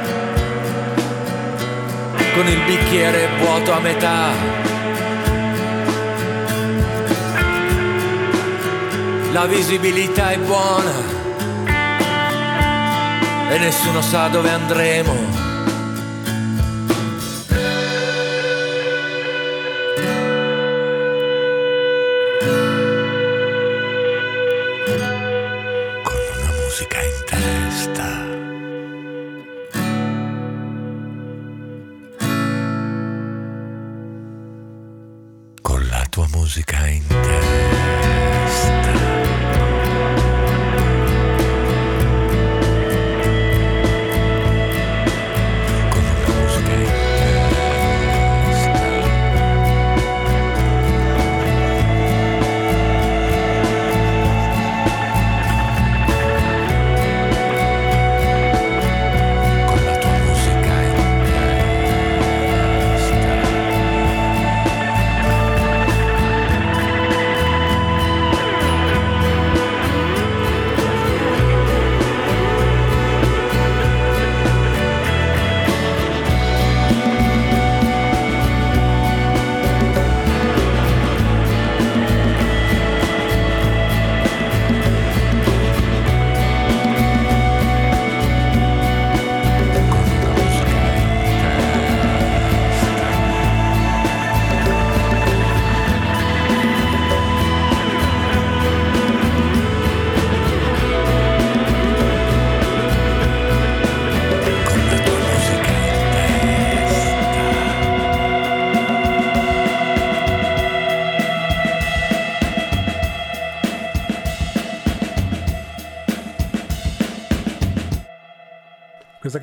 con 2.39 2.47
il 2.47 2.63
bicchiere 2.67 3.29
vuoto 3.41 3.73
a 3.73 3.81
metà. 3.81 4.31
La 9.33 9.47
visibilità 9.47 10.31
è 10.31 10.39
buona 10.39 10.93
e 13.51 13.59
nessuno 13.59 14.01
sa 14.03 14.29
dove 14.29 14.51
andremo. 14.51 15.48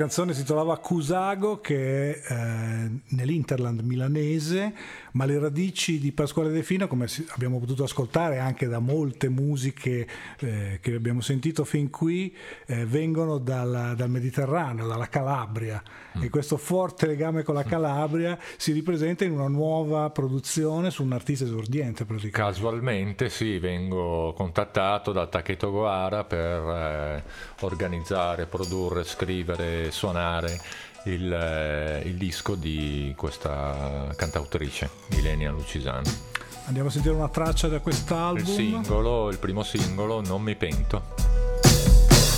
Canzone 0.06 0.36
si 0.36 0.44
trovava 0.44 0.78
Cusago 0.78 1.60
che 1.62 2.22
è 2.22 2.32
eh, 2.32 2.65
nell'Interland 3.10 3.82
milanese, 3.82 4.74
ma 5.12 5.26
le 5.26 5.40
radici 5.40 6.00
di 6.00 6.12
Pasquale 6.12 6.52
De 6.52 6.64
Fino, 6.64 6.88
come 6.88 7.08
abbiamo 7.30 7.60
potuto 7.60 7.84
ascoltare 7.84 8.40
anche 8.40 8.68
da 8.68 8.80
molte 8.80 9.30
musiche 9.30 10.08
eh, 10.40 10.80
che 10.82 10.94
abbiamo 10.94 11.22
sentito 11.22 11.64
fin 11.66 11.90
qui, 11.90 12.36
eh, 12.66 12.86
vengono 12.86 13.38
dal, 13.38 13.94
dal 13.96 14.10
Mediterraneo, 14.10 14.88
dalla 14.88 15.08
Calabria. 15.08 15.82
E 16.18 16.30
questo 16.30 16.56
forte 16.56 17.08
legame 17.08 17.44
con 17.44 17.56
la 17.56 17.64
Calabria 17.64 18.40
si 18.56 18.72
ripresenta 18.72 19.26
in 19.26 19.32
una 19.32 19.50
nuova 19.50 20.10
produzione 20.12 20.90
su 20.90 21.04
un 21.04 21.12
artista 21.12 21.44
esordiente 21.44 22.06
praticamente. 22.06 22.54
Casualmente 22.54 23.30
sì, 23.30 23.60
vengo 23.60 24.34
contattato 24.34 25.12
da 25.12 25.28
Taketo 25.28 25.72
Goara 25.72 26.24
per 26.24 26.62
eh, 26.62 27.24
organizzare, 27.62 28.46
produrre, 28.46 29.04
scrivere, 29.04 29.92
suonare 29.92 30.58
il, 31.06 31.32
eh, 31.32 32.02
il 32.06 32.16
disco 32.16 32.56
di 32.56 33.14
questa 33.18 34.08
cantautrice, 34.16 34.90
Ilenia 35.10 35.52
Lucisano. 35.52 36.34
Andiamo 36.66 36.90
a 36.90 36.92
sentire 36.92 37.14
una 37.14 37.30
traccia 37.30 37.68
da 37.68 37.76
Il 37.76 37.82
quest'album. 37.82 38.44
singolo, 38.44 39.30
il 39.30 39.38
primo 39.38 39.64
singolo, 39.64 40.22
Non 40.22 40.42
mi 40.42 40.56
pento. 40.56 41.14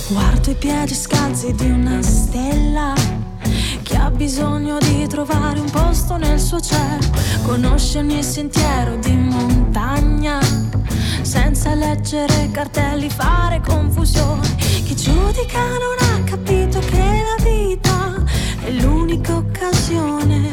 Guardo 0.08 0.50
i 0.50 0.54
piedi 0.54 0.94
scalzi 0.94 1.52
di 1.54 1.70
una 1.70 2.00
stella 2.02 2.94
che 3.82 3.96
ha 3.96 4.10
bisogno 4.10 4.78
di 4.78 5.06
trovare 5.06 5.60
un 5.60 5.70
posto 5.70 6.16
nel 6.16 6.38
suo 6.40 6.60
cielo. 6.60 7.06
Conosce 7.44 7.98
ogni 7.98 8.22
sentiero 8.22 8.96
di 8.96 9.14
montagna 9.14 10.40
senza 11.22 11.74
leggere 11.74 12.50
cartelli, 12.50 13.08
fare 13.10 13.60
confusione. 13.60 14.56
Chi 14.56 14.94
giudica 14.96 15.60
non 15.60 15.96
ha 15.98 16.24
capito 16.24 16.78
che 16.80 16.96
la 16.98 17.42
vita 17.42 18.07
è 18.68 18.70
l'unica 18.72 19.34
occasione 19.34 20.52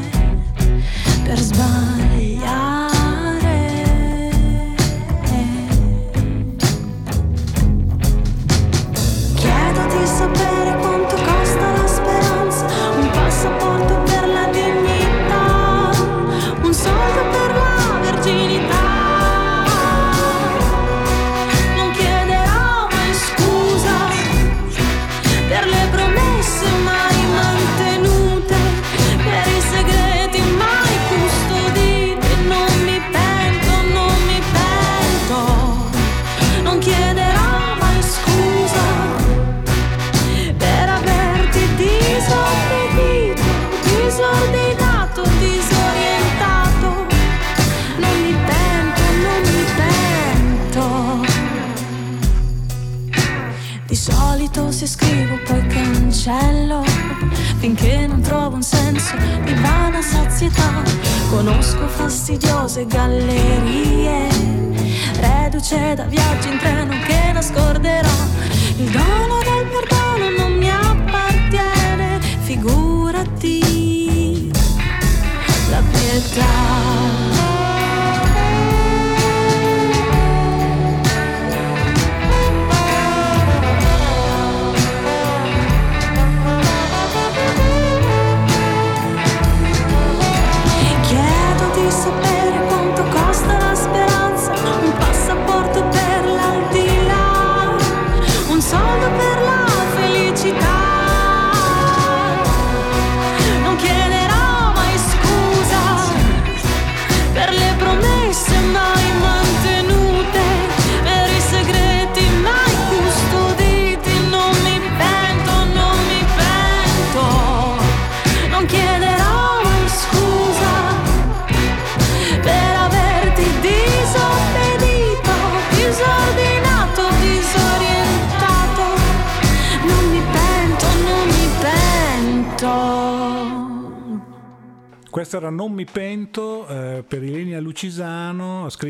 per 1.24 1.38
sbagliare. 1.38 2.94
Chiedo 9.36 9.86
di 9.88 10.06
sapere 10.06 10.65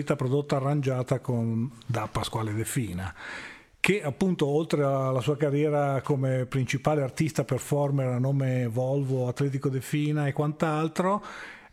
scritta, 0.06 0.16
prodotta, 0.16 0.56
arrangiata 0.58 1.20
con- 1.20 1.72
da 1.88 2.08
Pasquale 2.12 2.54
De 2.54 2.64
Fina 2.64 3.14
che 3.80 4.02
appunto 4.02 4.48
oltre 4.48 4.84
alla 4.84 5.22
sua 5.22 5.38
carriera 5.38 6.02
come 6.02 6.48
principale 6.48 7.04
artista 7.04 7.44
performer 7.44 8.08
a 8.08 8.18
nome 8.18 8.66
Volvo, 8.66 9.28
Atletico 9.28 9.70
De 9.70 9.82
Fina 9.82 10.26
e 10.26 10.34
quant'altro 10.34 11.24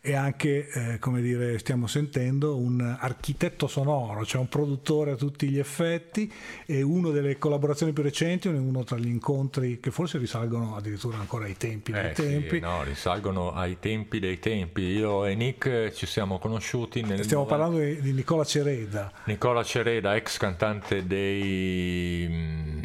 è 0.05 0.15
anche, 0.15 0.69
eh, 0.69 0.99
come 0.99 1.20
dire, 1.20 1.61
stiamo 1.61 1.87
sentendo, 1.87 2.57
un 2.59 2.81
architetto 2.81 3.69
sonoro, 3.69 4.24
cioè 4.27 4.41
un 4.41 4.49
produttore 4.49 5.12
a 5.12 5.15
tutti 5.15 5.49
gli 5.49 5.61
effetti 5.61 6.31
e 6.66 6.83
una 6.83 7.11
delle 7.11 7.39
collaborazioni 7.39 7.93
più 7.93 8.03
recenti, 8.03 8.49
uno 8.49 8.83
tra 8.83 8.97
gli 8.97 9.07
incontri 9.07 9.79
che 9.79 9.93
forse 9.93 10.19
risalgono 10.19 10.74
addirittura 10.74 11.19
ancora 11.19 11.45
ai 11.45 11.57
tempi 11.57 11.93
dei 11.93 12.11
Eh, 12.11 12.15
sì, 12.16 12.23
tempi. 12.23 12.59
no, 12.59 12.83
risalgono 12.83 13.53
ai 13.53 13.79
tempi 13.79 14.19
dei 14.19 14.41
tempi. 14.41 14.83
Io 14.83 15.24
e 15.24 15.37
Nick 15.37 15.93
ci 15.93 16.07
siamo 16.07 16.41
conosciuti 16.41 17.03
nel 17.03 17.23
Stiamo 17.23 17.47
parlando 17.47 17.79
di, 17.79 18.01
di 18.01 18.11
Nicola 18.12 18.43
Cereda, 18.45 19.12
Nicola 19.27 19.62
Cereda, 19.62 20.16
ex 20.16 20.37
cantante 20.37 21.07
dei 21.07 22.27
mm, 22.29 22.83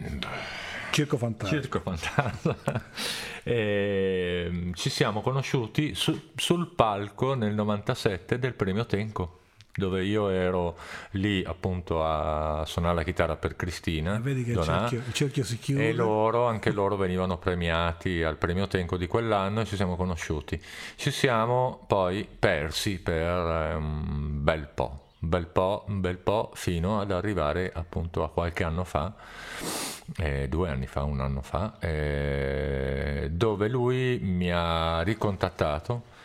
Circo 0.97 1.17
Fantasma. 1.17 1.61
Circo 1.61 1.79
Fantasma. 1.79 2.55
E, 3.47 4.71
ci 4.73 4.89
siamo 4.89 5.21
conosciuti 5.21 5.95
su- 5.95 6.31
sul 6.35 6.67
palco 6.75 7.33
nel 7.33 7.53
97 7.53 8.39
del 8.39 8.53
premio 8.53 8.85
Tenco 8.85 9.39
dove 9.73 10.03
io 10.03 10.27
ero 10.27 10.77
lì 11.11 11.41
appunto 11.45 12.03
a 12.03 12.65
suonare 12.65 12.95
la 12.95 13.03
chitarra 13.03 13.37
per 13.37 13.55
Cristina 13.55 14.19
Vedi 14.19 14.43
che 14.43 14.49
il 14.49 14.55
Donà, 14.57 14.79
cerchio, 14.79 15.01
il 15.05 15.13
cerchio 15.13 15.43
si 15.45 15.59
chiude. 15.59 15.87
e 15.87 15.93
loro, 15.93 16.45
anche 16.45 16.71
loro 16.71 16.97
venivano 16.97 17.37
premiati 17.37 18.21
al 18.21 18.35
premio 18.35 18.67
Tenco 18.67 18.97
di 18.97 19.07
quell'anno 19.07 19.61
e 19.61 19.65
ci 19.65 19.77
siamo 19.77 19.95
conosciuti. 19.95 20.61
Ci 20.97 21.11
siamo 21.11 21.85
poi 21.87 22.27
persi 22.27 22.99
per 22.99 23.77
un 23.77 24.43
bel 24.43 24.67
po', 24.73 25.05
un 25.19 25.29
bel 25.29 25.47
po', 25.47 25.85
un 25.87 25.99
bel 25.99 26.17
po' 26.17 26.51
fino 26.53 26.99
ad 26.99 27.11
arrivare 27.11 27.71
appunto 27.73 28.23
a 28.23 28.29
qualche 28.29 28.63
anno 28.63 28.83
fa, 28.83 29.13
eh, 30.17 30.47
due 30.47 30.69
anni 30.69 30.87
fa, 30.87 31.03
un 31.03 31.19
anno 31.21 31.41
fa, 31.41 31.77
eh, 31.79 33.29
dove 33.31 33.67
lui 33.67 34.19
mi 34.19 34.51
ha 34.51 35.01
ricontattato, 35.01 36.15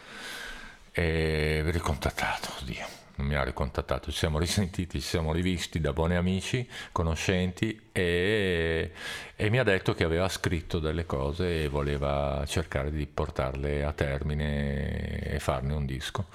e 0.92 1.62
ricontattato, 1.64 2.50
oddio, 2.60 2.86
non 3.14 3.26
mi 3.26 3.34
ha 3.34 3.42
ricontattato, 3.42 4.10
ci 4.10 4.18
siamo 4.18 4.38
risentiti, 4.38 5.00
ci 5.00 5.06
siamo 5.06 5.32
rivisti 5.32 5.80
da 5.80 5.94
buoni 5.94 6.16
amici, 6.16 6.68
conoscenti 6.92 7.88
e, 7.92 8.92
e 9.34 9.50
mi 9.50 9.58
ha 9.58 9.64
detto 9.64 9.94
che 9.94 10.04
aveva 10.04 10.28
scritto 10.28 10.78
delle 10.78 11.06
cose 11.06 11.64
e 11.64 11.68
voleva 11.68 12.44
cercare 12.46 12.90
di 12.90 13.06
portarle 13.06 13.84
a 13.84 13.92
termine 13.92 15.20
e 15.20 15.38
farne 15.40 15.72
un 15.72 15.86
disco. 15.86 16.26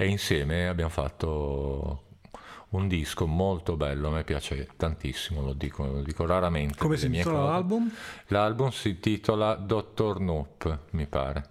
E 0.00 0.06
insieme 0.06 0.68
abbiamo 0.68 0.90
fatto 0.90 2.04
un 2.68 2.86
disco 2.86 3.26
molto 3.26 3.76
bello, 3.76 4.06
a 4.06 4.10
me 4.12 4.22
piace 4.22 4.68
tantissimo, 4.76 5.42
lo 5.42 5.54
dico, 5.54 5.84
lo 5.84 6.02
dico 6.02 6.24
raramente. 6.24 6.78
Come 6.78 6.96
si 6.96 7.06
intitola 7.06 7.42
l'album? 7.42 7.90
L'album 8.28 8.70
si 8.70 8.90
intitola 8.90 9.56
Dottor 9.56 10.20
Noop, 10.20 10.78
mi 10.90 11.06
pare. 11.06 11.48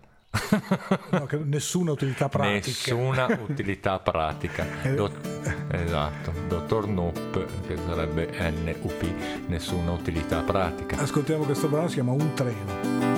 No, 1.10 1.28
nessuna 1.44 1.92
utilità 1.92 2.30
pratica. 2.30 2.96
Nessuna 2.96 3.40
utilità 3.46 4.00
pratica. 4.00 4.66
Dot- 4.96 5.66
esatto, 5.72 6.32
Dottor 6.48 6.88
Noop, 6.88 7.68
che 7.68 7.76
sarebbe 7.76 8.30
NUP, 8.50 9.48
nessuna 9.48 9.92
utilità 9.92 10.40
pratica. 10.40 10.96
Ascoltiamo 10.96 11.44
questo 11.44 11.68
brano, 11.68 11.90
si 11.90 11.96
chiama 11.96 12.14
Un 12.14 12.34
treno. 12.34 13.17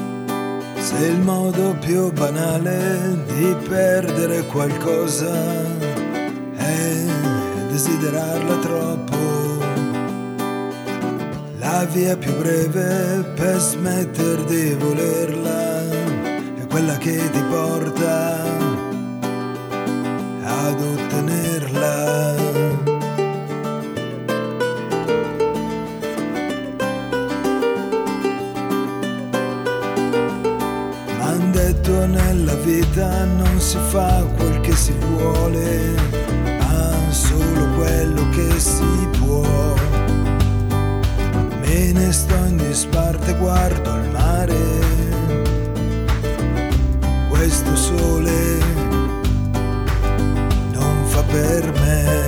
Se 0.89 1.05
il 1.05 1.19
modo 1.19 1.75
più 1.79 2.11
banale 2.11 3.15
di 3.27 3.55
perdere 3.67 4.43
qualcosa 4.47 5.31
è 6.55 7.05
desiderarla 7.69 8.55
troppo, 8.57 9.17
la 11.59 11.85
via 11.93 12.17
più 12.17 12.35
breve 12.35 13.23
per 13.35 13.59
smettere 13.59 14.43
di 14.45 14.73
volerla 14.79 15.91
è 16.59 16.65
quella 16.67 16.97
che 16.97 17.17
ti 17.33 17.41
porta 17.51 18.43
ad 20.41 20.81
ottenerla. 20.81 22.38
Vita 32.69 33.25
non 33.25 33.59
si 33.59 33.77
fa 33.89 34.23
quel 34.37 34.59
che 34.61 34.75
si 34.75 34.93
vuole, 34.93 35.95
ma 36.59 36.93
solo 37.09 37.67
quello 37.77 38.29
che 38.29 38.59
si 38.59 39.07
può. 39.19 39.73
Me 41.61 41.91
ne 41.91 42.11
sto 42.11 42.35
in 42.47 42.57
disparte, 42.57 43.33
guardo 43.37 43.95
il 43.95 44.09
mare, 44.11 44.57
questo 47.29 47.75
sole 47.75 48.57
non 50.71 50.95
fa 51.05 51.23
per 51.23 51.71
me. 51.71 52.18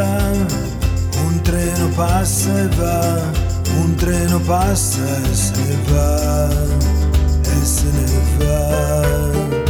Un 0.00 1.40
treno 1.42 1.88
passa 1.94 2.58
e 2.60 2.68
va, 2.68 3.20
un 3.78 3.94
treno 3.94 4.40
passa 4.40 5.04
e 5.30 5.34
se 5.34 5.76
va, 5.90 6.48
se 7.62 7.90
va. 8.38 9.61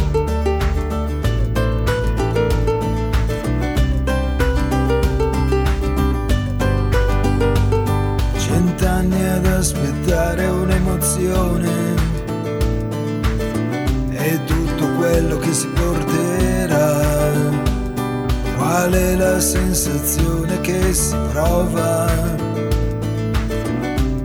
Qual 18.83 18.95
è 18.95 19.15
la 19.15 19.39
sensazione 19.39 20.59
che 20.59 20.93
si 20.93 21.15
prova 21.31 22.05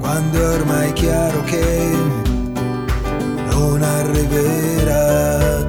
quando 0.01 0.37
è 0.37 0.49
ormai 0.49 0.93
chiaro 0.95 1.45
che 1.45 1.93
non 3.51 3.81
arriverà? 3.81 5.65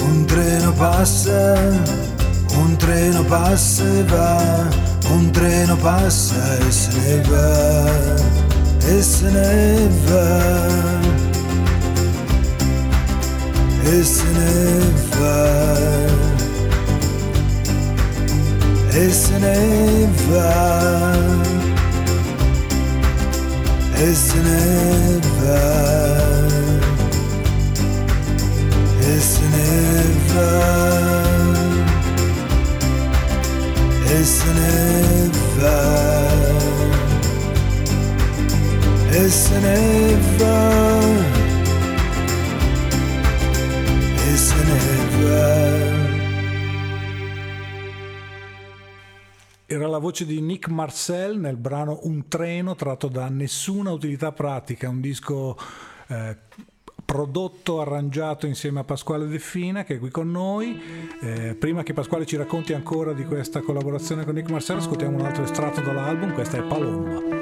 Un 0.00 0.24
treno 0.24 0.72
passa, 0.72 1.58
un 2.54 2.74
treno 2.78 3.22
passa 3.24 3.84
e 3.84 4.02
va, 4.04 4.66
un 5.10 5.30
treno 5.30 5.76
passa 5.76 6.56
e 6.56 6.70
se 6.70 6.90
ne 6.96 7.20
va, 7.28 8.25
e 8.88 9.02
se 9.02 9.24
ne 9.24 9.90
va, 10.06 10.26
e 13.84 14.04
se 14.04 14.24
ne 14.24 14.74
va, 15.18 15.36
e 18.94 19.12
se 19.12 19.38
ne 34.54 35.30
va, 35.60 36.25
Era 49.64 49.86
la 49.86 49.96
voce 49.96 50.26
di 50.26 50.42
Nick 50.42 50.68
Marcel 50.68 51.38
nel 51.38 51.56
brano 51.56 52.00
Un 52.02 52.28
treno 52.28 52.74
tratto 52.74 53.08
da 53.08 53.30
Nessuna 53.30 53.90
utilità 53.90 54.32
pratica, 54.32 54.90
un 54.90 55.00
disco 55.00 55.56
eh, 56.08 56.36
prodotto, 57.02 57.80
arrangiato 57.80 58.46
insieme 58.46 58.80
a 58.80 58.84
Pasquale 58.84 59.26
De 59.28 59.38
Fina 59.38 59.84
che 59.84 59.94
è 59.94 59.98
qui 59.98 60.10
con 60.10 60.30
noi. 60.30 60.78
Eh, 61.22 61.54
prima 61.54 61.82
che 61.82 61.94
Pasquale 61.94 62.26
ci 62.26 62.36
racconti 62.36 62.74
ancora 62.74 63.14
di 63.14 63.24
questa 63.24 63.62
collaborazione 63.62 64.26
con 64.26 64.34
Nick 64.34 64.50
Marcel, 64.50 64.76
ascoltiamo 64.76 65.16
un 65.16 65.24
altro 65.24 65.44
estratto 65.44 65.80
dall'album, 65.80 66.34
questa 66.34 66.58
è 66.58 66.62
Palomba. 66.64 67.35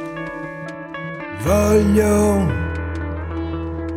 Voglio 1.44 2.46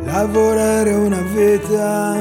lavorare 0.02 0.92
una 0.92 1.20
vita 1.22 2.14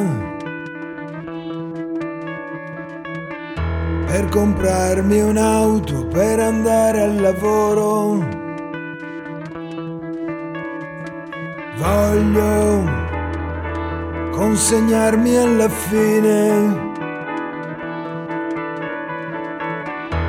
per 4.05 4.29
comprarmi 4.29 5.19
un'auto 5.19 6.05
per 6.07 6.39
andare 6.39 7.01
al 7.01 7.19
lavoro. 7.19 8.25
Voglio 11.75 12.83
consegnarmi 14.31 15.37
alla 15.37 15.67
fine 15.67 16.85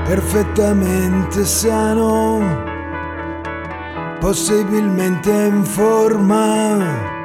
perfettamente 0.07 1.45
sano, 1.45 2.41
possibilmente 4.21 5.31
in 5.31 5.65
forma. 5.65 7.17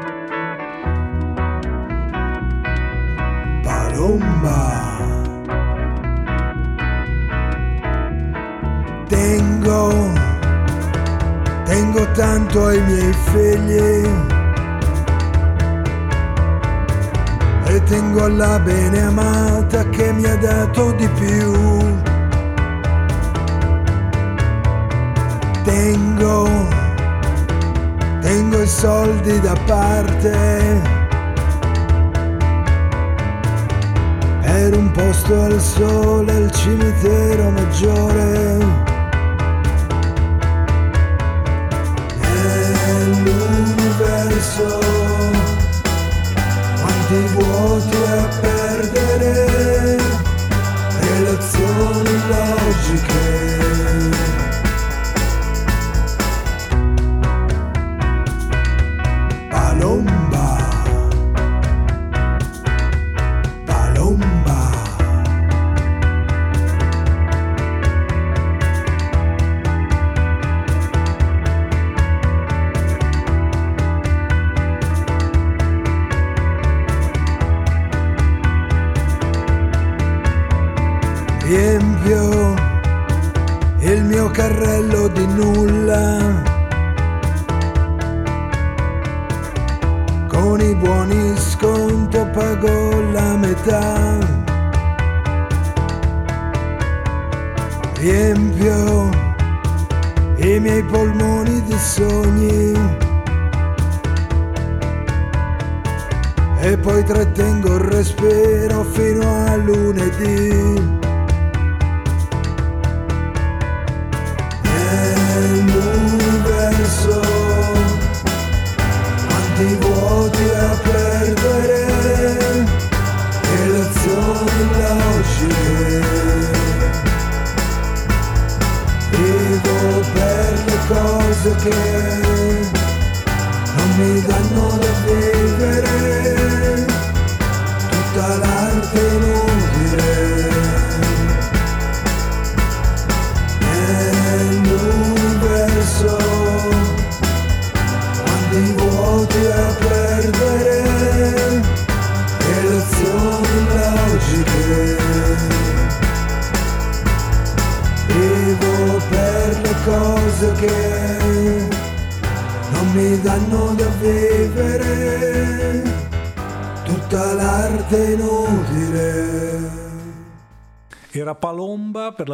Palomba. 3.63 4.81
Tengo, 9.07 10.11
tengo 11.65 12.11
tanto 12.13 12.65
ai 12.65 12.81
miei 12.81 13.13
figli 13.13 14.41
e 17.65 17.83
tengo 17.85 18.25
alla 18.25 18.59
bene 18.59 19.01
amata 19.01 19.87
che 19.89 20.11
mi 20.13 20.25
ha 20.25 20.35
dato 20.35 20.91
di 20.91 21.07
più. 21.09 21.51
Tengo, 25.63 26.47
tengo 28.23 28.61
i 28.61 28.67
soldi 28.67 29.39
da 29.41 29.53
parte 29.65 31.01
per 34.63 34.77
un 34.77 34.91
posto 34.91 35.41
al 35.41 35.59
sole 35.59 36.31
al 36.31 36.49
cimitero 36.51 37.49
maggiore. 37.49 38.57
Nell'universo 42.95 44.79
quanti 46.81 47.19
vuoti 47.35 47.97
a 47.97 48.27
perdere, 48.39 49.97
relazioni 51.01 52.15
logiche. 52.29 53.32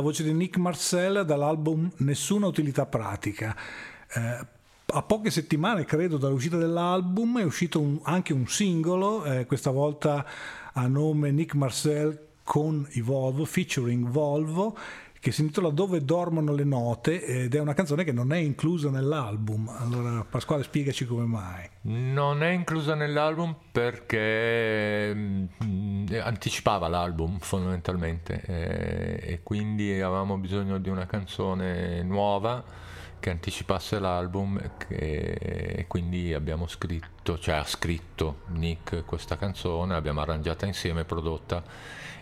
Voce 0.10 0.23
di 0.23 0.34
Nick 0.34 0.57
Marcel 0.57 1.23
dall'album 1.23 1.88
Nessuna 1.98 2.48
utilità 2.48 2.88
pratica. 2.88 3.56
Eh, 4.11 4.40
a 4.91 5.02
poche 5.03 5.30
settimane, 5.30 5.86
credo, 5.86 6.18
dall'uscita 6.18 6.57
dell'album 6.57 7.40
è 7.40 7.44
uscito 7.44 7.80
un- 7.80 7.99
anche 8.02 8.34
un 8.34 8.48
singolo, 8.48 9.23
eh, 9.23 9.45
questa 9.45 9.69
volta 9.69 10.26
a 10.73 10.88
nome 10.88 11.30
Nick 11.30 11.53
Marcel 11.53 12.19
con 12.44 12.88
i 12.94 13.02
Volvo, 13.02 13.45
featuring 13.45 14.07
Volvo, 14.07 14.76
che 15.20 15.32
si 15.32 15.41
intitola 15.41 15.70
Dove 15.70 16.04
dormono 16.04 16.54
le 16.54 16.64
note 16.64 17.24
ed 17.24 17.54
è 17.54 17.60
una 17.60 17.74
canzone 17.74 18.04
che 18.04 18.14
non 18.14 18.32
è 18.32 18.38
inclusa 18.38 18.90
nell'album. 18.90 19.68
Allora, 19.68 20.24
Pasquale, 20.24 20.64
spiegaci 20.64 21.06
come 21.06 21.26
mai. 21.26 21.70
Non 21.82 22.41
è 22.41 22.50
inclusa 22.50 22.96
nell'album 22.96 23.56
perché 23.72 25.14
mm, 25.14 26.06
anticipava 26.22 26.88
l'album 26.88 27.40
fondamentalmente 27.40 28.41
eh, 28.46 29.34
e 29.34 29.44
quindi 29.44 29.91
avevamo 29.94 30.38
bisogno 30.38 30.78
di 30.78 30.90
una 30.90 31.06
canzone 31.06 32.02
nuova 32.04 32.64
che 33.20 33.30
anticipasse 33.30 34.00
l'album 34.00 34.58
e 34.88 35.84
quindi 35.90 36.34
abbiamo 36.34 36.68
scritto, 36.68 37.38
cioè 37.38 37.56
ha 37.56 37.66
scritto 37.66 38.44
Nick 38.48 39.04
questa 39.04 39.36
canzone, 39.36 39.94
l'abbiamo 39.94 40.22
arrangiata 40.22 40.66
insieme, 40.66 41.04
prodotta 41.04 41.62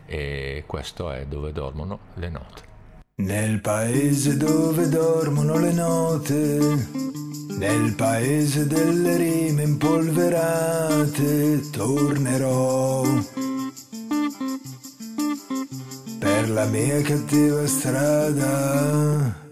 e 0.08 0.64
questo 0.66 1.12
è 1.12 1.28
Dove 1.28 1.52
dormono 1.52 2.00
le 2.16 2.30
note. 2.30 2.77
Nel 3.20 3.62
paese 3.62 4.38
dove 4.38 4.88
dormono 4.90 5.58
le 5.58 5.72
note, 5.72 6.88
nel 7.58 7.96
paese 7.96 8.68
delle 8.68 9.18
rime 9.18 9.64
impolverate, 9.64 11.68
tornerò. 11.72 13.02
Per 16.20 16.50
la 16.52 16.66
mia 16.66 17.02
cattiva 17.02 17.66
strada, 17.66 19.47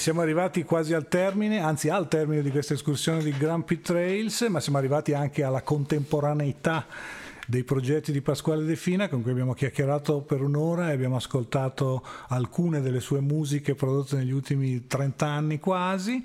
siamo 0.00 0.22
arrivati 0.22 0.64
quasi 0.64 0.94
al 0.94 1.08
termine, 1.08 1.60
anzi 1.60 1.90
al 1.90 2.08
termine 2.08 2.40
di 2.40 2.50
questa 2.50 2.72
escursione 2.72 3.22
di 3.22 3.32
Grumpy 3.32 3.82
Trails, 3.82 4.40
ma 4.48 4.58
siamo 4.58 4.78
arrivati 4.78 5.12
anche 5.12 5.42
alla 5.42 5.60
contemporaneità 5.60 6.86
dei 7.46 7.64
progetti 7.64 8.10
di 8.10 8.22
Pasquale 8.22 8.64
De 8.64 8.76
Fina 8.76 9.10
con 9.10 9.20
cui 9.20 9.32
abbiamo 9.32 9.52
chiacchierato 9.52 10.22
per 10.22 10.40
un'ora 10.40 10.88
e 10.88 10.94
abbiamo 10.94 11.16
ascoltato 11.16 12.02
alcune 12.28 12.80
delle 12.80 13.00
sue 13.00 13.20
musiche 13.20 13.74
prodotte 13.74 14.16
negli 14.16 14.30
ultimi 14.30 14.86
30 14.86 15.26
anni 15.26 15.58
quasi. 15.58 16.24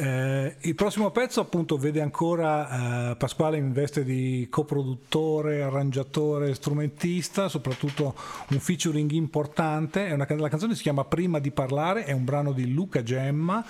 Eh, 0.00 0.56
il 0.60 0.74
prossimo 0.74 1.10
pezzo 1.10 1.42
appunto 1.42 1.76
vede 1.76 2.00
ancora 2.00 3.10
eh, 3.10 3.16
Pasquale 3.16 3.58
in 3.58 3.70
veste 3.72 4.02
di 4.02 4.46
coproduttore, 4.48 5.60
arrangiatore, 5.60 6.54
strumentista, 6.54 7.50
soprattutto 7.50 8.14
un 8.48 8.58
featuring 8.60 9.10
importante. 9.10 10.06
È 10.06 10.12
una, 10.12 10.26
la 10.26 10.48
canzone 10.48 10.74
si 10.74 10.80
chiama 10.80 11.04
Prima 11.04 11.38
di 11.38 11.50
parlare, 11.50 12.04
è 12.04 12.12
un 12.12 12.24
brano 12.24 12.52
di 12.52 12.72
Luca 12.72 13.02
Gemma 13.02 13.62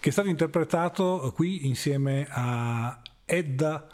che 0.00 0.08
è 0.08 0.12
stato 0.12 0.28
interpretato 0.28 1.32
qui 1.34 1.66
insieme 1.66 2.26
a 2.30 2.98
Edda 3.26 3.88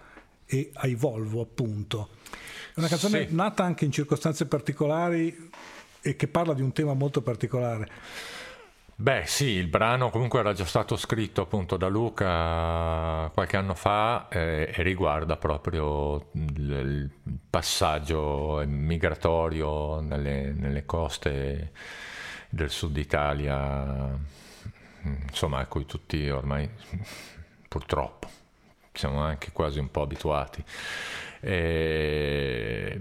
e 0.46 0.70
ai 0.74 0.94
Volvo 0.94 1.40
appunto. 1.40 2.10
È 2.72 2.78
una 2.78 2.88
canzone 2.88 3.26
Sì. 3.26 3.34
nata 3.34 3.64
anche 3.64 3.84
in 3.84 3.90
circostanze 3.90 4.46
particolari 4.46 5.50
e 6.00 6.14
che 6.14 6.28
parla 6.28 6.54
di 6.54 6.62
un 6.62 6.72
tema 6.72 6.94
molto 6.94 7.20
particolare. 7.20 7.88
Beh 8.96 9.24
sì, 9.26 9.46
il 9.46 9.66
brano 9.66 10.08
comunque 10.08 10.38
era 10.38 10.52
già 10.52 10.64
stato 10.64 10.96
scritto 10.96 11.42
appunto 11.42 11.76
da 11.76 11.88
Luca 11.88 13.28
qualche 13.34 13.56
anno 13.56 13.74
fa 13.74 14.28
eh, 14.28 14.72
e 14.72 14.82
riguarda 14.82 15.36
proprio 15.36 16.28
il, 16.32 16.70
il 16.70 17.10
passaggio 17.50 18.62
migratorio 18.66 19.98
nelle, 19.98 20.52
nelle 20.52 20.84
coste 20.86 21.72
del 22.48 22.70
sud 22.70 22.96
Italia, 22.96 24.16
insomma 25.02 25.58
a 25.58 25.66
cui 25.66 25.86
tutti 25.86 26.28
ormai 26.30 26.70
purtroppo 27.68 28.28
siamo 28.92 29.20
anche 29.20 29.50
quasi 29.52 29.80
un 29.80 29.90
po' 29.90 30.02
abituati. 30.02 30.64
E, 31.40 33.00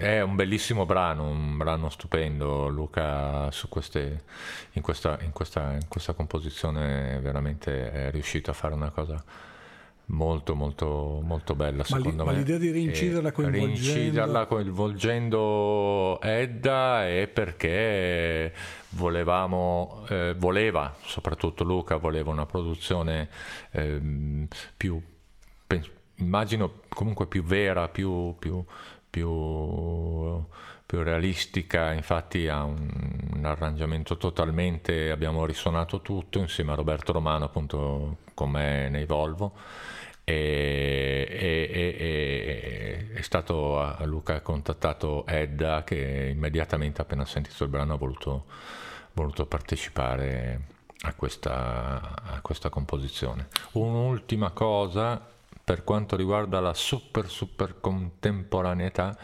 è 0.00 0.22
un 0.22 0.34
bellissimo 0.34 0.86
brano, 0.86 1.28
un 1.28 1.56
brano 1.56 1.90
stupendo. 1.90 2.68
Luca 2.68 3.50
su 3.50 3.68
queste, 3.68 4.24
in, 4.72 4.82
questa, 4.82 5.18
in, 5.20 5.32
questa, 5.32 5.72
in 5.72 5.88
questa 5.88 6.14
composizione 6.14 7.20
veramente 7.20 7.92
è 7.92 8.10
riuscito 8.10 8.50
a 8.50 8.54
fare 8.54 8.74
una 8.74 8.90
cosa 8.90 9.22
molto 10.10 10.56
molto 10.56 11.20
molto 11.22 11.54
bella 11.54 11.84
Ma, 11.88 11.96
li- 11.96 12.02
secondo 12.02 12.24
ma 12.24 12.32
me. 12.32 12.38
l'idea 12.38 12.58
di 12.58 12.70
reinciderla 12.70 13.28
E 13.28 13.32
coinvolgendo 13.32 13.94
Reinciderla 13.94 14.46
coinvolgendo 14.46 16.20
Edda 16.20 17.06
è 17.06 17.28
perché 17.32 18.52
volevamo, 18.90 20.04
eh, 20.08 20.34
voleva, 20.36 20.94
soprattutto 21.04 21.62
Luca, 21.64 21.96
voleva 21.96 22.30
una 22.30 22.46
produzione 22.46 23.28
ehm, 23.70 24.48
più, 24.76 25.00
immagino 26.16 26.80
comunque 26.88 27.26
più 27.26 27.42
vera, 27.44 27.88
più, 27.88 28.34
più, 28.38 28.64
più, 29.10 30.44
più 30.86 31.02
realistica, 31.02 31.92
infatti 31.92 32.48
ha 32.48 32.62
un, 32.62 32.88
un 33.34 33.44
arrangiamento 33.44 34.16
totalmente, 34.16 35.10
abbiamo 35.10 35.44
risuonato 35.44 36.00
tutto 36.00 36.38
insieme 36.38 36.72
a 36.72 36.76
Roberto 36.76 37.12
Romano 37.12 37.44
appunto 37.44 38.18
con 38.34 38.50
me 38.50 38.88
nei 38.88 39.04
Volvo 39.04 39.52
e, 40.24 41.26
e- 41.28 41.70
e- 41.72 43.12
è 43.14 43.22
stato 43.22 43.80
a 43.80 44.02
Luca 44.04 44.36
ha 44.36 44.40
contattato 44.40 45.26
Edda 45.26 45.84
che 45.84 46.30
immediatamente 46.32 47.02
appena 47.02 47.24
sentito 47.24 47.64
il 47.64 47.70
brano 47.70 47.94
ha 47.94 47.96
voluto, 47.96 48.44
voluto 49.12 49.44
partecipare 49.46 50.60
a 51.02 51.14
questa, 51.14 52.22
a 52.22 52.40
questa 52.40 52.68
composizione. 52.68 53.48
Un'ultima 53.72 54.50
cosa 54.50 55.20
per 55.70 55.84
quanto 55.84 56.16
riguarda 56.16 56.58
la 56.58 56.74
super 56.74 57.28
super 57.28 57.78
contemporaneità 57.78 59.16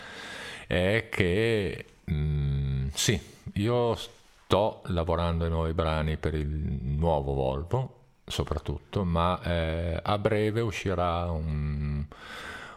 è 0.69 1.09
che 1.11 1.87
mm, 2.09 2.87
sì, 2.95 3.21
io 3.55 3.97
sto 3.97 4.83
lavorando 4.85 5.43
ai 5.43 5.51
nuovi 5.51 5.73
brani 5.73 6.17
per 6.19 6.35
il 6.35 6.47
nuovo 6.47 7.33
Volvo 7.33 7.95
soprattutto, 8.25 9.03
ma 9.03 9.41
eh, 9.43 9.99
a 10.01 10.19
breve 10.19 10.61
uscirà 10.61 11.29
un, 11.33 12.05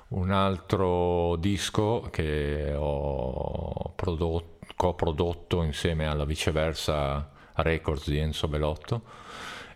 un 0.07 0.31
altro 0.31 1.35
disco 1.35 2.07
che 2.09 2.73
ho 2.75 3.91
prodotto, 3.95 4.65
coprodotto 4.75 5.61
insieme 5.61 6.07
alla 6.07 6.25
viceversa 6.25 7.29
Records 7.53 8.09
di 8.09 8.17
Enzo 8.17 8.47
Belotto. 8.47 9.03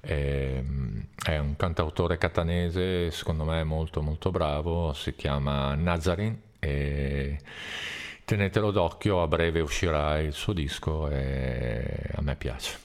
Ehm, 0.06 1.08
È 1.24 1.38
un 1.38 1.56
cantautore 1.56 2.18
catanese, 2.18 3.10
secondo 3.12 3.46
me 3.46 3.64
molto 3.64 4.02
molto 4.02 4.30
bravo, 4.30 4.92
si 4.94 5.16
chiama 5.16 5.74
Nazarin 5.76 6.38
e 6.60 7.38
tenetelo 8.26 8.72
d'occhio, 8.72 9.22
a 9.22 9.28
breve 9.28 9.62
uscirà 9.62 10.20
il 10.20 10.34
suo 10.34 10.52
disco 10.54 11.10
e 11.10 12.10
a 12.16 12.22
me 12.22 12.36
piace. 12.36 12.83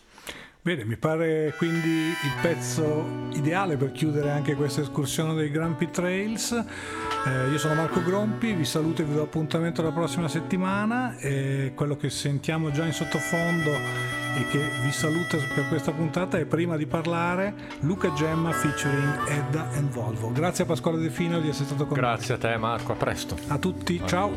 Bene, 0.68 0.84
mi 0.84 0.98
pare 0.98 1.54
quindi 1.56 2.08
il 2.08 2.32
pezzo 2.42 3.30
ideale 3.32 3.78
per 3.78 3.90
chiudere 3.90 4.30
anche 4.30 4.54
questa 4.54 4.82
escursione 4.82 5.32
dei 5.32 5.50
Grumpy 5.50 5.88
Trails. 5.88 6.52
Eh, 6.52 7.50
io 7.50 7.56
sono 7.56 7.72
Marco 7.72 8.02
Grompi, 8.02 8.52
vi 8.52 8.66
saluto 8.66 9.00
e 9.00 9.06
vi 9.06 9.14
do 9.14 9.22
appuntamento 9.22 9.80
la 9.80 9.92
prossima 9.92 10.28
settimana. 10.28 11.16
E 11.16 11.72
quello 11.74 11.96
che 11.96 12.10
sentiamo 12.10 12.70
già 12.70 12.84
in 12.84 12.92
sottofondo 12.92 13.70
e 13.70 14.46
che 14.50 14.60
vi 14.82 14.92
saluta 14.92 15.38
per 15.54 15.68
questa 15.68 15.92
puntata 15.92 16.36
è 16.36 16.44
prima 16.44 16.76
di 16.76 16.84
parlare 16.84 17.54
Luca 17.80 18.12
Gemma 18.12 18.52
featuring 18.52 19.26
Edda 19.26 19.70
and 19.70 19.88
Volvo. 19.88 20.30
Grazie 20.32 20.64
a 20.64 20.66
Pasquale 20.66 20.98
De 20.98 21.08
Fino 21.08 21.40
di 21.40 21.48
essere 21.48 21.64
stato 21.64 21.86
con 21.86 21.96
Grazie 21.96 22.34
a 22.34 22.36
te 22.36 22.54
Marco, 22.58 22.92
a 22.92 22.96
presto. 22.96 23.36
noi. 23.36 23.44
A 23.48 23.56
tutti, 23.56 24.02
ciao. 24.04 24.30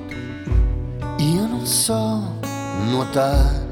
Io 1.18 1.46
non 1.46 1.66
so 1.66 2.40
nuotare 2.86 3.71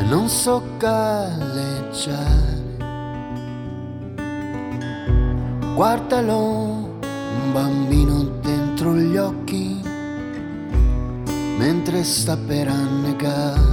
e 0.00 0.02
non 0.02 0.28
so 0.28 0.62
galleggiare. 0.78 2.58
Guardalo, 5.74 6.38
un 7.00 7.52
bambino 7.52 8.22
dentro 8.40 8.94
gli 8.96 9.16
occhi 9.16 9.80
mentre 11.58 12.02
sta 12.02 12.34
per 12.36 12.68
annegare. 12.68 13.68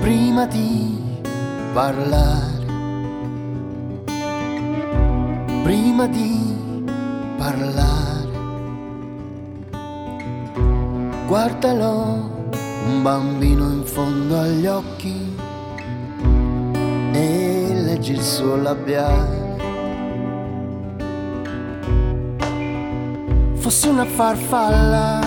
Prima 0.00 0.44
di 0.44 0.98
parlare, 1.72 2.66
prima 5.62 6.06
di 6.06 6.54
parlare. 7.38 8.30
Guardalo, 11.26 12.31
un 12.86 13.02
bambino 13.02 13.70
in 13.70 13.84
fondo 13.84 14.38
agli 14.40 14.66
occhi 14.66 15.36
e 17.12 17.72
leggi 17.74 18.12
il 18.12 18.22
suo 18.22 18.56
labiale. 18.56 19.40
Fossi 23.54 23.88
una 23.88 24.04
farfalla, 24.04 25.20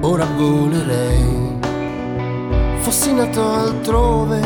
ora 0.00 0.26
volerei. 0.36 1.56
Fossi 2.78 3.12
nato 3.12 3.54
altrove, 3.54 4.40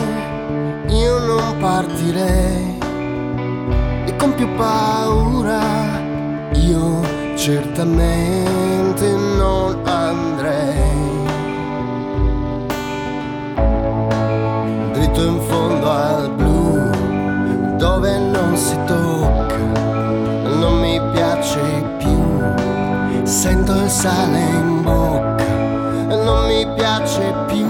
io 0.89 1.19
non 1.19 1.59
partirei. 1.59 2.79
E 4.07 4.17
con 4.17 4.35
più 4.35 4.49
paura, 4.57 5.61
io 6.55 7.01
certamente 7.37 9.11
non 9.37 9.81
andrei. 9.85 10.92
Non 18.53 18.61
si 18.61 18.79
tocca, 18.85 19.57
non 20.45 20.81
mi 20.81 21.01
piace 21.13 21.61
più. 21.97 22.23
Sento 23.23 23.73
il 23.73 23.89
sale 23.89 24.41
in 24.41 24.83
bocca, 24.83 25.47
non 26.23 26.47
mi 26.49 26.67
piace 26.75 27.33
più, 27.47 27.67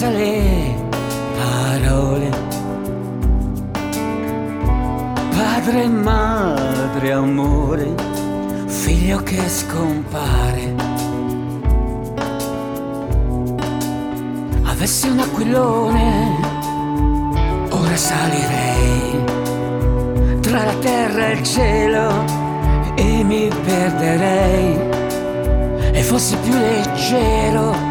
senza 0.00 0.08
le 0.08 0.74
parole. 1.36 2.30
Padre, 5.28 5.88
madre, 5.88 7.12
amore, 7.12 7.94
figlio 8.66 9.18
che 9.22 9.46
scompare. 9.46 10.74
Avessi 14.62 15.08
un 15.08 15.18
aquilone, 15.18 16.38
ora 17.68 17.96
salirei 17.96 19.24
tra 20.40 20.64
la 20.64 20.74
terra 20.80 21.26
e 21.26 21.32
il 21.32 21.42
cielo 21.42 22.24
e 22.94 23.22
mi 23.22 23.50
perderei 23.64 24.78
e 25.92 26.02
fossi 26.02 26.36
più 26.36 26.54
leggero 26.54 27.89